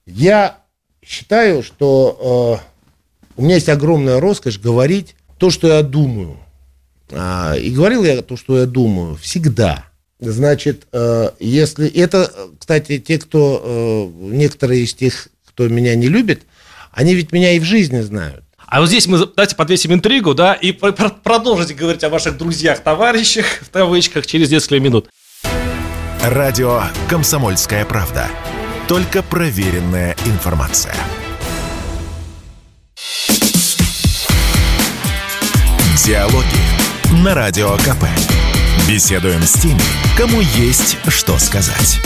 я 0.07 0.59
считаю, 1.05 1.63
что 1.63 2.61
у 3.37 3.43
меня 3.43 3.57
есть 3.57 3.69
огромная 3.69 4.21
роскошь 4.21 4.59
говорить 4.59 5.15
то, 5.39 5.51
что 5.51 5.69
я 5.69 5.83
думаю. 5.83 6.39
А, 7.11 7.55
и 7.55 7.71
говорил 7.71 8.05
я 8.05 8.23
то, 8.23 8.37
что 8.37 8.59
я 8.59 8.67
думаю, 8.67 9.17
всегда. 9.17 9.85
Значит, 10.21 10.87
э, 10.93 11.31
если 11.41 11.89
это, 11.89 12.33
кстати, 12.59 12.99
те, 12.99 13.19
кто, 13.19 13.61
э, 13.65 14.35
некоторые 14.35 14.85
из 14.85 14.95
тех, 14.95 15.29
кто 15.49 15.67
меня 15.67 15.97
не 15.97 16.07
любит, 16.07 16.43
они 16.93 17.15
ведь 17.15 17.33
меня 17.33 17.53
и 17.53 17.59
в 17.59 17.65
жизни 17.65 18.01
знают. 18.01 18.45
А 18.67 18.81
вот 18.81 18.87
здесь 18.87 19.07
мы, 19.07 19.19
давайте 19.19 19.57
подвесим 19.57 19.93
интригу, 19.93 20.35
да, 20.35 20.55
и 20.55 20.73
продолжите 20.73 21.75
говорить 21.75 22.05
о 22.05 22.09
ваших 22.09 22.39
друзьях, 22.39 22.81
товарищах, 22.81 23.45
в 23.63 23.71
кавычках, 23.71 24.27
через 24.27 24.51
несколько 24.51 24.81
минут. 24.81 25.11
Радио 26.23 26.85
«Комсомольская 27.09 27.85
правда». 27.85 28.29
Только 28.89 29.23
проверенная 29.23 30.17
информация. 30.25 30.95
Диалоги 36.05 37.23
на 37.23 37.33
Радио 37.33 37.77
КП. 37.77 38.03
Беседуем 38.89 39.41
с 39.43 39.53
теми, 39.53 39.79
кому 40.19 40.41
есть 40.41 40.97
что 41.07 41.39
сказать. 41.39 42.01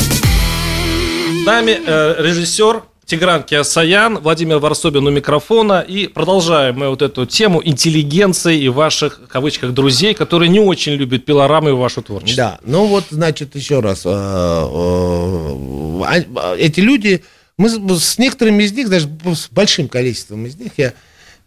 С 1.43 1.47
нами 1.47 1.81
э, 1.87 2.17
режиссер 2.19 2.83
Тигран 3.07 3.43
Киасаян, 3.43 4.19
Владимир 4.19 4.59
Варсобин 4.59 5.07
у 5.07 5.11
микрофона. 5.11 5.81
И 5.81 6.09
продолжаем 6.09 6.79
мы 6.79 6.91
вот 6.91 7.01
эту 7.01 7.25
тему 7.25 7.63
интеллигенции 7.65 8.61
и 8.61 8.69
ваших, 8.69 9.19
в 9.19 9.29
кавычках, 9.29 9.73
друзей, 9.73 10.13
которые 10.13 10.51
не 10.51 10.61
очень 10.61 10.93
любят 10.93 11.25
пилорамы 11.25 11.71
и 11.71 11.73
вашу 11.73 12.03
творчество. 12.03 12.37
Да, 12.37 12.59
ну 12.65 12.85
вот, 12.89 13.05
значит, 13.09 13.57
еще 13.57 13.81
раз. 13.81 14.03
Э, 14.05 14.11
э, 14.11 16.03
а, 16.05 16.55
эти 16.59 16.81
люди, 16.81 17.25
мы 17.57 17.71
с 17.71 18.19
некоторыми 18.19 18.65
из 18.65 18.73
них, 18.73 18.91
даже 18.91 19.09
с 19.35 19.49
большим 19.51 19.89
количеством 19.89 20.45
из 20.45 20.57
них, 20.57 20.73
я 20.77 20.93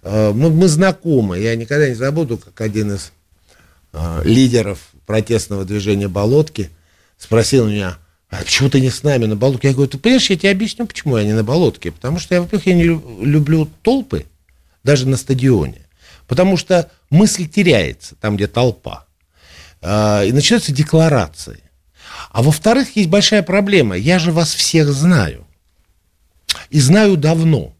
мы, 0.04 0.50
мы 0.50 0.68
знакомы. 0.68 1.40
Я 1.40 1.56
никогда 1.56 1.90
не 1.90 1.96
забуду, 1.96 2.38
как 2.38 2.60
один 2.62 2.94
из 2.94 3.12
э, 3.94 4.22
лидеров 4.24 4.80
протестного 5.06 5.66
движения 5.66 6.08
«Болотки» 6.08 6.70
спросил 7.18 7.68
меня, 7.68 7.98
а 8.30 8.38
почему 8.44 8.70
ты 8.70 8.80
не 8.80 8.92
с 8.92 9.04
нами 9.04 9.26
на 9.26 9.36
болотке? 9.36 9.70
Я 9.70 9.74
говорю, 9.74 9.90
ты 9.90 9.98
понимаешь, 9.98 10.30
я 10.30 10.38
тебе 10.38 10.52
объясню, 10.52 10.86
почему 10.86 11.18
я 11.18 11.24
не 11.24 11.34
на 11.34 11.44
болотке. 11.44 11.92
Потому 11.92 12.20
что 12.20 12.36
я, 12.36 12.42
во-первых, 12.42 12.68
я 12.68 12.76
не 12.76 12.84
люблю 12.84 13.68
толпы, 13.82 14.26
даже 14.84 15.08
на 15.08 15.18
стадионе. 15.18 15.82
Потому 16.28 16.56
что 16.56 16.92
мысль 17.10 17.48
теряется 17.48 18.16
там, 18.16 18.36
где 18.36 18.48
толпа. 18.48 19.06
Э, 19.82 20.28
и 20.28 20.32
начинаются 20.32 20.72
декларации. 20.72 21.64
А 22.32 22.44
во-вторых, 22.44 22.96
есть 22.96 23.10
большая 23.10 23.42
проблема. 23.42 23.98
Я 23.98 24.20
же 24.20 24.32
вас 24.32 24.54
всех 24.54 24.90
знаю. 24.90 25.48
И 26.70 26.80
знаю 26.80 27.18
давно. 27.18 27.74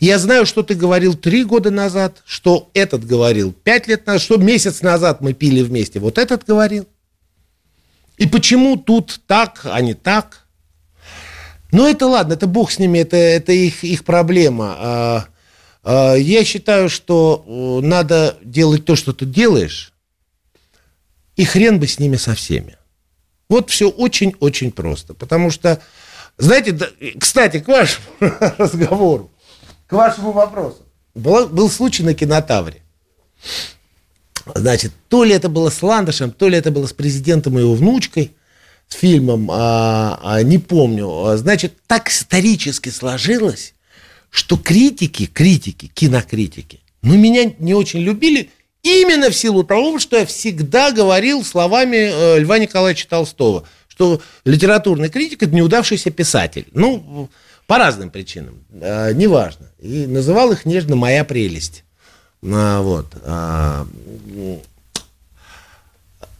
Я 0.00 0.18
знаю, 0.18 0.46
что 0.46 0.62
ты 0.62 0.74
говорил 0.74 1.14
три 1.14 1.44
года 1.44 1.70
назад, 1.70 2.22
что 2.24 2.70
этот 2.74 3.06
говорил 3.06 3.52
пять 3.52 3.86
лет 3.86 4.06
назад, 4.06 4.22
что 4.22 4.36
месяц 4.36 4.82
назад 4.82 5.20
мы 5.20 5.34
пили 5.34 5.62
вместе, 5.62 6.00
вот 6.00 6.18
этот 6.18 6.44
говорил. 6.44 6.86
И 8.16 8.26
почему 8.26 8.76
тут 8.76 9.20
так, 9.26 9.60
а 9.64 9.80
не 9.80 9.94
так? 9.94 10.46
Но 11.72 11.88
это 11.88 12.06
ладно, 12.06 12.34
это 12.34 12.46
бог 12.46 12.70
с 12.70 12.78
ними, 12.78 13.00
это, 13.00 13.16
это 13.16 13.52
их, 13.52 13.84
их 13.84 14.04
проблема. 14.04 14.76
А, 14.78 15.26
а, 15.82 16.14
я 16.14 16.44
считаю, 16.44 16.88
что 16.88 17.44
э, 17.46 17.86
надо 17.86 18.38
делать 18.42 18.84
то, 18.84 18.96
что 18.96 19.12
ты 19.12 19.26
делаешь, 19.26 19.92
и 21.34 21.44
хрен 21.44 21.78
бы 21.78 21.86
с 21.86 21.98
ними 21.98 22.16
со 22.16 22.34
всеми. 22.34 22.78
Вот 23.48 23.68
все 23.70 23.90
очень-очень 23.90 24.72
просто. 24.72 25.12
Потому 25.12 25.50
что, 25.50 25.82
знаете, 26.38 26.78
кстати, 27.20 27.60
к 27.60 27.68
вашему 27.68 28.06
разговору, 28.58 29.30
к 29.86 29.92
вашему 29.92 30.32
вопросу. 30.32 30.82
Был, 31.14 31.48
был 31.48 31.70
случай 31.70 32.02
на 32.02 32.14
кинотавре. 32.14 32.82
Значит, 34.54 34.92
то 35.08 35.24
ли 35.24 35.34
это 35.34 35.48
было 35.48 35.70
с 35.70 35.82
Ландышем, 35.82 36.30
то 36.30 36.48
ли 36.48 36.56
это 36.56 36.70
было 36.70 36.86
с 36.86 36.92
президентом 36.92 37.58
и 37.58 37.62
его 37.62 37.74
внучкой, 37.74 38.32
с 38.88 38.94
фильмом, 38.94 39.50
а, 39.50 40.20
а, 40.22 40.42
не 40.42 40.58
помню. 40.58 41.36
Значит, 41.36 41.74
так 41.86 42.08
исторически 42.08 42.88
сложилось, 42.90 43.74
что 44.30 44.56
критики, 44.56 45.26
критики, 45.26 45.90
кинокритики, 45.92 46.80
ну, 47.02 47.16
меня 47.16 47.52
не 47.58 47.74
очень 47.74 48.00
любили 48.00 48.50
именно 48.82 49.30
в 49.30 49.36
силу 49.36 49.64
того, 49.64 49.98
что 49.98 50.16
я 50.18 50.26
всегда 50.26 50.92
говорил 50.92 51.44
словами 51.44 51.96
э, 51.96 52.38
Льва 52.40 52.58
Николаевича 52.58 53.08
Толстого, 53.08 53.64
что 53.88 54.20
литературный 54.44 55.08
критик– 55.08 55.42
это 55.44 55.54
неудавшийся 55.54 56.10
писатель. 56.10 56.66
Ну, 56.72 57.28
по 57.66 57.78
разным 57.78 58.10
причинам, 58.10 58.58
э, 58.72 59.12
неважно. 59.12 59.66
И 59.78 60.06
называл 60.06 60.52
их 60.52 60.64
нежно 60.64 60.96
«моя 60.96 61.24
прелесть». 61.24 61.84
А, 62.44 62.80
вот. 62.80 63.06
А, 63.24 63.86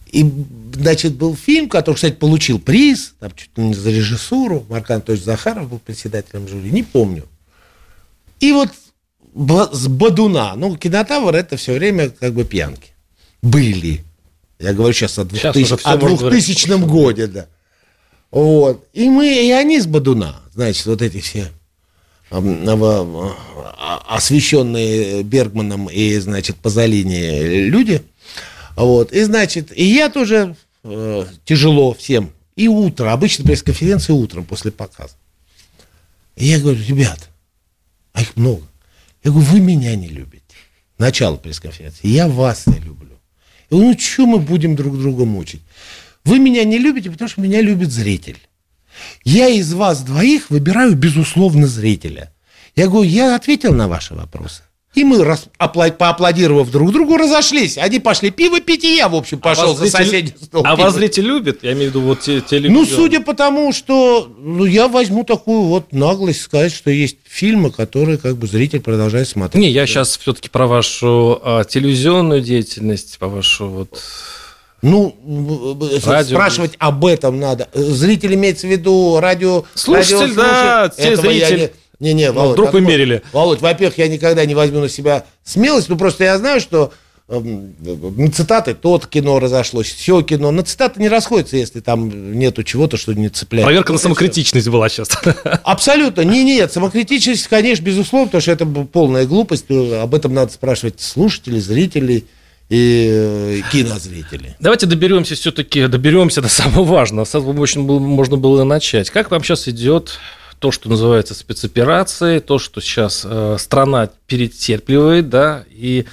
и, 0.07 0.25
значит, 0.73 1.15
был 1.15 1.35
фильм, 1.35 1.67
который, 1.67 1.95
кстати, 1.95 2.13
получил 2.13 2.59
приз, 2.59 3.13
там, 3.19 3.31
чуть 3.35 3.57
ли 3.57 3.65
не 3.65 3.73
за 3.73 3.89
режиссуру. 3.89 4.65
Марк 4.69 4.89
Анатольевич 4.89 5.25
Захаров 5.25 5.69
был 5.69 5.79
председателем 5.79 6.47
жюри, 6.47 6.71
не 6.71 6.83
помню. 6.83 7.25
И 8.39 8.51
вот 8.53 8.69
с 9.73 9.87
Бадуна, 9.87 10.55
ну, 10.55 10.75
кинотавр 10.77 11.35
это 11.35 11.57
все 11.57 11.73
время 11.73 12.09
как 12.09 12.33
бы 12.33 12.45
пьянки. 12.45 12.91
Были. 13.41 14.03
Я 14.59 14.73
говорю 14.73 14.93
сейчас 14.93 15.19
о, 15.19 15.25
2000, 15.25 15.81
о 15.83 15.97
2000 15.97 16.85
годе, 16.85 17.27
да. 17.27 17.47
Вот. 18.31 18.87
И 18.93 19.09
мы, 19.09 19.27
и 19.27 19.51
они 19.51 19.79
с 19.79 19.85
Бадуна, 19.85 20.41
значит, 20.57 20.87
вот 20.87 21.01
эти 21.03 21.19
все 21.19 21.51
освещенные 24.07 25.23
Бергманом 25.23 25.87
и, 25.89 26.17
значит, 26.17 26.57
Пазолини 26.57 27.67
люди. 27.69 28.01
Вот. 28.75 29.13
И, 29.13 29.23
значит, 29.23 29.71
и 29.73 29.85
я 29.85 30.09
тоже 30.09 30.55
э, 30.83 31.25
тяжело 31.45 31.93
всем. 31.93 32.31
И 32.55 32.67
утро, 32.67 33.13
обычно 33.13 33.45
пресс-конференции 33.45 34.13
утром 34.13 34.43
после 34.43 34.71
показа. 34.71 35.13
И 36.35 36.47
я 36.47 36.59
говорю, 36.59 36.83
ребят, 36.83 37.29
а 38.13 38.23
их 38.23 38.35
много. 38.35 38.63
Я 39.23 39.31
говорю, 39.31 39.47
вы 39.47 39.59
меня 39.59 39.95
не 39.95 40.09
любите. 40.09 40.43
Начало 40.97 41.37
пресс-конференции. 41.37 42.07
Я 42.07 42.27
вас 42.27 42.67
не 42.67 42.79
люблю. 42.79 43.17
Я 43.69 43.77
говорю, 43.77 43.93
ну 43.93 43.99
что 43.99 44.25
мы 44.25 44.39
будем 44.39 44.75
друг 44.75 44.97
друга 44.99 45.23
мучить? 45.23 45.61
Вы 46.25 46.39
меня 46.39 46.63
не 46.63 46.77
любите, 46.77 47.09
потому 47.09 47.29
что 47.29 47.41
меня 47.41 47.61
любит 47.61 47.91
зритель. 47.91 48.39
Я 49.23 49.47
из 49.47 49.73
вас 49.73 50.01
двоих 50.01 50.49
выбираю, 50.49 50.95
безусловно, 50.95 51.67
зрителя. 51.67 52.33
Я 52.75 52.87
говорю, 52.87 53.09
я 53.09 53.35
ответил 53.35 53.73
на 53.73 53.87
ваши 53.87 54.13
вопросы. 54.13 54.63
И 54.97 55.03
мы, 55.03 55.17
апла- 55.59 55.91
поаплодировав 55.91 56.71
друг 56.71 56.91
другу, 56.91 57.17
разошлись. 57.17 57.77
Они 57.77 57.99
пошли 57.99 58.31
пиво 58.31 58.59
пить, 58.61 58.83
и 58.83 58.95
я, 58.95 59.09
в 59.09 59.15
общем, 59.15 59.37
пошел 59.37 59.75
вас 59.75 59.77
за 59.77 59.89
соседний 59.91 60.33
стол. 60.41 60.63
А 60.65 60.75
вас 60.75 60.95
зритель 60.95 61.23
любит? 61.23 61.59
Я 61.61 61.73
имею 61.73 61.91
в 61.91 61.95
виду 61.95 62.01
вот 62.01 62.21
те, 62.21 62.41
телевизион. 62.41 62.73
ну, 62.73 62.85
судя 62.85 63.19
по 63.19 63.35
тому, 63.35 63.73
что 63.73 64.27
ну, 64.39 64.65
я 64.65 64.87
возьму 64.87 65.23
такую 65.23 65.63
вот 65.63 65.93
наглость 65.93 66.41
сказать, 66.41 66.73
что 66.73 66.89
есть 66.89 67.17
фильмы, 67.25 67.69
которые 67.69 68.17
как 68.17 68.37
бы 68.37 68.47
зритель 68.47 68.79
продолжает 68.79 69.27
смотреть. 69.27 69.61
Не, 69.61 69.69
я 69.69 69.85
сейчас 69.85 70.17
все-таки 70.17 70.49
про 70.49 70.65
вашу 70.65 71.39
а, 71.43 71.63
телевизионную 71.63 72.41
деятельность, 72.41 73.19
по 73.19 73.27
вашу 73.27 73.67
вот... 73.67 74.01
Ну, 74.81 75.15
Радио 76.05 76.35
спрашивать 76.35 76.73
об 76.77 77.05
этом 77.05 77.39
надо. 77.39 77.67
Зритель 77.73 78.35
имеется 78.35 78.67
в 78.67 78.69
виду 78.69 79.19
радио... 79.19 79.63
Слушатель, 79.73 80.35
радиослушатель. 80.35 80.35
да, 80.35 80.83
я 80.83 80.89
телезритель. 80.89 81.71
Не, 81.99 82.13
не, 82.13 82.13
не, 82.13 82.31
Ну, 82.31 82.33
Володь, 82.33 82.53
вдруг 82.53 82.73
вы 82.73 82.81
мерили. 82.81 83.23
Володь, 83.33 83.61
во-первых, 83.61 83.97
я 83.97 84.07
никогда 84.07 84.45
не 84.45 84.53
возьму 84.53 84.79
на 84.79 84.89
себя 84.89 85.25
смелость, 85.43 85.89
ну 85.89 85.97
просто 85.97 86.25
я 86.25 86.37
знаю, 86.37 86.61
что 86.61 86.93
эм, 87.27 87.73
на 87.79 88.31
цитаты 88.31 88.75
тот 88.75 89.07
кино 89.07 89.39
разошлось, 89.39 89.87
все 89.87 90.21
кино. 90.21 90.51
На 90.51 90.61
цитаты 90.61 90.99
не 90.99 91.09
расходятся, 91.09 91.57
если 91.57 91.79
там 91.79 92.37
нету 92.37 92.63
чего-то, 92.63 92.97
что 92.97 93.13
не 93.13 93.29
цепляет. 93.29 93.65
Проверка 93.65 93.93
на 93.93 93.97
всё. 93.97 94.03
самокритичность 94.03 94.67
была 94.67 94.89
сейчас. 94.89 95.09
Абсолютно. 95.63 96.21
Не, 96.21 96.43
нет, 96.43 96.71
самокритичность, 96.71 97.47
конечно, 97.47 97.83
безусловно, 97.83 98.27
потому 98.27 98.41
что 98.41 98.51
это 98.51 98.65
полная 98.65 99.25
глупость. 99.25 99.65
Об 99.71 100.13
этом 100.13 100.35
надо 100.35 100.53
спрашивать 100.53 101.01
слушателей, 101.01 101.61
зрителей 101.61 102.27
и 102.69 103.09
э, 103.09 103.61
кинозрителей. 103.71 104.55
Давайте 104.59 104.85
доберемся 104.85 105.35
все-таки, 105.35 105.87
доберемся 105.87 106.41
до 106.41 106.49
самого 106.49 106.83
важного. 106.83 107.25
С 107.25 107.29
этого 107.29 107.57
очень 107.59 107.85
было- 107.85 107.99
можно 107.99 108.37
было 108.37 108.63
начать. 108.63 109.09
Как 109.09 109.31
вам 109.31 109.43
сейчас 109.43 109.67
идет 109.67 110.19
то, 110.59 110.71
что 110.71 110.89
называется 110.89 111.33
спецоперацией, 111.33 112.39
то, 112.39 112.59
что 112.59 112.81
сейчас 112.81 113.25
э, 113.29 113.57
страна 113.59 114.09
перетерпливает, 114.27 115.29
да, 115.29 115.63
и 115.71 116.05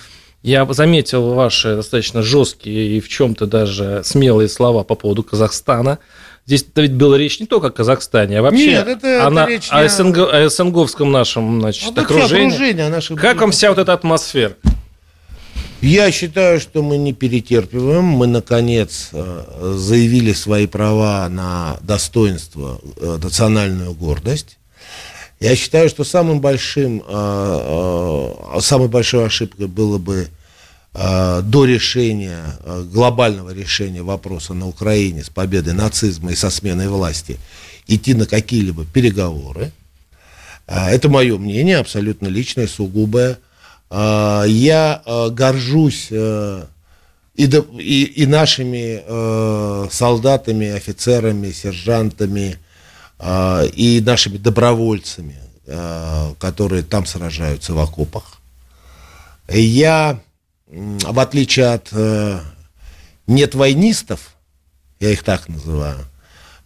я 0.42 0.66
заметил 0.72 1.32
ваши 1.34 1.76
достаточно 1.76 2.22
жесткие 2.22 2.96
и 2.98 3.00
в 3.00 3.08
чем-то 3.08 3.46
даже 3.46 4.02
смелые 4.04 4.48
слова 4.48 4.84
по 4.84 4.94
поводу 4.94 5.22
Казахстана. 5.22 5.98
Здесь 6.46 6.66
ведь 6.76 6.92
была 6.92 7.16
речь 7.16 7.40
не 7.40 7.46
только 7.46 7.68
о 7.68 7.70
Казахстане, 7.70 8.40
а 8.40 8.42
вообще 8.42 8.66
Нет, 8.66 8.86
это- 8.86 9.06
это 9.08 9.26
о, 9.26 9.30
на- 9.30 9.46
речь 9.46 9.68
о 9.70 9.88
СНГ 9.88 10.18
о 10.18 10.48
СНГовском 10.50 11.10
нашем 11.10 11.62
значит, 11.62 11.96
А 11.96 12.02
окружении. 12.02 12.48
окружение, 12.54 13.16
Как 13.16 13.40
вам 13.40 13.50
вся 13.50 13.70
вот 13.70 13.78
эта 13.78 13.94
атмосфера? 13.94 14.52
Я 15.84 16.10
считаю, 16.10 16.60
что 16.60 16.82
мы 16.82 16.96
не 16.96 17.12
перетерпиваем. 17.12 18.04
Мы, 18.04 18.26
наконец, 18.26 19.10
э, 19.12 19.74
заявили 19.76 20.32
свои 20.32 20.66
права 20.66 21.28
на 21.28 21.76
достоинство, 21.82 22.80
э, 22.96 23.18
национальную 23.22 23.92
гордость. 23.92 24.56
Я 25.40 25.54
считаю, 25.54 25.90
что 25.90 26.02
самым 26.02 26.40
большим, 26.40 27.04
э, 27.06 28.60
самой 28.60 28.88
большой 28.88 29.26
ошибкой 29.26 29.66
было 29.66 29.98
бы 29.98 30.28
до 30.94 31.64
решения, 31.64 32.44
глобального 32.92 33.52
решения 33.52 34.02
вопроса 34.02 34.54
на 34.54 34.68
Украине 34.68 35.24
с 35.24 35.28
победой 35.28 35.74
нацизма 35.74 36.30
и 36.30 36.36
со 36.36 36.50
сменой 36.50 36.86
власти 36.86 37.36
идти 37.88 38.14
на 38.14 38.26
какие-либо 38.26 38.84
переговоры. 38.84 39.72
Это 40.68 41.08
мое 41.08 41.36
мнение, 41.36 41.78
абсолютно 41.78 42.28
личное, 42.28 42.68
сугубое. 42.68 43.40
А, 43.90 44.44
Я 44.44 45.02
э, 45.04 45.30
горжусь 45.30 46.08
э, 46.10 46.64
и, 47.34 47.44
и- 47.46 48.04
и 48.22 48.26
нашими 48.26 49.02
э, 49.06 49.88
солдатами, 49.90 50.68
офицерами, 50.70 51.50
сержантами, 51.52 52.58
э, 53.18 53.66
и 53.74 54.00
нашими 54.00 54.36
добровольцами, 54.38 55.36
которые 56.38 56.82
там 56.82 57.06
сражаются 57.06 57.72
в 57.72 57.78
окопах. 57.78 58.38
Я, 59.48 60.20
в 60.68 61.18
отличие 61.18 61.72
от 61.72 61.88
э, 61.92 62.40
нет 63.26 63.54
войнистов, 63.54 64.34
я 65.00 65.10
их 65.10 65.22
так 65.22 65.48
называю, 65.48 66.00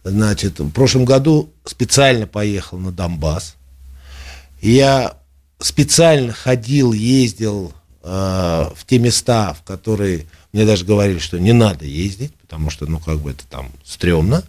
значит, 0.03 0.59
в 0.59 0.71
прошлом 0.71 1.05
году 1.05 1.49
специально 1.63 2.27
поехал 2.27 2.77
на 2.77 2.91
Донбасс. 2.91 3.55
Я 4.61 5.13
специально 5.59 6.33
ходил, 6.33 6.93
ездил 6.93 7.73
э, 8.03 8.07
в 8.07 8.85
те 8.85 8.97
места, 8.97 9.53
в 9.53 9.63
которые 9.63 10.25
мне 10.51 10.65
даже 10.65 10.85
говорили, 10.85 11.19
что 11.19 11.39
не 11.39 11.53
надо 11.53 11.85
ездить, 11.85 12.33
потому 12.35 12.69
что, 12.69 12.85
ну, 12.87 12.99
как 12.99 13.19
бы 13.19 13.31
это 13.31 13.45
там 13.47 13.71
стрёмно. 13.83 14.43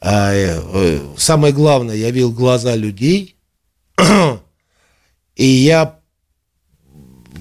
А, 0.00 0.32
э, 0.32 0.60
э, 0.62 1.14
самое 1.16 1.52
главное, 1.52 1.96
я 1.96 2.10
видел 2.10 2.30
глаза 2.30 2.76
людей, 2.76 3.34
и 5.34 5.44
я, 5.44 5.98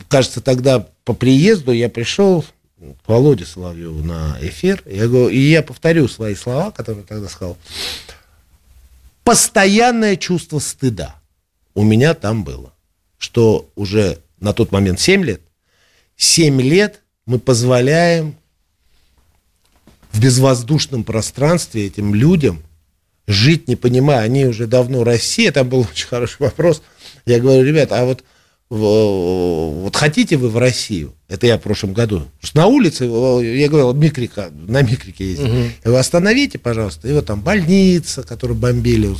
кажется, 0.07 0.41
тогда 0.41 0.87
по 1.03 1.13
приезду 1.13 1.71
я 1.71 1.89
пришел 1.89 2.43
к 2.79 3.07
Володе 3.07 3.45
Соловьеву 3.45 4.03
на 4.03 4.37
эфир, 4.41 4.81
я 4.85 5.07
говорю, 5.07 5.29
и 5.29 5.39
я 5.39 5.61
повторю 5.61 6.07
свои 6.07 6.35
слова, 6.35 6.71
которые 6.71 7.03
тогда 7.03 7.27
сказал. 7.27 7.57
Постоянное 9.23 10.15
чувство 10.15 10.59
стыда 10.59 11.15
у 11.75 11.83
меня 11.83 12.13
там 12.15 12.43
было, 12.43 12.73
что 13.17 13.69
уже 13.75 14.19
на 14.39 14.53
тот 14.53 14.71
момент 14.71 14.99
7 14.99 15.23
лет, 15.23 15.41
7 16.15 16.61
лет 16.61 17.01
мы 17.25 17.39
позволяем 17.39 18.35
в 20.11 20.21
безвоздушном 20.21 21.03
пространстве 21.03 21.87
этим 21.87 22.15
людям 22.15 22.63
жить, 23.27 23.67
не 23.67 23.75
понимая, 23.75 24.21
они 24.21 24.45
уже 24.45 24.67
давно 24.67 25.03
Россия, 25.03 25.51
там 25.51 25.69
был 25.69 25.79
очень 25.91 26.07
хороший 26.07 26.37
вопрос, 26.39 26.81
я 27.25 27.39
говорю, 27.39 27.63
ребята, 27.63 27.99
а 27.99 28.05
вот, 28.05 28.23
вот 28.69 29.95
хотите 29.95 30.37
вы 30.37 30.49
в 30.49 30.57
Россию? 30.57 31.13
Это 31.27 31.45
я 31.45 31.57
в 31.57 31.61
прошлом 31.61 31.93
году. 31.93 32.23
Что 32.41 32.59
на 32.59 32.67
улице, 32.67 33.05
я 33.05 33.69
говорил, 33.69 33.93
микрика, 33.93 34.49
на 34.51 34.81
микрике 34.81 35.29
ездил. 35.29 35.47
Я 35.47 35.71
говорю, 35.83 35.99
остановите, 35.99 36.57
пожалуйста, 36.57 37.07
и 37.07 37.13
вот 37.13 37.25
там 37.25 37.41
больница, 37.41 38.23
которую 38.23 38.57
бомбили, 38.57 39.13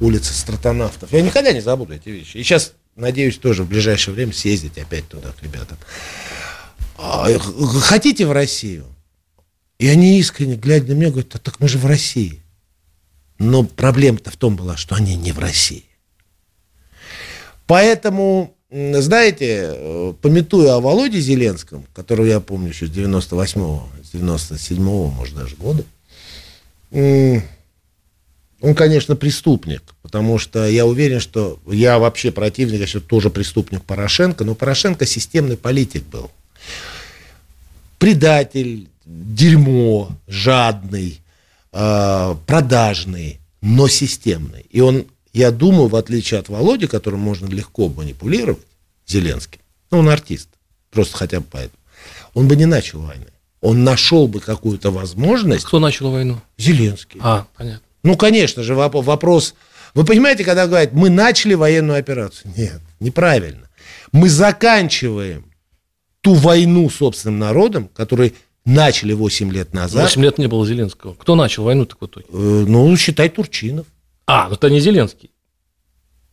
улица 0.00 0.32
стратонавтов. 0.32 1.12
Я 1.12 1.20
никогда 1.20 1.52
не 1.52 1.60
забуду 1.60 1.94
эти 1.94 2.08
вещи. 2.08 2.38
И 2.38 2.42
сейчас, 2.42 2.72
надеюсь, 3.00 3.38
тоже 3.38 3.64
в 3.64 3.68
ближайшее 3.68 4.14
время 4.14 4.32
съездить 4.32 4.78
опять 4.78 5.08
туда 5.08 5.32
к 5.32 5.42
ребятам. 5.42 5.78
А, 6.96 7.26
Хотите 7.80 8.26
в 8.26 8.32
Россию? 8.32 8.86
И 9.78 9.88
они 9.88 10.18
искренне, 10.18 10.56
глядя 10.56 10.94
на 10.94 10.98
меня, 10.98 11.10
говорят, 11.10 11.34
«А 11.34 11.38
так 11.38 11.58
мы 11.58 11.68
же 11.68 11.78
в 11.78 11.86
России. 11.86 12.42
Но 13.38 13.64
проблема-то 13.64 14.30
в 14.30 14.36
том 14.36 14.54
была, 14.54 14.76
что 14.76 14.94
они 14.94 15.16
не 15.16 15.32
в 15.32 15.38
России. 15.38 15.84
Поэтому, 17.66 18.54
знаете, 18.70 19.70
э, 19.72 20.14
пометуя 20.20 20.74
о 20.74 20.80
Володе 20.80 21.18
Зеленском, 21.20 21.86
которого 21.94 22.26
я 22.26 22.40
помню 22.40 22.68
еще 22.68 22.86
с 22.86 22.90
98-го, 22.90 23.88
с 24.02 24.14
97-го, 24.14 25.08
может, 25.08 25.34
даже 25.34 25.56
года, 25.56 25.84
он, 28.60 28.74
конечно, 28.74 29.16
преступник, 29.16 29.82
потому 30.02 30.38
что 30.38 30.66
я 30.68 30.84
уверен, 30.84 31.20
что 31.20 31.58
я 31.66 31.98
вообще 31.98 32.30
противник, 32.30 32.74
конечно, 32.74 33.00
тоже 33.00 33.30
преступник 33.30 33.82
Порошенко, 33.84 34.44
но 34.44 34.54
Порошенко 34.54 35.06
системный 35.06 35.56
политик 35.56 36.04
был. 36.04 36.30
Предатель, 37.98 38.88
дерьмо, 39.06 40.10
жадный, 40.28 41.20
э, 41.72 42.34
продажный, 42.46 43.40
но 43.62 43.88
системный. 43.88 44.66
И 44.70 44.80
он, 44.80 45.06
я 45.32 45.50
думаю, 45.50 45.88
в 45.88 45.96
отличие 45.96 46.40
от 46.40 46.48
Володи, 46.48 46.86
которым 46.86 47.20
можно 47.20 47.46
легко 47.46 47.88
манипулировать, 47.88 48.66
Зеленским, 49.06 49.60
ну, 49.90 49.98
он 49.98 50.08
артист, 50.08 50.48
просто 50.90 51.16
хотя 51.16 51.40
бы 51.40 51.46
поэтому, 51.50 51.78
он 52.34 52.46
бы 52.46 52.56
не 52.56 52.66
начал 52.66 53.00
войны. 53.00 53.26
Он 53.60 53.84
нашел 53.84 54.28
бы 54.28 54.40
какую-то 54.40 54.90
возможность, 54.90 55.64
Кто 55.64 55.80
начал 55.80 56.10
войну? 56.10 56.40
Зеленский. 56.56 57.20
А, 57.22 57.46
понятно. 57.56 57.82
Ну, 58.02 58.16
конечно 58.16 58.62
же, 58.62 58.74
воп- 58.74 59.02
вопрос... 59.02 59.54
Вы 59.94 60.04
понимаете, 60.04 60.44
когда 60.44 60.66
говорят, 60.66 60.92
мы 60.92 61.10
начали 61.10 61.54
военную 61.54 61.98
операцию? 61.98 62.52
Нет, 62.56 62.80
неправильно. 63.00 63.68
Мы 64.12 64.28
заканчиваем 64.28 65.52
ту 66.20 66.34
войну 66.34 66.88
собственным 66.90 67.38
народом, 67.40 67.88
который 67.88 68.34
начали 68.64 69.12
8 69.12 69.52
лет 69.52 69.74
назад. 69.74 70.04
8 70.04 70.22
лет 70.22 70.38
не 70.38 70.46
было 70.46 70.66
Зеленского. 70.66 71.14
Кто 71.14 71.34
начал 71.34 71.64
войну 71.64 71.86
так 71.86 72.00
в 72.00 72.06
итоге? 72.06 72.26
Э, 72.28 72.64
ну, 72.68 72.96
считай, 72.96 73.28
Турчинов. 73.28 73.86
А, 74.26 74.48
ну 74.48 74.54
это 74.54 74.70
не 74.70 74.80
Зеленский. 74.80 75.30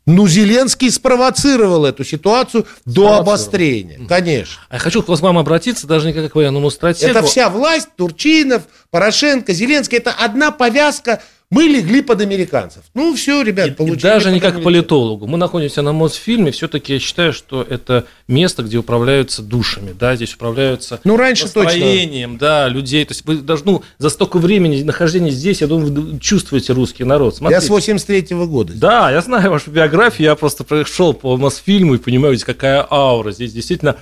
Ну, 0.06 0.26
Зеленский 0.26 0.90
спровоцировал 0.90 1.84
эту 1.84 2.06
ситуацию 2.06 2.66
до 2.86 3.18
обострения. 3.18 4.00
Конечно. 4.08 4.62
А 4.70 4.76
я 4.76 4.80
хочу 4.80 5.04
к 5.04 5.10
вам 5.10 5.38
обратиться 5.38 5.86
даже 5.86 6.08
не 6.08 6.14
как 6.14 6.32
к 6.32 6.36
военному 6.36 6.70
стратегу. 6.70 7.12
Это 7.12 7.24
вся 7.24 7.50
власть, 7.50 7.90
Турчинов, 7.98 8.64
Порошенко, 8.90 9.52
Зеленский, 9.52 9.98
это 9.98 10.14
одна 10.14 10.52
повязка 10.52 11.22
Мы 11.50 11.64
легли 11.64 12.02
под 12.02 12.20
американцев. 12.20 12.84
Ну, 12.94 13.16
все, 13.16 13.42
ребят, 13.42 13.68
И, 13.70 13.72
получили. 13.72 13.98
и 14.00 14.02
даже 14.02 14.32
не 14.32 14.42
как 14.42 14.62
политологу. 14.62 15.28
Мы 15.28 15.38
находимся 15.38 15.82
на 15.82 15.94
Мосфильме, 15.94 16.52
все-таки 16.52 16.92
я 16.96 17.00
считаю, 17.00 17.32
что 17.32 17.62
это 17.62 18.06
место, 18.28 18.64
где 18.64 18.78
управляются 18.78 19.42
душами, 19.42 19.96
да, 19.98 20.18
здесь 20.18 20.34
управляются 20.34 21.00
Ну, 21.06 21.16
раньше 21.16 21.44
точно. 21.46 21.64
настроением, 21.64 22.38
да, 22.38 22.68
людей. 22.68 23.06
То 23.06 23.14
есть 23.14 23.24
вы 23.26 23.38
даже, 23.38 23.64
ну, 23.64 23.82
за 23.98 24.10
столько 24.10 24.40
времени 24.40 24.84
нахождения 24.84 25.32
здесь, 25.32 25.62
я 25.62 25.68
думаю, 25.68 25.94
вы 25.94 26.20
чувствуете 26.20 26.74
русский 26.74 27.06
народ. 27.06 27.36
Я 27.36 27.38
Смотрите. 27.38 27.66
с 27.66 27.70
83 27.70 28.36
года. 28.46 28.74
Да, 28.76 29.10
я 29.10 29.22
знаю 29.22 29.50
вашу 29.50 29.72
биографию, 29.72 30.26
я 30.28 30.36
просто 30.36 30.66
пришел 30.66 31.14
по 31.14 31.38
Мосфильму 31.38 31.96
и 31.96 31.98
понимаю, 31.98 32.36
здесь 32.36 32.44
какая 32.46 32.86
аура. 32.92 33.32
Здесь 33.32 33.54
действительно... 33.54 33.96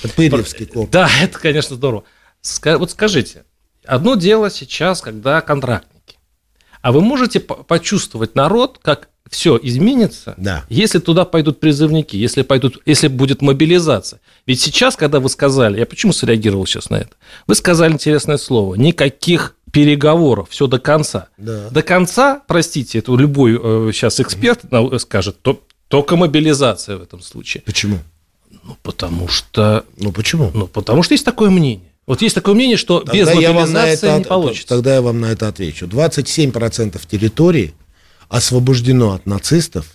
Это 0.00 0.14
Пырьевский 0.14 0.66
корпус. 0.66 0.90
Да, 0.92 1.08
это, 1.20 1.40
конечно, 1.40 1.74
здорово. 1.74 2.04
Вот 2.62 2.90
скажите, 2.92 3.42
одно 3.84 4.14
дело 4.14 4.48
сейчас, 4.48 5.00
когда 5.00 5.40
контрактники. 5.40 5.93
А 6.84 6.92
вы 6.92 7.00
можете 7.00 7.40
по- 7.40 7.54
почувствовать 7.54 8.34
народ, 8.34 8.78
как 8.82 9.08
все 9.30 9.58
изменится, 9.62 10.34
Да. 10.36 10.64
если 10.68 10.98
туда 10.98 11.24
пойдут 11.24 11.58
призывники, 11.58 12.14
если, 12.14 12.42
пойдут, 12.42 12.82
если 12.84 13.08
будет 13.08 13.40
мобилизация. 13.40 14.20
Ведь 14.46 14.60
сейчас, 14.60 14.94
когда 14.94 15.18
вы 15.18 15.30
сказали, 15.30 15.78
я 15.78 15.86
почему 15.86 16.12
среагировал 16.12 16.66
сейчас 16.66 16.90
на 16.90 16.96
это? 16.96 17.12
Вы 17.46 17.54
сказали 17.54 17.94
интересное 17.94 18.36
слово, 18.36 18.74
никаких 18.74 19.56
переговоров, 19.72 20.48
все 20.50 20.66
до 20.66 20.78
конца. 20.78 21.28
Да. 21.38 21.70
До 21.70 21.80
конца, 21.80 22.42
простите, 22.46 22.98
это 22.98 23.14
любой 23.16 23.58
э, 23.60 23.90
сейчас 23.94 24.20
эксперт 24.20 24.70
на- 24.70 24.98
скажет, 24.98 25.40
то, 25.40 25.62
только 25.88 26.16
мобилизация 26.16 26.98
в 26.98 27.02
этом 27.02 27.22
случае. 27.22 27.62
Почему? 27.64 28.00
Ну, 28.62 28.76
потому 28.82 29.26
что, 29.28 29.86
Ну, 29.96 30.12
почему? 30.12 30.50
ну, 30.52 30.66
потому 30.66 31.02
что 31.02 31.14
есть 31.14 31.24
такое 31.24 31.48
мнение. 31.48 31.88
Вот 32.06 32.20
есть 32.20 32.34
такое 32.34 32.54
мнение, 32.54 32.76
что 32.76 33.00
без 33.00 33.26
Тогда 33.26 33.40
я 33.40 33.52
вам 33.52 33.72
на 33.72 33.80
мобилизации 33.80 34.08
это 34.08 34.18
не 34.18 34.24
получится. 34.24 34.68
Тогда 34.68 34.94
я 34.94 35.02
вам 35.02 35.20
на 35.20 35.26
это 35.26 35.48
отвечу. 35.48 35.86
27% 35.86 37.00
территории 37.08 37.74
освобождено 38.28 39.12
от 39.12 39.26
нацистов 39.26 39.86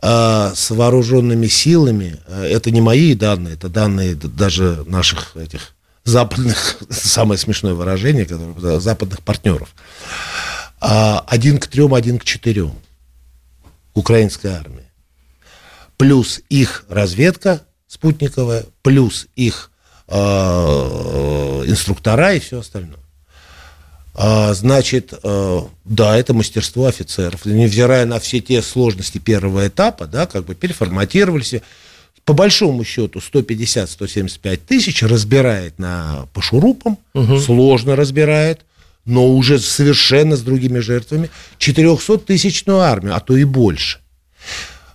э, 0.00 0.52
с 0.54 0.70
вооруженными 0.70 1.46
силами. 1.46 2.18
Э, 2.26 2.46
Это 2.46 2.70
не 2.70 2.80
мои 2.80 3.14
данные, 3.14 3.54
это 3.54 3.68
данные 3.68 4.14
даже 4.14 4.84
наших 4.86 5.36
этих 5.36 5.74
западных, 6.04 6.78
самое 6.90 7.38
смешное 7.38 7.74
выражение, 7.74 8.24
которое, 8.24 8.80
западных 8.80 9.20
партнеров. 9.20 9.74
А, 10.80 11.24
Один 11.26 11.58
к 11.58 11.66
трем, 11.66 11.94
один 11.94 12.18
к 12.18 12.24
четырем 12.24 12.72
украинской 13.92 14.48
армии. 14.48 14.84
Плюс 15.96 16.40
их 16.48 16.84
разведка 16.88 17.62
спутниковая, 17.86 18.64
плюс 18.82 19.26
их 19.36 19.70
инструктора 20.08 22.34
и 22.34 22.40
все 22.40 22.60
остальное. 22.60 23.04
А, 24.16 24.54
значит, 24.54 25.12
э, 25.22 25.60
да, 25.84 26.16
это 26.16 26.34
мастерство 26.34 26.86
офицеров. 26.86 27.44
Невзирая 27.44 28.06
на 28.06 28.20
все 28.20 28.40
те 28.40 28.62
сложности 28.62 29.18
первого 29.18 29.66
этапа, 29.66 30.06
да, 30.06 30.26
как 30.26 30.44
бы 30.44 30.54
переформатировались. 30.54 31.54
По 32.24 32.32
большому 32.32 32.84
счету 32.84 33.18
150-175 33.18 34.60
тысяч 34.66 35.02
разбирает 35.02 35.78
на, 35.78 36.26
по 36.32 36.40
шурупам, 36.40 36.96
сложно 37.44 37.96
разбирает, 37.96 38.60
но 39.04 39.28
уже 39.28 39.58
совершенно 39.58 40.36
с 40.36 40.42
другими 40.42 40.78
жертвами. 40.78 41.28
400-тысячную 41.58 42.78
армию, 42.78 43.16
а 43.16 43.20
то 43.20 43.36
и 43.36 43.44
больше. 43.44 43.98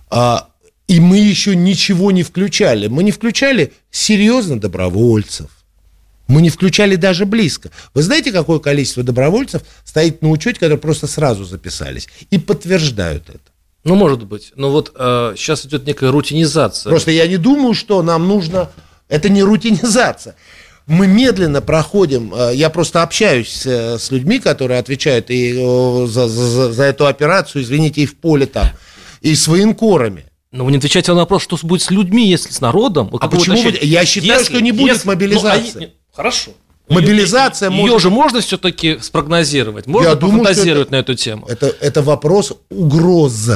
А, 0.08 0.48
и 0.90 0.98
мы 0.98 1.18
еще 1.18 1.54
ничего 1.54 2.10
не 2.10 2.24
включали. 2.24 2.88
Мы 2.88 3.04
не 3.04 3.12
включали 3.12 3.72
серьезно 3.92 4.58
добровольцев. 4.58 5.46
Мы 6.26 6.42
не 6.42 6.50
включали 6.50 6.96
даже 6.96 7.26
близко. 7.26 7.70
Вы 7.94 8.02
знаете, 8.02 8.32
какое 8.32 8.58
количество 8.58 9.04
добровольцев 9.04 9.62
стоит 9.84 10.20
на 10.20 10.30
учете, 10.30 10.58
которые 10.58 10.78
просто 10.78 11.06
сразу 11.06 11.44
записались 11.44 12.08
и 12.32 12.38
подтверждают 12.38 13.28
это? 13.28 13.38
Ну, 13.84 13.94
может 13.94 14.24
быть. 14.24 14.52
Но 14.56 14.72
вот 14.72 14.92
э, 14.96 15.34
сейчас 15.36 15.64
идет 15.64 15.86
некая 15.86 16.10
рутинизация. 16.10 16.90
Просто 16.90 17.12
я 17.12 17.28
не 17.28 17.36
думаю, 17.36 17.74
что 17.74 18.02
нам 18.02 18.26
нужно... 18.26 18.68
Это 19.08 19.28
не 19.28 19.44
рутинизация. 19.44 20.34
Мы 20.86 21.06
медленно 21.06 21.60
проходим, 21.60 22.34
э, 22.34 22.50
я 22.56 22.68
просто 22.68 23.04
общаюсь 23.04 23.62
э, 23.64 23.96
с 23.96 24.10
людьми, 24.10 24.40
которые 24.40 24.80
отвечают 24.80 25.30
и 25.30 25.52
э, 25.56 26.06
за, 26.08 26.26
за- 26.26 26.72
за 26.72 26.82
эту 26.82 27.06
операцию, 27.06 27.62
извините, 27.62 28.00
и 28.00 28.06
в 28.06 28.16
поле 28.16 28.46
там, 28.46 28.70
и 29.20 29.36
с 29.36 29.46
военкорами. 29.46 30.24
Но 30.52 30.64
вы 30.64 30.72
не 30.72 30.78
отвечаете 30.78 31.12
на 31.12 31.18
вопрос, 31.20 31.42
что 31.42 31.56
будет 31.62 31.82
с 31.82 31.90
людьми, 31.90 32.28
если 32.28 32.50
с 32.50 32.60
народом. 32.60 33.08
Вы 33.08 33.18
А 33.20 33.28
почему 33.28 33.62
будет- 33.62 33.82
я 33.84 34.04
считаю, 34.04 34.44
что 34.44 34.60
не 34.60 34.72
будет 34.72 35.04
мобилизации. 35.04 35.72
ну, 35.74 35.80
а 35.80 35.84
е- 35.84 35.92
Хорошо. 36.12 36.50
Мобилизация 36.88 37.70
Ее, 37.70 37.76
может- 37.76 38.02
же 38.02 38.10
можно 38.10 38.40
все-таки 38.40 38.98
спрогнозировать, 39.00 39.86
можно 39.86 40.08
Я 40.08 40.14
думаю, 40.16 40.40
пофантазировать 40.40 40.90
на 40.90 40.96
эту 40.96 41.14
тему. 41.14 41.46
Это, 41.46 41.66
это 41.80 42.02
вопрос 42.02 42.52
угроз. 42.68 43.48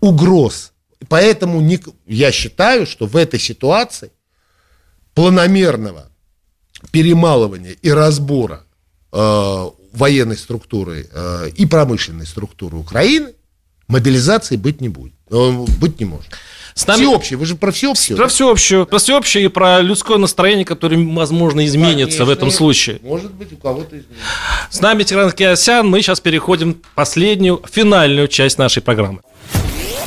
Угроз. 0.00 0.72
Поэтому 1.08 1.62
не- 1.62 1.80
я 2.06 2.30
считаю, 2.32 2.86
что 2.86 3.06
в 3.06 3.16
этой 3.16 3.40
ситуации 3.40 4.12
планомерного 5.14 6.10
перемалывания 6.92 7.72
и 7.80 7.90
разбора 7.90 8.64
э, 9.10 9.70
военной 9.94 10.36
структуры 10.36 11.08
э, 11.10 11.48
и 11.56 11.64
промышленной 11.64 12.26
структуры 12.26 12.76
Украины 12.76 13.32
мобилизации 13.88 14.56
быть 14.56 14.80
не 14.80 14.88
будет. 14.88 15.12
Э, 15.30 15.50
быть 15.80 15.98
не 15.98 16.04
может. 16.06 16.28
С 16.74 16.86
нами- 16.86 17.00
Всеобщее, 17.00 17.36
вы 17.38 17.46
же 17.46 17.56
про 17.56 17.72
всеобщее. 17.72 18.16
Про 18.16 18.28
всеобщее, 18.28 18.86
про 18.86 18.98
всеобщее 18.98 19.44
и 19.46 19.48
про 19.48 19.80
людское 19.80 20.16
настроение, 20.16 20.64
которое, 20.64 20.96
возможно, 21.12 21.66
изменится 21.66 22.24
в 22.24 22.30
этом 22.30 22.50
случае. 22.52 23.00
Может 23.02 23.32
быть, 23.34 23.52
у 23.52 23.56
кого-то 23.56 23.96
изменится. 23.98 24.24
С 24.70 24.80
нами 24.80 25.02
Тигран 25.02 25.32
Киасян. 25.32 25.88
Мы 25.88 26.02
сейчас 26.02 26.20
переходим 26.20 26.74
в 26.74 26.94
последнюю, 26.94 27.60
финальную 27.70 28.28
часть 28.28 28.58
нашей 28.58 28.80
программы. 28.80 29.20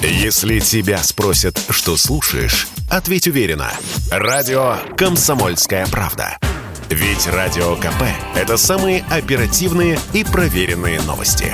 Если 0.01 0.59
тебя 0.59 0.97
спросят, 1.03 1.59
что 1.69 1.97
слушаешь, 1.97 2.67
ответь 2.89 3.27
уверенно. 3.27 3.71
Радио 4.09 4.77
«Комсомольская 4.97 5.85
правда». 5.87 6.37
Ведь 6.89 7.27
Радио 7.27 7.75
КП– 7.75 8.03
это 8.35 8.57
самые 8.57 9.03
оперативные 9.09 9.99
и 10.13 10.23
проверенные 10.23 10.99
новости. 11.01 11.53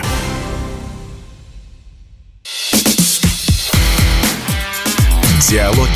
Диалоги 5.49 5.89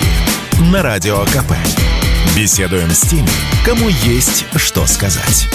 на 0.71 0.83
Радио 0.83 1.23
КП. 1.25 1.53
Беседуем 2.35 2.89
с 2.89 3.01
теми, 3.01 3.29
кому 3.65 3.87
есть 4.03 4.45
что 4.57 4.85
сказать. 4.85 5.47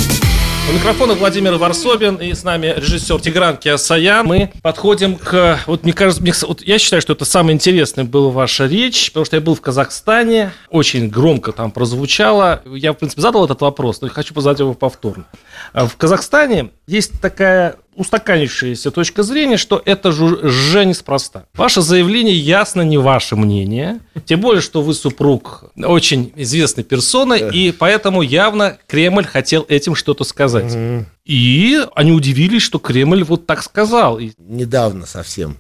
У 0.70 0.72
микрофона 0.72 1.12
Владимир 1.12 1.56
Варсобин 1.56 2.16
и 2.16 2.32
с 2.32 2.44
нами 2.44 2.72
режиссер 2.76 3.20
Тигран 3.20 3.59
Киасаян. 3.59 4.26
Мы 4.26 4.52
подходим 4.62 5.16
к... 5.16 5.61
Вот 5.66 5.85
мне 5.85 5.92
кажется, 5.92 6.22
мне, 6.22 6.32
вот 6.42 6.62
я 6.62 6.78
считаю, 6.78 7.02
что 7.02 7.12
это 7.12 7.26
самое 7.26 7.54
интересное 7.54 8.04
была 8.04 8.30
ваша 8.30 8.66
речь, 8.66 9.11
потому 9.11 9.26
что 9.26 9.37
я 9.37 9.42
был 9.42 9.54
в 9.54 9.61
Казахстане, 9.61 10.52
очень 10.70 11.11
громко 11.11 11.52
там 11.52 11.70
прозвучало. 11.70 12.62
Я, 12.64 12.94
в 12.94 12.96
принципе, 12.96 13.20
задал 13.20 13.44
этот 13.44 13.61
вопрос, 13.61 14.00
но 14.00 14.09
хочу 14.09 14.38
задать 14.40 14.61
его 14.61 14.72
повторно. 14.72 15.26
А 15.74 15.87
В 15.87 15.96
Казахстане 15.96 16.70
есть 16.87 17.20
такая 17.20 17.76
устаканившаяся 17.96 18.90
точка 18.90 19.22
зрения, 19.22 19.56
что 19.56 19.82
это 19.85 20.12
же 20.12 20.85
неспроста. 20.85 21.46
Ваше 21.54 21.82
заявление 21.82 22.37
ясно 22.37 22.82
не 22.82 22.98
ваше 22.98 23.37
мнение, 23.37 24.00
тем 24.24 24.40
более, 24.40 24.61
что 24.61 24.82
вы 24.82 24.94
супруг 24.94 25.64
очень 25.76 26.32
известной 26.37 26.85
персоны, 26.85 27.50
и 27.52 27.72
поэтому 27.72 28.22
явно 28.22 28.78
Кремль 28.87 29.24
хотел 29.24 29.64
этим 29.68 29.94
что-то 29.94 30.24
сказать. 30.24 30.76
И 31.24 31.85
они 31.94 32.12
удивились, 32.12 32.62
что 32.62 32.78
Кремль 32.78 33.24
вот 33.24 33.46
так 33.46 33.62
сказал. 33.62 34.20
Недавно 34.38 35.06
совсем 35.06 35.56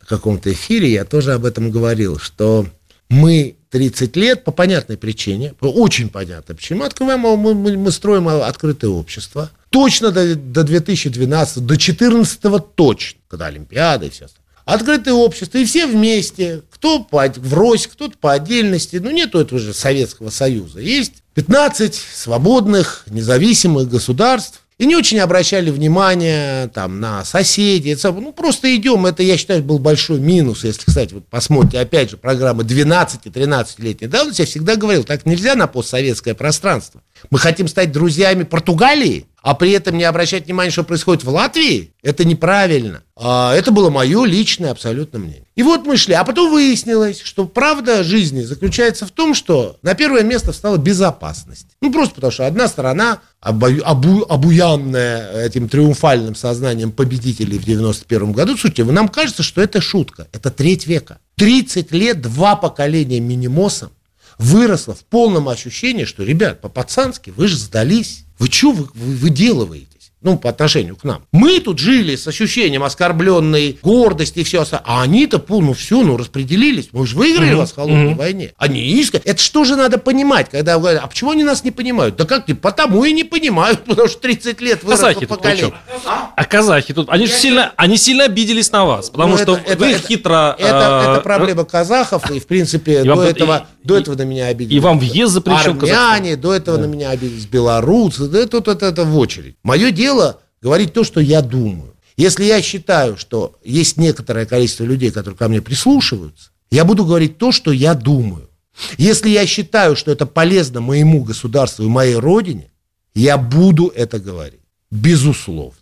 в 0.00 0.06
каком-то 0.06 0.50
эфире 0.52 0.90
я 0.92 1.04
тоже 1.04 1.34
об 1.34 1.44
этом 1.44 1.70
говорил, 1.70 2.18
что 2.18 2.66
мы 3.10 3.57
30 3.70 4.16
лет 4.16 4.44
по 4.44 4.50
понятной 4.52 4.96
причине, 4.96 5.54
очень 5.60 6.08
понятной 6.08 6.56
причине, 6.56 6.80
мы 6.80 6.86
открываем, 6.86 7.20
мы, 7.20 7.54
мы- 7.54 7.76
мы 7.76 7.92
строим 7.92 8.28
открытое 8.28 8.88
общество. 8.88 9.50
Точно 9.70 10.10
до, 10.10 10.34
до 10.34 10.64
2012, 10.64 11.56
до 11.56 11.60
2014 11.76 12.74
точно, 12.74 13.20
когда 13.28 13.46
Олимпиада 13.46 14.06
и 14.06 14.10
все. 14.10 14.26
Открытое 14.64 15.14
общество, 15.14 15.58
и 15.58 15.64
все 15.64 15.86
вместе, 15.86 16.62
кто 16.70 17.02
по, 17.02 17.26
врозь, 17.36 17.86
кто-то 17.86 18.16
по 18.18 18.32
отдельности, 18.32 18.96
ну 18.96 19.10
нету 19.10 19.38
этого 19.38 19.58
же 19.60 19.72
Советского 19.72 20.28
Союза. 20.30 20.80
Есть 20.80 21.22
15 21.34 21.94
свободных, 21.94 23.04
независимых 23.06 23.88
государств, 23.88 24.60
и 24.78 24.86
не 24.86 24.94
очень 24.94 25.18
обращали 25.18 25.70
внимание 25.70 26.68
там, 26.68 27.00
на 27.00 27.24
соседей. 27.24 27.90
Это. 27.90 28.12
Ну, 28.12 28.32
просто 28.32 28.74
идем. 28.76 29.06
Это, 29.06 29.24
я 29.24 29.36
считаю, 29.36 29.62
был 29.62 29.80
большой 29.80 30.20
минус. 30.20 30.62
Если, 30.64 30.84
кстати, 30.86 31.14
вы 31.14 31.20
посмотрите, 31.20 31.80
опять 31.80 32.10
же, 32.10 32.16
программы 32.16 32.62
12-13-летней 32.62 34.06
давности, 34.06 34.42
я 34.42 34.46
всегда 34.46 34.76
говорил, 34.76 35.02
так 35.02 35.26
нельзя 35.26 35.56
на 35.56 35.66
постсоветское 35.66 36.34
пространство. 36.34 37.02
Мы 37.30 37.38
хотим 37.38 37.68
стать 37.68 37.92
друзьями 37.92 38.44
Португалии, 38.44 39.26
а 39.42 39.54
при 39.54 39.70
этом 39.70 39.96
не 39.96 40.04
обращать 40.04 40.46
внимания, 40.46 40.70
что 40.70 40.84
происходит 40.84 41.24
в 41.24 41.30
Латвии, 41.30 41.94
это 42.02 42.24
неправильно. 42.24 43.02
А 43.16 43.54
это 43.54 43.70
было 43.70 43.88
мое 43.88 44.24
личное 44.24 44.70
абсолютно 44.70 45.18
мнение. 45.18 45.46
И 45.54 45.62
вот 45.62 45.86
мы 45.86 45.96
шли, 45.96 46.14
а 46.14 46.24
потом 46.24 46.52
выяснилось, 46.52 47.20
что 47.20 47.46
правда 47.46 48.04
жизни 48.04 48.42
заключается 48.42 49.06
в 49.06 49.10
том, 49.10 49.34
что 49.34 49.76
на 49.82 49.94
первое 49.94 50.22
место 50.22 50.52
встала 50.52 50.76
безопасность. 50.76 51.68
Ну, 51.80 51.92
просто 51.92 52.16
потому 52.16 52.30
что 52.30 52.46
одна 52.46 52.68
сторона, 52.68 53.20
обу, 53.40 53.66
обу, 53.84 54.26
обуянная 54.28 55.46
этим 55.46 55.68
триумфальным 55.68 56.34
сознанием 56.34 56.92
победителей 56.92 57.58
в 57.58 57.64
91 57.64 58.32
году, 58.32 58.52
слушайте, 58.52 58.84
нам 58.84 59.08
кажется, 59.08 59.42
что 59.42 59.62
это 59.62 59.80
шутка, 59.80 60.28
это 60.32 60.50
треть 60.50 60.86
века. 60.86 61.18
30 61.36 61.92
лет, 61.92 62.20
два 62.20 62.56
поколения 62.56 63.20
минимосом 63.20 63.90
выросло 64.38 64.94
в 64.94 65.04
полном 65.04 65.48
ощущении, 65.48 66.04
что, 66.04 66.22
ребят, 66.22 66.60
по-пацански 66.60 67.30
вы 67.30 67.48
же 67.48 67.56
сдались. 67.56 68.24
Вы 68.38 68.46
что 68.48 68.72
вы, 68.72 68.88
вы 68.94 69.16
выделываете? 69.16 69.97
Ну, 70.20 70.36
по 70.36 70.50
отношению 70.50 70.96
к 70.96 71.04
нам. 71.04 71.22
Мы 71.32 71.60
тут 71.60 71.78
жили 71.78 72.16
с 72.16 72.26
ощущением 72.26 72.82
оскорбленной 72.82 73.78
гордости 73.82 74.40
и 74.40 74.44
все 74.44 74.62
остальное, 74.62 74.86
а 74.86 75.02
они-то, 75.02 75.42
ну, 75.48 75.72
все, 75.72 76.02
ну, 76.02 76.16
распределились. 76.16 76.88
Мы 76.92 77.06
же 77.06 77.16
выиграли 77.16 77.52
mm-hmm. 77.52 77.56
вас 77.56 77.72
в 77.72 77.74
холодной 77.76 78.12
mm-hmm. 78.12 78.16
войне. 78.16 78.52
Они 78.58 78.80
искренне. 78.80 79.24
Это 79.24 79.40
что 79.40 79.64
же 79.64 79.76
надо 79.76 79.98
понимать, 79.98 80.48
когда 80.50 80.78
говорят, 80.78 81.02
а 81.04 81.06
почему 81.06 81.30
они 81.30 81.44
нас 81.44 81.62
не 81.64 81.70
понимают? 81.70 82.16
Да 82.16 82.24
как 82.24 82.46
ты? 82.46 82.54
Потому 82.54 83.04
и 83.04 83.12
не 83.12 83.24
понимают, 83.24 83.80
потому 83.84 84.08
что 84.08 84.20
30 84.20 84.60
лет 84.60 84.82
выросло 84.82 85.08
казахи 85.08 85.26
поколение. 85.26 85.74
А? 86.04 86.32
а 86.36 86.44
казахи 86.44 86.92
тут, 86.94 87.08
они 87.10 87.26
же 87.26 87.32
сильно, 87.32 87.72
они 87.76 87.96
сильно 87.96 88.24
обиделись 88.24 88.72
на 88.72 88.84
вас, 88.84 89.10
потому 89.10 89.36
ну, 89.36 89.38
что 89.38 89.56
это, 89.56 89.78
вы 89.78 89.92
это, 89.92 90.06
хитро... 90.06 90.56
Это, 90.58 90.68
это, 90.68 91.12
это 91.12 91.20
проблема 91.22 91.64
казахов, 91.64 92.30
и, 92.30 92.40
в 92.40 92.46
принципе, 92.46 93.04
до, 93.04 93.22
этого, 93.22 93.66
и, 93.82 93.86
до 93.86 93.96
этого 93.96 94.16
на 94.16 94.22
меня 94.22 94.46
обиделись. 94.46 94.76
И 94.76 94.80
вам 94.80 94.98
въезд 94.98 95.32
запрещен 95.32 95.78
Армяне, 95.78 96.36
до 96.36 96.54
этого 96.54 96.76
да. 96.76 96.86
на 96.86 96.90
меня 96.90 97.10
обиделись 97.10 97.46
белорусы, 97.46 98.24
это, 98.24 98.58
это, 98.58 98.72
это, 98.72 98.86
это 98.86 99.04
в 99.04 99.16
очередь. 99.16 99.54
Мое 99.62 99.90
дело 99.90 100.07
дело 100.08 100.40
говорить 100.62 100.92
то, 100.92 101.04
что 101.04 101.20
я 101.20 101.42
думаю. 101.42 101.94
Если 102.16 102.44
я 102.44 102.62
считаю, 102.62 103.16
что 103.16 103.58
есть 103.62 103.96
некоторое 103.96 104.46
количество 104.46 104.84
людей, 104.84 105.10
которые 105.10 105.36
ко 105.36 105.48
мне 105.48 105.60
прислушиваются, 105.60 106.50
я 106.70 106.84
буду 106.84 107.04
говорить 107.04 107.38
то, 107.38 107.52
что 107.52 107.72
я 107.72 107.94
думаю. 107.94 108.48
Если 108.96 109.28
я 109.28 109.46
считаю, 109.46 109.96
что 109.96 110.10
это 110.10 110.26
полезно 110.26 110.80
моему 110.80 111.22
государству 111.22 111.84
и 111.84 111.88
моей 111.88 112.14
родине, 112.16 112.70
я 113.14 113.36
буду 113.36 113.92
это 113.94 114.18
говорить. 114.18 114.60
Безусловно. 114.90 115.78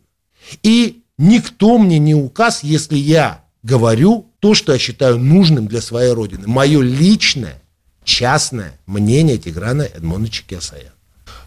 И 0.63 1.03
никто 1.19 1.79
мне 1.79 1.99
не 1.99 2.15
указ, 2.15 2.65
если 2.65 2.97
я 2.97 3.45
говорю 3.63 4.27
то, 4.41 4.55
что 4.55 4.73
я 4.73 4.79
считаю 4.79 5.19
нужным 5.19 5.69
для 5.69 5.81
своей 5.81 6.13
родины. 6.13 6.47
Мое 6.47 6.83
личное, 6.83 7.63
частное 8.05 8.79
мнение 8.87 9.39
Тиграна 9.39 9.83
Эдмоновича 9.83 10.45
Киасаяна. 10.49 10.96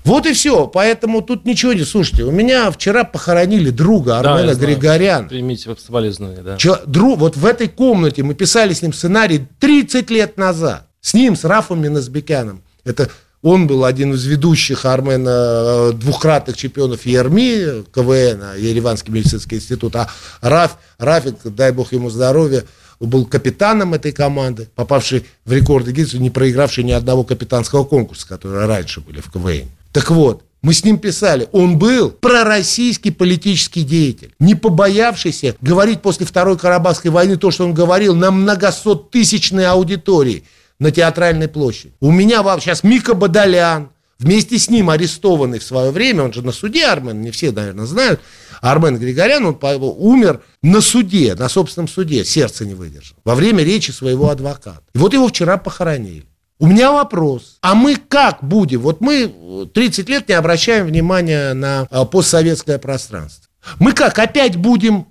Вот 0.06 0.26
и 0.26 0.34
все. 0.34 0.68
Поэтому 0.68 1.22
тут 1.22 1.46
ничего 1.46 1.74
не... 1.74 1.84
Слушайте, 1.84 2.24
у 2.24 2.32
меня 2.32 2.72
вчера 2.72 3.04
похоронили 3.04 3.70
друга 3.70 4.20
Армена 4.20 4.56
да, 4.56 4.66
Григорян. 4.66 5.28
Примите 5.28 5.76
соболезнования, 5.78 6.42
да. 6.42 6.58
Че, 6.58 6.80
друг, 6.86 7.20
вот 7.20 7.38
в 7.38 7.46
этой 7.46 7.68
комнате 7.68 8.24
мы 8.24 8.34
писали 8.34 8.74
с 8.74 8.82
ним 8.82 8.94
сценарий 8.94 9.46
30 9.60 10.10
лет 10.10 10.38
назад. 10.38 10.88
С 11.02 11.14
ним, 11.14 11.36
с 11.36 11.44
Рафом 11.44 11.82
Миназбекяном. 11.82 12.64
Это 12.84 13.10
он 13.42 13.68
был 13.68 13.86
один 13.86 14.14
из 14.14 14.26
ведущих 14.26 14.86
Армена, 14.86 15.30
э, 15.30 15.92
двухкратных 15.94 16.58
чемпионов 16.58 17.06
ЕРМИ, 17.06 17.86
КВН, 17.94 18.58
Ереванский 18.58 19.14
медицинский 19.14 19.58
институт. 19.58 19.96
А 19.96 20.10
Раф, 20.42 20.78
Рафик, 20.98 21.36
дай 21.46 21.72
бог 21.72 21.94
ему 21.94 22.10
здоровья, 22.10 22.66
был 23.00 23.26
капитаном 23.26 23.94
этой 23.94 24.12
команды, 24.12 24.68
попавший 24.76 25.26
в 25.46 25.54
рекорды 25.54 25.94
Гиннесса, 25.94 26.20
не 26.20 26.30
проигравший 26.30 26.84
ни 26.84 26.92
одного 26.92 27.24
капитанского 27.24 27.86
конкурса, 27.86 28.28
которые 28.28 28.66
раньше 28.66 29.00
были 29.00 29.22
в 29.22 29.32
КВН. 29.32 29.70
Так 29.92 30.12
вот, 30.12 30.44
мы 30.62 30.74
с 30.74 30.84
ним 30.84 30.98
писали, 30.98 31.48
он 31.52 31.78
был 31.78 32.12
пророссийский 32.12 33.12
политический 33.12 33.84
деятель, 33.84 34.34
не 34.40 34.56
побоявшийся 34.56 35.56
говорить 35.62 36.02
после 36.02 36.26
Второй 36.26 36.58
Карабахской 36.58 37.12
войны 37.12 37.38
то, 37.38 37.50
что 37.50 37.64
он 37.64 37.74
говорил 37.74 38.14
на 38.14 38.30
многосоттысячной 38.30 39.68
аудитории 39.68 40.44
на 40.78 40.92
театральной 40.92 41.48
площади. 41.48 41.94
У 42.02 42.12
меня 42.12 42.44
сейчас 42.60 42.84
Мика 42.84 43.14
Бадалян, 43.14 43.90
вместе 44.20 44.60
с 44.60 44.70
ним 44.70 44.90
арестованный 44.90 45.60
в 45.60 45.64
свое 45.64 45.92
время, 45.92 46.24
он 46.24 46.34
же 46.34 46.42
на 46.42 46.52
суде 46.52 46.86
Армен, 46.86 47.22
не 47.22 47.32
все, 47.32 47.52
наверное, 47.52 47.86
знают, 47.86 48.20
Армен 48.62 48.98
Григорян, 48.98 49.46
он 49.46 49.58
умер 49.62 50.42
на 50.62 50.82
суде, 50.82 51.36
на 51.36 51.48
собственном 51.48 51.88
суде, 51.88 52.26
сердце 52.26 52.66
не 52.66 52.74
выдержал, 52.74 53.16
во 53.24 53.36
время 53.36 53.64
речи 53.64 53.92
своего 53.92 54.30
адвоката. 54.30 54.82
И 54.94 54.98
вот 54.98 55.14
его 55.14 55.30
вчера 55.30 55.58
похоронили. 55.58 56.26
У 56.60 56.68
меня 56.68 56.92
вопрос. 56.92 57.58
А 57.62 57.74
мы 57.74 57.96
как 57.96 58.44
будем? 58.44 58.82
Вот 58.82 59.00
мы 59.00 59.68
30 59.74 60.10
лет 60.10 60.28
не 60.28 60.34
обращаем 60.34 60.88
внимания 60.88 61.54
на 61.54 61.88
а, 61.90 62.04
постсоветское 62.04 62.78
пространство. 62.78 63.50
Мы 63.80 63.94
как, 63.94 64.20
опять 64.20 64.58
будем 64.58 65.08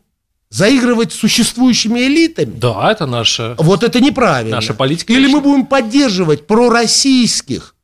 заигрывать 0.51 1.12
с 1.12 1.16
существующими 1.16 2.01
элитами? 2.01 2.53
Да, 2.59 2.92
это 2.92 3.07
наша... 3.07 3.55
Вот 3.59 3.82
это 3.82 3.99
неправильно. 3.99 4.57
Наша 4.57 4.74
политика. 4.74 5.12
Или 5.12 5.26
мы 5.26 5.40
будем 5.40 5.64
поддерживать 5.64 6.46
пророссийских, 6.46 7.74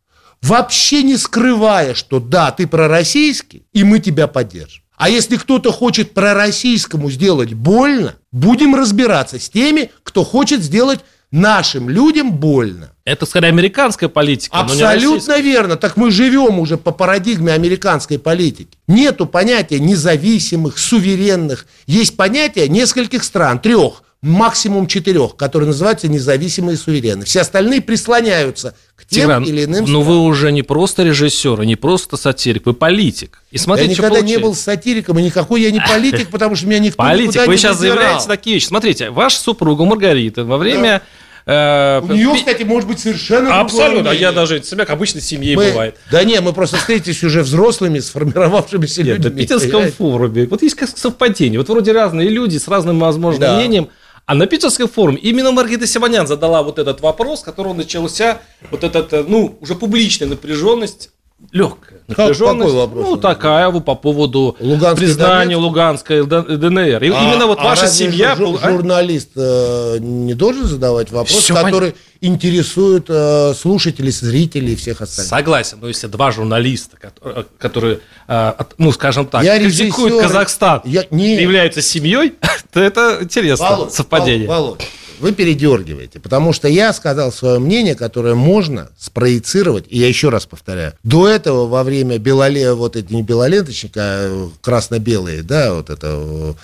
вообще 0.43 1.03
не 1.03 1.17
скрывая, 1.17 1.95
что 1.95 2.21
да, 2.21 2.51
ты 2.51 2.67
пророссийский, 2.67 3.67
и 3.73 3.83
мы 3.83 3.99
тебя 3.99 4.27
поддержим. 4.27 4.83
А 4.97 5.09
если 5.09 5.37
кто-то 5.37 5.73
хочет 5.73 6.13
пророссийскому 6.13 7.11
сделать 7.11 7.55
больно, 7.55 8.15
будем 8.31 8.75
разбираться 8.75 9.41
с 9.41 9.49
теми, 9.49 9.91
кто 10.03 10.23
хочет 10.23 10.63
сделать 10.63 11.01
нашим 11.35 11.91
людям 11.91 12.33
больно. 12.33 12.93
Это 13.05 13.27
скорее 13.27 13.49
американская 13.49 14.09
политика. 14.09 14.57
Абсолютно 14.57 15.41
верно. 15.41 15.77
Так 15.77 15.97
мы 15.97 16.13
живем 16.13 16.61
уже 16.61 16.79
по 16.79 16.93
парадигме 16.93 17.53
американской 17.53 18.21
политики. 18.21 18.79
Нету 18.87 19.27
понятия 19.27 19.81
независимых, 19.81 20.79
суверенных. 20.79 21.67
Есть 21.87 22.17
понятие 22.17 22.69
нескольких 22.69 23.25
стран, 23.25 23.59
трех, 23.59 24.04
максимум 24.25 24.87
четырех, 24.87 25.37
которые 25.37 25.69
называются 25.69 26.09
независимые 26.09 26.75
и 26.75 26.79
суверенные. 26.79 27.27
Все 27.27 27.43
остальные 27.43 27.83
прислоняются 27.83 28.75
к 28.97 29.05
тем 29.05 29.25
Тигран, 29.25 29.45
или 29.45 29.65
иным 29.65 29.85
Но 29.87 30.01
вы 30.03 30.19
уже 30.19 30.51
не 30.51 30.63
просто 30.63 31.03
режиссер, 31.03 31.63
не 31.65 31.77
просто 31.77 32.17
сатирик, 32.17 32.65
вы 32.67 32.73
политик. 32.73 33.43
И 33.51 33.59
смотрите, 33.59 33.91
я 33.91 33.97
никогда 33.99 34.21
не 34.23 34.39
был 34.39 34.55
сатириком, 34.55 35.19
и 35.19 35.23
никакой 35.23 35.63
я 35.63 35.71
не 35.71 35.81
политик, 35.81 36.31
потому 36.31 36.57
что 36.57 36.67
меня 36.67 36.79
никто 36.79 37.03
Политик, 37.03 37.47
вы 37.47 37.57
сейчас 37.57 37.79
заявляете 37.79 38.27
такие 38.27 38.55
вещи. 38.55 38.67
Смотрите, 38.67 39.11
ваша 39.11 39.39
супруга 39.39 39.85
Маргарита 39.85 40.45
во 40.45 40.57
время 40.57 41.03
Э, 41.47 42.01
У 42.01 42.07
нее, 42.07 42.35
кстати, 42.35 42.63
может 42.63 42.89
быть 42.89 43.01
совершенно 43.01 43.61
Абсолютно. 43.61 44.11
А 44.11 44.15
я 44.15 44.33
даже 44.33 44.63
себя, 44.63 44.87
как 44.87 44.95
обычно, 44.95 45.21
семьей 45.21 45.57
мы, 45.57 45.69
бывает. 45.69 45.97
Да 46.11 46.25
не, 46.25 46.41
мы 46.41 46.55
просто 46.55 46.79
встретились 46.79 47.23
уже 47.23 47.43
взрослыми, 47.43 47.99
сформировавшимися 47.99 49.03
Нет, 49.03 49.19
людьми. 49.19 49.31
На 49.31 49.37
питерском 49.43 49.93
форуме. 49.93 50.47
Вот 50.47 50.63
есть 50.63 50.75
как 50.75 50.89
совпадение. 50.89 51.59
Вот 51.59 51.69
вроде 51.69 51.93
разные 51.93 52.31
люди 52.31 52.57
с 52.57 52.67
разным 52.67 52.99
возможным 52.99 53.43
да. 53.43 53.57
мнением. 53.57 53.91
А 54.27 54.35
на 54.35 54.47
питерском 54.47 54.89
форуме 54.89 55.19
именно 55.19 55.53
Маргарита 55.53 55.87
Симонян 55.87 56.27
задала 56.27 56.63
вот 56.63 56.79
этот 56.79 57.01
вопрос, 57.03 57.43
который 57.43 57.75
начался, 57.75 58.41
вот 58.71 58.83
этот, 58.83 59.13
э, 59.13 59.25
ну, 59.27 59.59
уже 59.61 59.75
публичная 59.75 60.29
напряженность 60.29 61.11
легкая 61.53 61.95
напряженность. 62.09 62.71
Какой 62.71 62.73
вопрос? 62.73 63.07
Ну, 63.09 63.17
такая 63.17 63.69
вот 63.71 63.85
по 63.85 63.95
поводу 63.95 64.57
Луганской 64.61 65.07
признания 65.07 65.57
Донецк? 65.57 65.61
Луганской 65.61 66.27
ДНР. 66.27 67.05
И 67.05 67.11
а, 67.11 67.23
именно 67.23 67.47
вот 67.47 67.59
а 67.61 67.65
ваша 67.65 67.89
семья... 67.89 68.37
Жур, 68.37 68.59
а? 68.61 68.71
журналист 68.71 69.31
э, 69.37 69.99
не 70.01 70.35
должен 70.35 70.67
задавать 70.67 71.11
вопрос, 71.11 71.39
Все 71.39 71.55
который 71.55 71.93
понятно. 71.93 71.99
интересует 72.21 73.07
э, 73.09 73.55
слушателей, 73.55 74.11
зрителей 74.11 74.75
и 74.75 74.77
всех 74.77 75.01
остальных. 75.01 75.31
Согласен, 75.31 75.79
но 75.81 75.89
если 75.89 76.07
два 76.09 76.31
журналиста, 76.31 76.97
которые, 76.99 77.47
которые 77.59 78.01
э, 78.29 78.53
ну, 78.79 78.93
скажем 78.93 79.27
так, 79.27 79.43
я 79.43 79.59
критикуют 79.59 80.13
режиссер, 80.13 80.29
Казахстан, 80.29 80.83
я, 80.85 81.05
не... 81.11 81.37
являются 81.37 81.81
семьей, 81.81 82.35
то 82.73 82.81
это 82.81 83.19
интересно, 83.23 83.71
Володь, 83.71 83.93
совпадение. 83.93 84.49
Володь, 84.49 84.83
вы 85.25 85.33
передергиваете, 85.33 86.21
потому 86.21 86.53
что 86.53 86.69
я 86.69 86.93
сказал 86.93 87.33
свое 87.33 87.59
мнение, 87.59 87.95
которое 87.95 88.35
можно 88.35 88.91
спроецировать, 88.99 89.87
и 89.89 89.99
я 89.99 90.07
еще 90.07 90.29
раз 90.29 90.45
повторяю, 90.45 90.93
до 91.03 91.27
этого 91.27 91.67
во 91.67 91.83
время 91.83 92.19
белоле, 92.19 92.75
вот 92.75 92.95
эти 92.95 93.11
не 93.11 93.23
белоленточника, 93.23 94.03
а 94.03 94.51
красно-белые, 94.61 95.43
да, 95.43 95.73
вот 95.73 95.89
это 95.89 96.55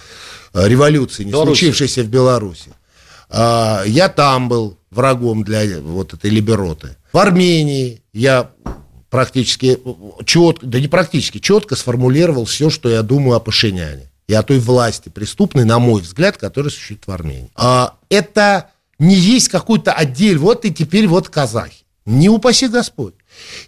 э, 0.52 0.68
революции, 0.68 1.24
не 1.24 1.32
Беларусь. 1.32 1.58
случившейся 1.58 2.02
в 2.02 2.08
Беларуси, 2.08 2.70
а, 3.30 3.82
я 3.86 4.11
там 4.11 4.50
был 4.50 4.76
врагом 4.90 5.42
для 5.42 5.80
вот 5.80 6.12
этой 6.12 6.28
либероты. 6.28 6.96
В 7.14 7.16
Армении 7.16 8.02
я 8.12 8.50
практически 9.08 9.78
четко, 10.26 10.66
да 10.66 10.78
не 10.80 10.88
практически, 10.88 11.38
четко 11.38 11.76
сформулировал 11.76 12.44
все, 12.44 12.68
что 12.68 12.90
я 12.90 13.00
думаю 13.00 13.38
о 13.38 13.40
Пашиняне 13.40 14.11
и 14.28 14.34
о 14.34 14.42
той 14.42 14.58
власти 14.58 15.08
преступной, 15.08 15.64
на 15.64 15.78
мой 15.78 16.02
взгляд, 16.02 16.36
которая 16.36 16.70
существует 16.70 17.06
в 17.06 17.11
Армении. 17.11 17.50
А 17.54 17.94
это 18.11 18.70
не 18.98 19.14
есть 19.14 19.48
какой-то 19.48 19.92
отдель, 19.92 20.36
вот 20.36 20.64
и 20.64 20.72
теперь 20.72 21.06
вот 21.06 21.28
казахи. 21.28 21.84
Не 22.04 22.28
упаси 22.28 22.68
Господь. 22.68 23.14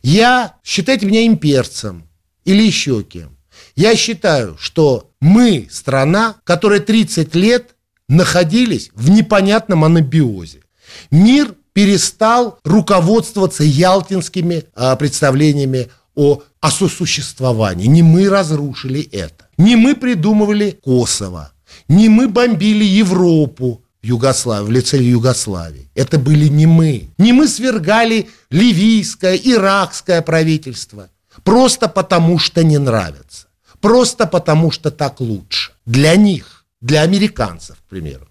Я, 0.03 0.57
считайте 0.63 1.07
меня 1.07 1.27
имперцем 1.27 2.05
или 2.45 2.63
еще 2.63 3.03
кем. 3.03 3.37
Я 3.75 3.97
считаю, 3.97 4.57
что 4.59 5.11
мы 5.21 5.69
страна, 5.71 6.37
которая 6.45 6.81
30 6.81 7.35
лет 7.35 7.75
находились 8.09 8.91
в 8.95 9.11
непонятном 9.11 9.85
анабиозе. 9.85 10.63
Мир 11.11 11.55
перестал 11.73 12.59
руководствоваться 12.65 13.65
ялтинскими 13.65 14.65
а, 14.75 14.97
представлениями 14.97 15.89
о 16.15 16.43
о 16.63 16.71
сосуществовании. 16.71 17.89
Не 17.89 18.03
мы 18.03 18.29
разрушили 18.29 19.03
это. 19.11 19.49
Не 19.59 19.75
мы 19.75 19.97
придумывали 19.97 20.79
Косово. 20.83 21.53
Не 21.89 22.09
мы 22.09 22.29
бомбили 22.29 22.85
Европу. 22.85 23.83
Югославии, 24.03 24.67
в 24.67 24.71
лице 24.71 24.99
Югославии. 24.99 25.89
Это 25.95 26.19
были 26.19 26.49
не 26.49 26.67
мы. 26.67 27.11
Не 27.19 27.33
мы 27.33 27.47
свергали 27.47 28.29
ливийское, 28.51 29.37
иракское 29.37 30.21
правительство. 30.23 31.09
Просто 31.45 31.89
потому, 31.89 32.39
что 32.39 32.65
не 32.65 32.79
нравится. 32.79 33.47
Просто 33.81 34.27
потому, 34.27 34.71
что 34.71 34.91
так 34.91 35.21
лучше. 35.21 35.73
Для 35.87 36.17
них, 36.17 36.65
для 36.81 37.03
американцев, 37.03 37.77
к 37.77 37.89
примеру. 37.89 38.29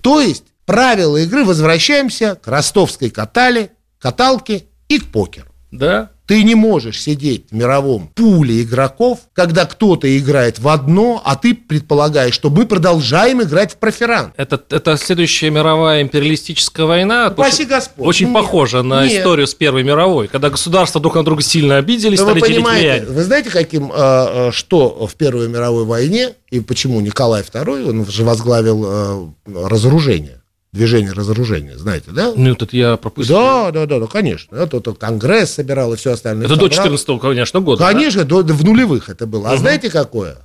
То 0.00 0.20
есть 0.20 0.44
правила 0.66 1.16
игры 1.16 1.44
возвращаемся 1.44 2.34
к 2.34 2.48
ростовской 2.48 3.10
катале, 3.10 3.70
каталке 3.98 4.66
и 4.88 4.98
к 4.98 5.06
покеру. 5.12 5.53
Да. 5.74 6.10
Ты 6.26 6.42
не 6.42 6.54
можешь 6.54 7.02
сидеть 7.02 7.46
в 7.50 7.54
мировом 7.54 8.08
пуле 8.14 8.62
игроков, 8.62 9.18
когда 9.34 9.66
кто-то 9.66 10.18
играет 10.18 10.58
в 10.58 10.68
одно, 10.68 11.20
а 11.22 11.36
ты 11.36 11.54
предполагаешь, 11.54 12.32
что 12.32 12.48
мы 12.48 12.64
продолжаем 12.64 13.42
играть 13.42 13.72
в 13.72 13.76
проферант. 13.76 14.32
Это, 14.38 14.62
это 14.70 14.96
следующая 14.96 15.50
мировая 15.50 16.00
империалистическая 16.00 16.86
война. 16.86 17.28
Упаси 17.28 17.62
очень, 17.62 17.68
Господь. 17.68 18.06
Очень 18.06 18.26
Нет. 18.28 18.34
похожа 18.36 18.82
на 18.82 19.06
Нет. 19.06 19.18
историю 19.18 19.46
с 19.46 19.54
Первой 19.54 19.82
мировой, 19.82 20.28
когда 20.28 20.48
государства 20.48 20.98
друг 20.98 21.14
на 21.14 21.24
друга 21.24 21.42
сильно 21.42 21.76
обиделись, 21.76 22.20
Но 22.20 22.26
стали 22.26 22.40
вы 22.40 22.46
делить 22.46 22.56
понимаете, 22.62 22.88
влияние. 22.88 23.10
вы 23.10 23.22
знаете, 23.24 23.50
каким, 23.50 23.92
э, 23.92 23.94
э, 23.96 24.50
что 24.52 25.06
в 25.06 25.14
Первой 25.16 25.48
мировой 25.48 25.84
войне 25.84 26.30
и 26.50 26.60
почему 26.60 27.00
Николай 27.00 27.42
II, 27.42 27.90
он 27.90 28.06
же 28.06 28.24
возглавил 28.24 28.84
э, 28.86 29.26
разоружение, 29.68 30.40
движение 30.74 31.12
разоружения, 31.12 31.78
знаете, 31.78 32.10
да? 32.10 32.32
Ну, 32.36 32.52
это 32.52 32.66
я 32.76 32.96
пропустил. 32.96 33.36
Да, 33.36 33.70
да, 33.70 33.86
да, 33.86 34.00
да, 34.00 34.06
конечно. 34.06 34.56
Это, 34.56 34.78
это 34.78 34.92
Конгресс 34.92 35.52
собирал 35.54 35.94
и 35.94 35.96
все 35.96 36.12
остальное. 36.12 36.46
Это 36.46 36.56
до 36.56 36.62
Собрал. 36.68 36.96
14 36.96 37.20
конечно, 37.20 37.60
года. 37.60 37.78
да? 37.84 37.92
Конечно, 37.92 38.24
до- 38.24 38.42
в 38.42 38.64
нулевых 38.64 39.08
это 39.08 39.26
было. 39.26 39.48
А 39.48 39.52
Мгм. 39.52 39.60
знаете, 39.60 39.88
какое 39.88 40.36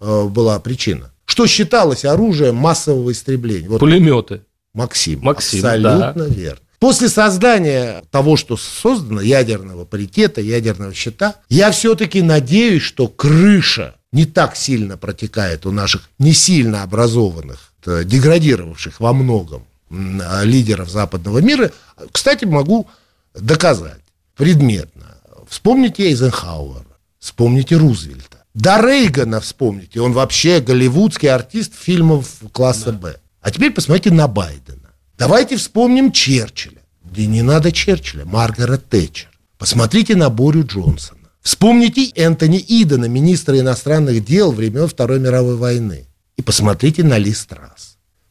э, 0.00 0.24
была 0.28 0.60
причина? 0.60 1.10
Что 1.24 1.46
считалось 1.46 2.04
оружием 2.04 2.54
массового 2.54 3.10
истребления? 3.10 3.68
Вот 3.68 3.80
Пулеметы. 3.80 4.42
Максим. 4.74 5.20
Максим, 5.22 5.64
Абсолютно 5.64 6.22
верно. 6.28 6.60
После 6.78 7.08
создания 7.08 8.02
того, 8.12 8.36
что 8.36 8.56
создано, 8.56 9.20
ядерного 9.20 9.84
паритета, 9.84 10.40
ядерного 10.40 10.94
щита, 10.94 11.34
я 11.48 11.70
все-таки 11.72 12.22
надеюсь, 12.22 12.82
что 12.82 13.08
крыша 13.08 13.96
не 14.12 14.26
так 14.26 14.54
сильно 14.54 14.96
протекает 14.96 15.66
у 15.66 15.72
наших 15.72 16.08
не 16.20 16.32
сильно 16.32 16.84
образованных, 16.84 17.72
э, 17.86 18.04
деградировавших 18.04 19.00
во 19.00 19.12
многом 19.12 19.64
лидеров 19.90 20.90
западного 20.90 21.38
мира. 21.38 21.72
Кстати, 22.12 22.44
могу 22.44 22.86
доказать 23.34 24.02
предметно. 24.36 25.16
Вспомните 25.48 26.04
Эйзенхауэра, 26.04 26.84
вспомните 27.18 27.76
Рузвельта. 27.76 28.44
Да 28.54 28.80
Рейгана 28.82 29.40
вспомните, 29.40 30.00
он 30.00 30.12
вообще 30.12 30.60
голливудский 30.60 31.28
артист 31.28 31.74
фильмов 31.74 32.40
класса 32.52 32.92
«Б». 32.92 33.16
А 33.40 33.50
теперь 33.50 33.72
посмотрите 33.72 34.10
на 34.10 34.26
Байдена. 34.28 34.90
Давайте 35.16 35.56
вспомним 35.56 36.12
Черчилля. 36.12 36.82
Да 37.02 37.22
не 37.24 37.42
надо 37.42 37.72
Черчилля, 37.72 38.24
Маргарет 38.24 38.88
Тэтчер. 38.88 39.30
Посмотрите 39.58 40.16
на 40.16 40.28
Борю 40.28 40.64
Джонсона. 40.66 41.18
Вспомните 41.40 42.10
Энтони 42.14 42.58
Идена, 42.58 43.06
министра 43.06 43.58
иностранных 43.58 44.24
дел 44.24 44.52
времен 44.52 44.86
Второй 44.86 45.18
мировой 45.18 45.56
войны. 45.56 46.06
И 46.36 46.42
посмотрите 46.42 47.02
на 47.02 47.16
Ли 47.16 47.32
Страс. 47.32 47.87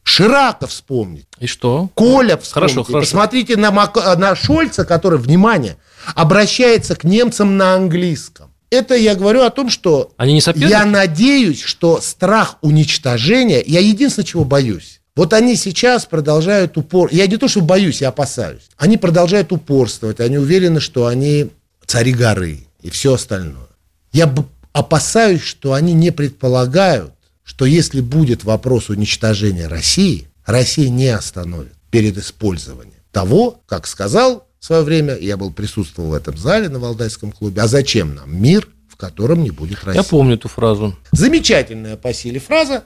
Ширака 0.08 0.66
вспомните. 0.66 1.26
И 1.38 1.46
что? 1.46 1.90
Коля, 1.94 2.36
вспомните. 2.38 2.54
Хорошо, 2.54 2.84
хорошо. 2.84 3.00
Посмотрите 3.00 3.56
на, 3.56 3.70
Мак- 3.70 4.16
на 4.16 4.34
Шольца, 4.34 4.84
который, 4.86 5.18
внимание, 5.18 5.76
обращается 6.14 6.96
к 6.96 7.04
немцам 7.04 7.58
на 7.58 7.74
английском. 7.74 8.50
Это 8.70 8.94
я 8.94 9.14
говорю 9.14 9.42
о 9.42 9.50
том, 9.50 9.68
что 9.68 10.12
Они 10.16 10.32
не 10.32 10.40
соперники? 10.40 10.70
я 10.70 10.84
надеюсь, 10.86 11.62
что 11.62 12.00
страх 12.00 12.56
уничтожения, 12.62 13.62
я 13.66 13.80
единственное, 13.80 14.24
чего 14.26 14.44
боюсь. 14.44 15.00
Вот 15.14 15.32
они 15.34 15.56
сейчас 15.56 16.06
продолжают 16.06 16.78
упор... 16.78 17.10
Я 17.12 17.26
не 17.26 17.36
то, 17.36 17.46
что 17.48 17.60
боюсь, 17.60 18.00
я 18.00 18.08
опасаюсь. 18.08 18.62
Они 18.76 18.96
продолжают 18.96 19.52
упорствовать, 19.52 20.20
они 20.20 20.38
уверены, 20.38 20.80
что 20.80 21.06
они 21.06 21.50
цари 21.86 22.12
горы 22.12 22.60
и 22.80 22.88
все 22.88 23.14
остальное. 23.14 23.68
Я 24.12 24.32
опасаюсь, 24.72 25.42
что 25.42 25.72
они 25.74 25.92
не 25.92 26.12
предполагают, 26.12 27.12
что 27.48 27.64
если 27.64 28.02
будет 28.02 28.44
вопрос 28.44 28.90
уничтожения 28.90 29.68
России, 29.68 30.28
Россия 30.44 30.90
не 30.90 31.08
остановит 31.08 31.72
перед 31.90 32.18
использованием 32.18 33.00
того, 33.10 33.62
как 33.66 33.86
сказал 33.86 34.46
в 34.60 34.66
свое 34.66 34.82
время, 34.82 35.16
я 35.16 35.38
был 35.38 35.50
присутствовал 35.50 36.10
в 36.10 36.14
этом 36.14 36.36
зале 36.36 36.68
на 36.68 36.78
Валдайском 36.78 37.32
клубе, 37.32 37.62
а 37.62 37.66
зачем 37.66 38.14
нам 38.14 38.38
мир, 38.38 38.68
в 38.90 38.96
котором 38.96 39.42
не 39.42 39.50
будет 39.50 39.82
России? 39.82 39.96
Я 39.96 40.04
помню 40.04 40.34
эту 40.34 40.48
фразу. 40.48 40.94
Замечательная 41.12 41.96
по 41.96 42.12
силе 42.12 42.38
фраза. 42.38 42.84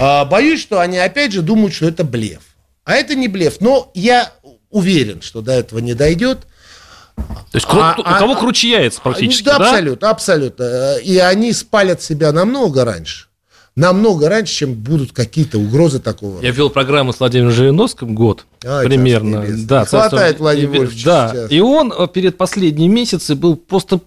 А, 0.00 0.24
боюсь, 0.24 0.60
что 0.60 0.78
они 0.78 0.96
опять 0.96 1.32
же 1.32 1.42
думают, 1.42 1.74
что 1.74 1.86
это 1.86 2.04
блеф. 2.04 2.42
А 2.84 2.94
это 2.94 3.16
не 3.16 3.26
блеф. 3.26 3.60
Но 3.60 3.90
я 3.94 4.32
уверен, 4.70 5.20
что 5.20 5.42
до 5.42 5.50
этого 5.52 5.80
не 5.80 5.94
дойдет. 5.94 6.46
То 7.16 7.24
есть 7.54 7.66
А- 7.68 7.96
у 7.98 8.02
а- 8.04 8.18
кого 8.20 8.36
круче 8.36 8.88
практически, 9.02 9.46
да, 9.46 9.58
да? 9.58 9.70
абсолютно, 9.70 10.10
абсолютно. 10.10 10.96
И 11.02 11.18
они 11.18 11.52
спалят 11.52 12.00
себя 12.00 12.30
намного 12.30 12.84
раньше. 12.84 13.29
Намного 13.76 14.28
раньше, 14.28 14.52
чем 14.54 14.74
будут 14.74 15.12
какие-то 15.12 15.58
угрозы 15.58 16.00
такого. 16.00 16.42
Я 16.42 16.50
вел 16.50 16.70
программу 16.70 17.12
с 17.12 17.20
Владимиром 17.20 17.52
Жириновским 17.52 18.14
год 18.16 18.44
Ай, 18.66 18.84
примерно. 18.84 19.44
Да, 19.64 19.84
хватает 19.84 20.40
и- 20.40 20.42
Вольфовича 20.42 21.04
Да, 21.04 21.28
сейчас. 21.32 21.52
и 21.52 21.60
он 21.60 21.92
э, 21.96 22.08
перед 22.12 22.36
последние 22.36 22.88
месяцы 22.88 23.36
был 23.36 23.54
просто 23.56 24.00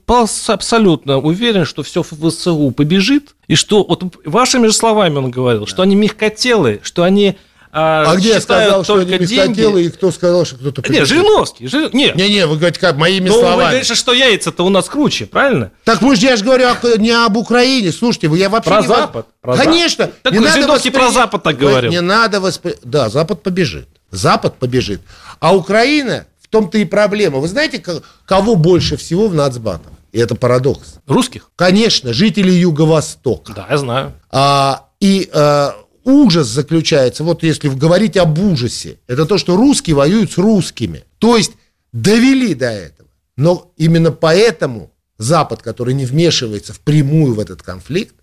абсолютно 0.48 1.18
уверен, 1.20 1.66
что 1.66 1.82
все 1.82 2.04
в 2.04 2.30
ВСУ 2.30 2.72
побежит, 2.72 3.36
и 3.48 3.56
что, 3.56 3.84
вот 3.84 4.04
вашими 4.26 4.68
же 4.68 4.74
словами 4.74 5.16
он 5.18 5.32
говорил, 5.32 5.66
что 5.66 5.82
они 5.82 5.96
мягкотелые, 5.96 6.80
что 6.84 7.04
они 7.04 7.38
а, 7.76 8.12
А 8.12 8.16
где 8.16 8.30
я 8.30 8.42
сказал, 8.42 8.84
что 8.84 8.96
они 9.00 9.18
бесхотелы, 9.18 9.84
и 9.86 9.90
кто 9.90 10.12
сказал, 10.12 10.46
что 10.46 10.58
кто-то... 10.58 10.92
Нет? 10.92 11.08
Жириновский. 11.08 11.68
Жир- 11.68 11.90
Нет, 11.92 12.16
Не-не, 12.16 12.46
вы 12.46 12.58
говорите 12.58 12.80
как, 12.80 12.96
моими 12.98 13.30
ну, 13.30 13.34
вы 13.36 13.40
словами. 13.42 13.70
говорите, 13.70 13.96
что 13.96 14.14
яйца-то 14.14 14.64
у 14.64 14.70
нас 14.70 14.88
круче, 14.88 15.26
правильно? 15.26 15.72
Так 15.84 16.02
мы 16.02 16.16
же, 16.16 16.26
я 16.28 16.36
же 16.38 16.44
говорю 16.46 16.68
о- 16.68 16.98
не 16.98 17.10
об 17.12 17.36
Украине. 17.36 17.92
Слушайте, 17.92 18.28
вы- 18.28 18.38
я 18.38 18.50
вообще 18.50 18.70
Про 18.70 18.82
не 18.82 18.88
Запад, 18.88 19.28
про 19.42 19.58
Конечно. 19.58 20.10
Так 20.22 20.34
не 20.34 20.40
надо 20.40 20.54
Жириновский 20.54 20.90
воспри- 20.90 20.94
про 21.00 21.12
Запад 21.12 21.44
так 21.44 21.56
Вы- 21.56 21.62
говорил. 21.68 21.92
Не 21.92 22.02
надо 22.02 22.40
воспри... 22.40 22.76
Да, 22.84 23.10
Запад 23.10 23.42
побежит. 23.42 23.88
Запад 24.12 24.60
побежит. 24.60 25.02
А 25.40 25.56
Украина, 25.56 26.28
в 26.42 26.48
том-то 26.50 26.78
и 26.78 26.86
проблема. 26.86 27.40
Вы 27.40 27.48
знаете, 27.48 27.80
ко- 27.80 28.04
кого 28.28 28.56
больше 28.56 28.98
всего 28.98 29.28
в 29.28 29.34
нацбатах? 29.34 29.92
И 30.12 30.20
это 30.20 30.36
парадокс. 30.36 30.98
Русских? 31.08 31.50
Конечно, 31.56 32.14
жители 32.14 32.52
Юго-Востока. 32.52 33.54
Да, 33.56 33.66
я 33.68 33.78
знаю. 33.80 34.14
А, 34.30 34.86
и 35.00 35.28
а, 35.34 35.74
ужас 36.04 36.48
заключается, 36.48 37.24
вот 37.24 37.44
если 37.44 37.70
говорить 37.70 38.18
об 38.18 38.38
ужасе, 38.40 38.98
это 39.08 39.26
то, 39.26 39.38
что 39.38 39.56
русские 39.56 39.96
воюют 39.96 40.32
с 40.32 40.38
русскими. 40.38 41.04
То 41.20 41.38
есть 41.38 41.54
довели 41.92 42.54
до 42.54 42.70
этого. 42.70 43.10
Но 43.36 43.72
именно 43.78 44.12
поэтому 44.12 44.92
Запад, 45.18 45.62
который 45.62 45.94
не 45.94 46.06
вмешивается 46.06 46.74
впрямую 46.74 47.36
в 47.36 47.40
этот 47.40 47.62
конфликт, 47.62 48.16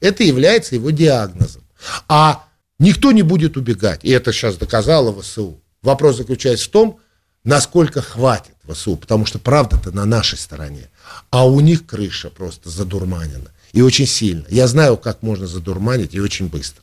это 0.00 0.24
является 0.24 0.74
его 0.74 0.90
диагнозом. 0.90 1.62
А 2.08 2.44
никто 2.78 3.12
не 3.12 3.22
будет 3.22 3.56
убегать. 3.56 4.00
И 4.02 4.10
это 4.10 4.32
сейчас 4.32 4.56
доказало 4.56 5.18
ВСУ. 5.20 5.60
Вопрос 5.82 6.16
заключается 6.16 6.66
в 6.66 6.70
том, 6.70 7.00
насколько 7.44 8.02
хватит 8.02 8.54
ВСУ, 8.68 8.96
потому 8.96 9.26
что 9.26 9.38
правда-то 9.38 9.92
на 9.92 10.04
нашей 10.04 10.38
стороне. 10.38 10.90
А 11.30 11.46
у 11.46 11.60
них 11.60 11.86
крыша 11.86 12.30
просто 12.30 12.70
задурманена. 12.70 13.50
И 13.72 13.82
очень 13.82 14.06
сильно. 14.06 14.44
Я 14.48 14.66
знаю, 14.66 14.96
как 14.96 15.22
можно 15.22 15.46
задурманить, 15.46 16.14
и 16.14 16.20
очень 16.20 16.48
быстро. 16.48 16.82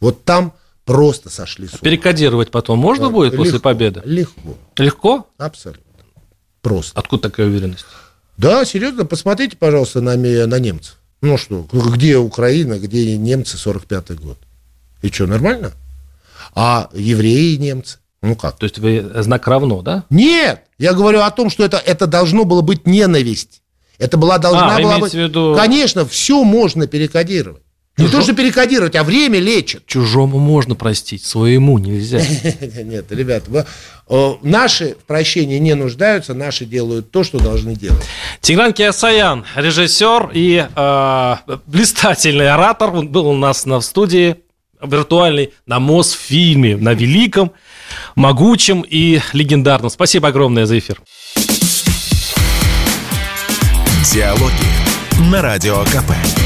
Вот 0.00 0.24
там 0.24 0.52
просто 0.84 1.30
сошли 1.30 1.66
с 1.66 1.72
ума. 1.72 1.80
Перекодировать 1.82 2.50
потом 2.50 2.78
можно 2.78 3.10
будет 3.10 3.36
после 3.36 3.54
Легко, 3.54 3.62
победы? 3.62 4.02
Легко, 4.04 4.56
Легко? 4.76 5.26
абсолютно. 5.38 5.82
Просто. 6.62 6.98
Откуда 6.98 7.28
такая 7.28 7.46
уверенность? 7.46 7.86
Да, 8.36 8.64
серьезно, 8.64 9.04
посмотрите, 9.04 9.56
пожалуйста, 9.56 10.00
на, 10.00 10.16
на 10.16 10.58
немцев. 10.58 10.96
Ну 11.22 11.38
что, 11.38 11.66
где 11.72 12.18
Украина, 12.18 12.78
где 12.78 13.16
немцы 13.16 13.56
45-й 13.56 14.16
год? 14.16 14.38
И 15.02 15.08
что, 15.10 15.26
нормально? 15.26 15.72
А 16.54 16.90
евреи 16.92 17.54
и 17.54 17.58
немцы? 17.58 17.98
Ну 18.22 18.34
как? 18.36 18.58
То 18.58 18.64
есть 18.64 18.78
вы 18.78 19.10
знак 19.22 19.46
равно, 19.46 19.82
да? 19.82 20.04
Нет, 20.10 20.62
я 20.78 20.92
говорю 20.92 21.20
о 21.20 21.30
том, 21.30 21.50
что 21.50 21.64
это, 21.64 21.78
это 21.78 22.06
должно 22.06 22.44
было 22.44 22.60
быть 22.62 22.86
ненависть. 22.86 23.62
Это 23.98 24.16
была 24.18 24.38
должна 24.38 24.76
А, 24.76 24.80
была 24.80 24.98
быть... 24.98 25.12
в 25.12 25.16
виду- 25.16 25.54
Конечно, 25.56 26.04
все 26.04 26.42
можно 26.44 26.86
перекодировать. 26.86 27.62
Не 27.96 28.08
то, 28.08 28.20
что 28.20 28.34
перекодировать, 28.34 28.94
а 28.94 29.04
время 29.04 29.38
лечит. 29.38 29.86
Чужому 29.86 30.38
можно 30.38 30.74
простить, 30.74 31.24
своему 31.24 31.78
нельзя. 31.78 32.18
Нет, 32.82 33.06
э, 34.08 34.32
наши 34.42 34.96
в 35.00 35.04
прощении 35.04 35.58
не 35.58 35.74
нуждаются, 35.74 36.34
наши 36.34 36.66
делают 36.66 37.10
то, 37.10 37.24
что 37.24 37.38
должны 37.38 37.74
делать. 37.74 38.04
Тигран 38.42 38.74
Киасаян, 38.74 39.46
режиссер 39.54 40.30
и 40.34 40.66
э, 40.74 41.36
блистательный 41.66 42.50
оратор, 42.50 42.90
он 42.90 43.08
был 43.08 43.28
у 43.28 43.36
нас 43.36 43.64
на 43.64 43.80
в 43.80 43.84
студии 43.84 44.36
виртуальный 44.82 45.54
на 45.64 45.80
Мосфильме, 45.80 46.76
на 46.76 46.92
великом, 46.92 47.52
могучем 48.14 48.82
и 48.82 49.20
легендарном. 49.32 49.88
Спасибо 49.88 50.28
огромное 50.28 50.66
за 50.66 50.78
эфир. 50.78 51.00
Диалоги 54.12 55.30
на 55.30 55.40
Радио 55.42 55.82
КП. 55.84 56.45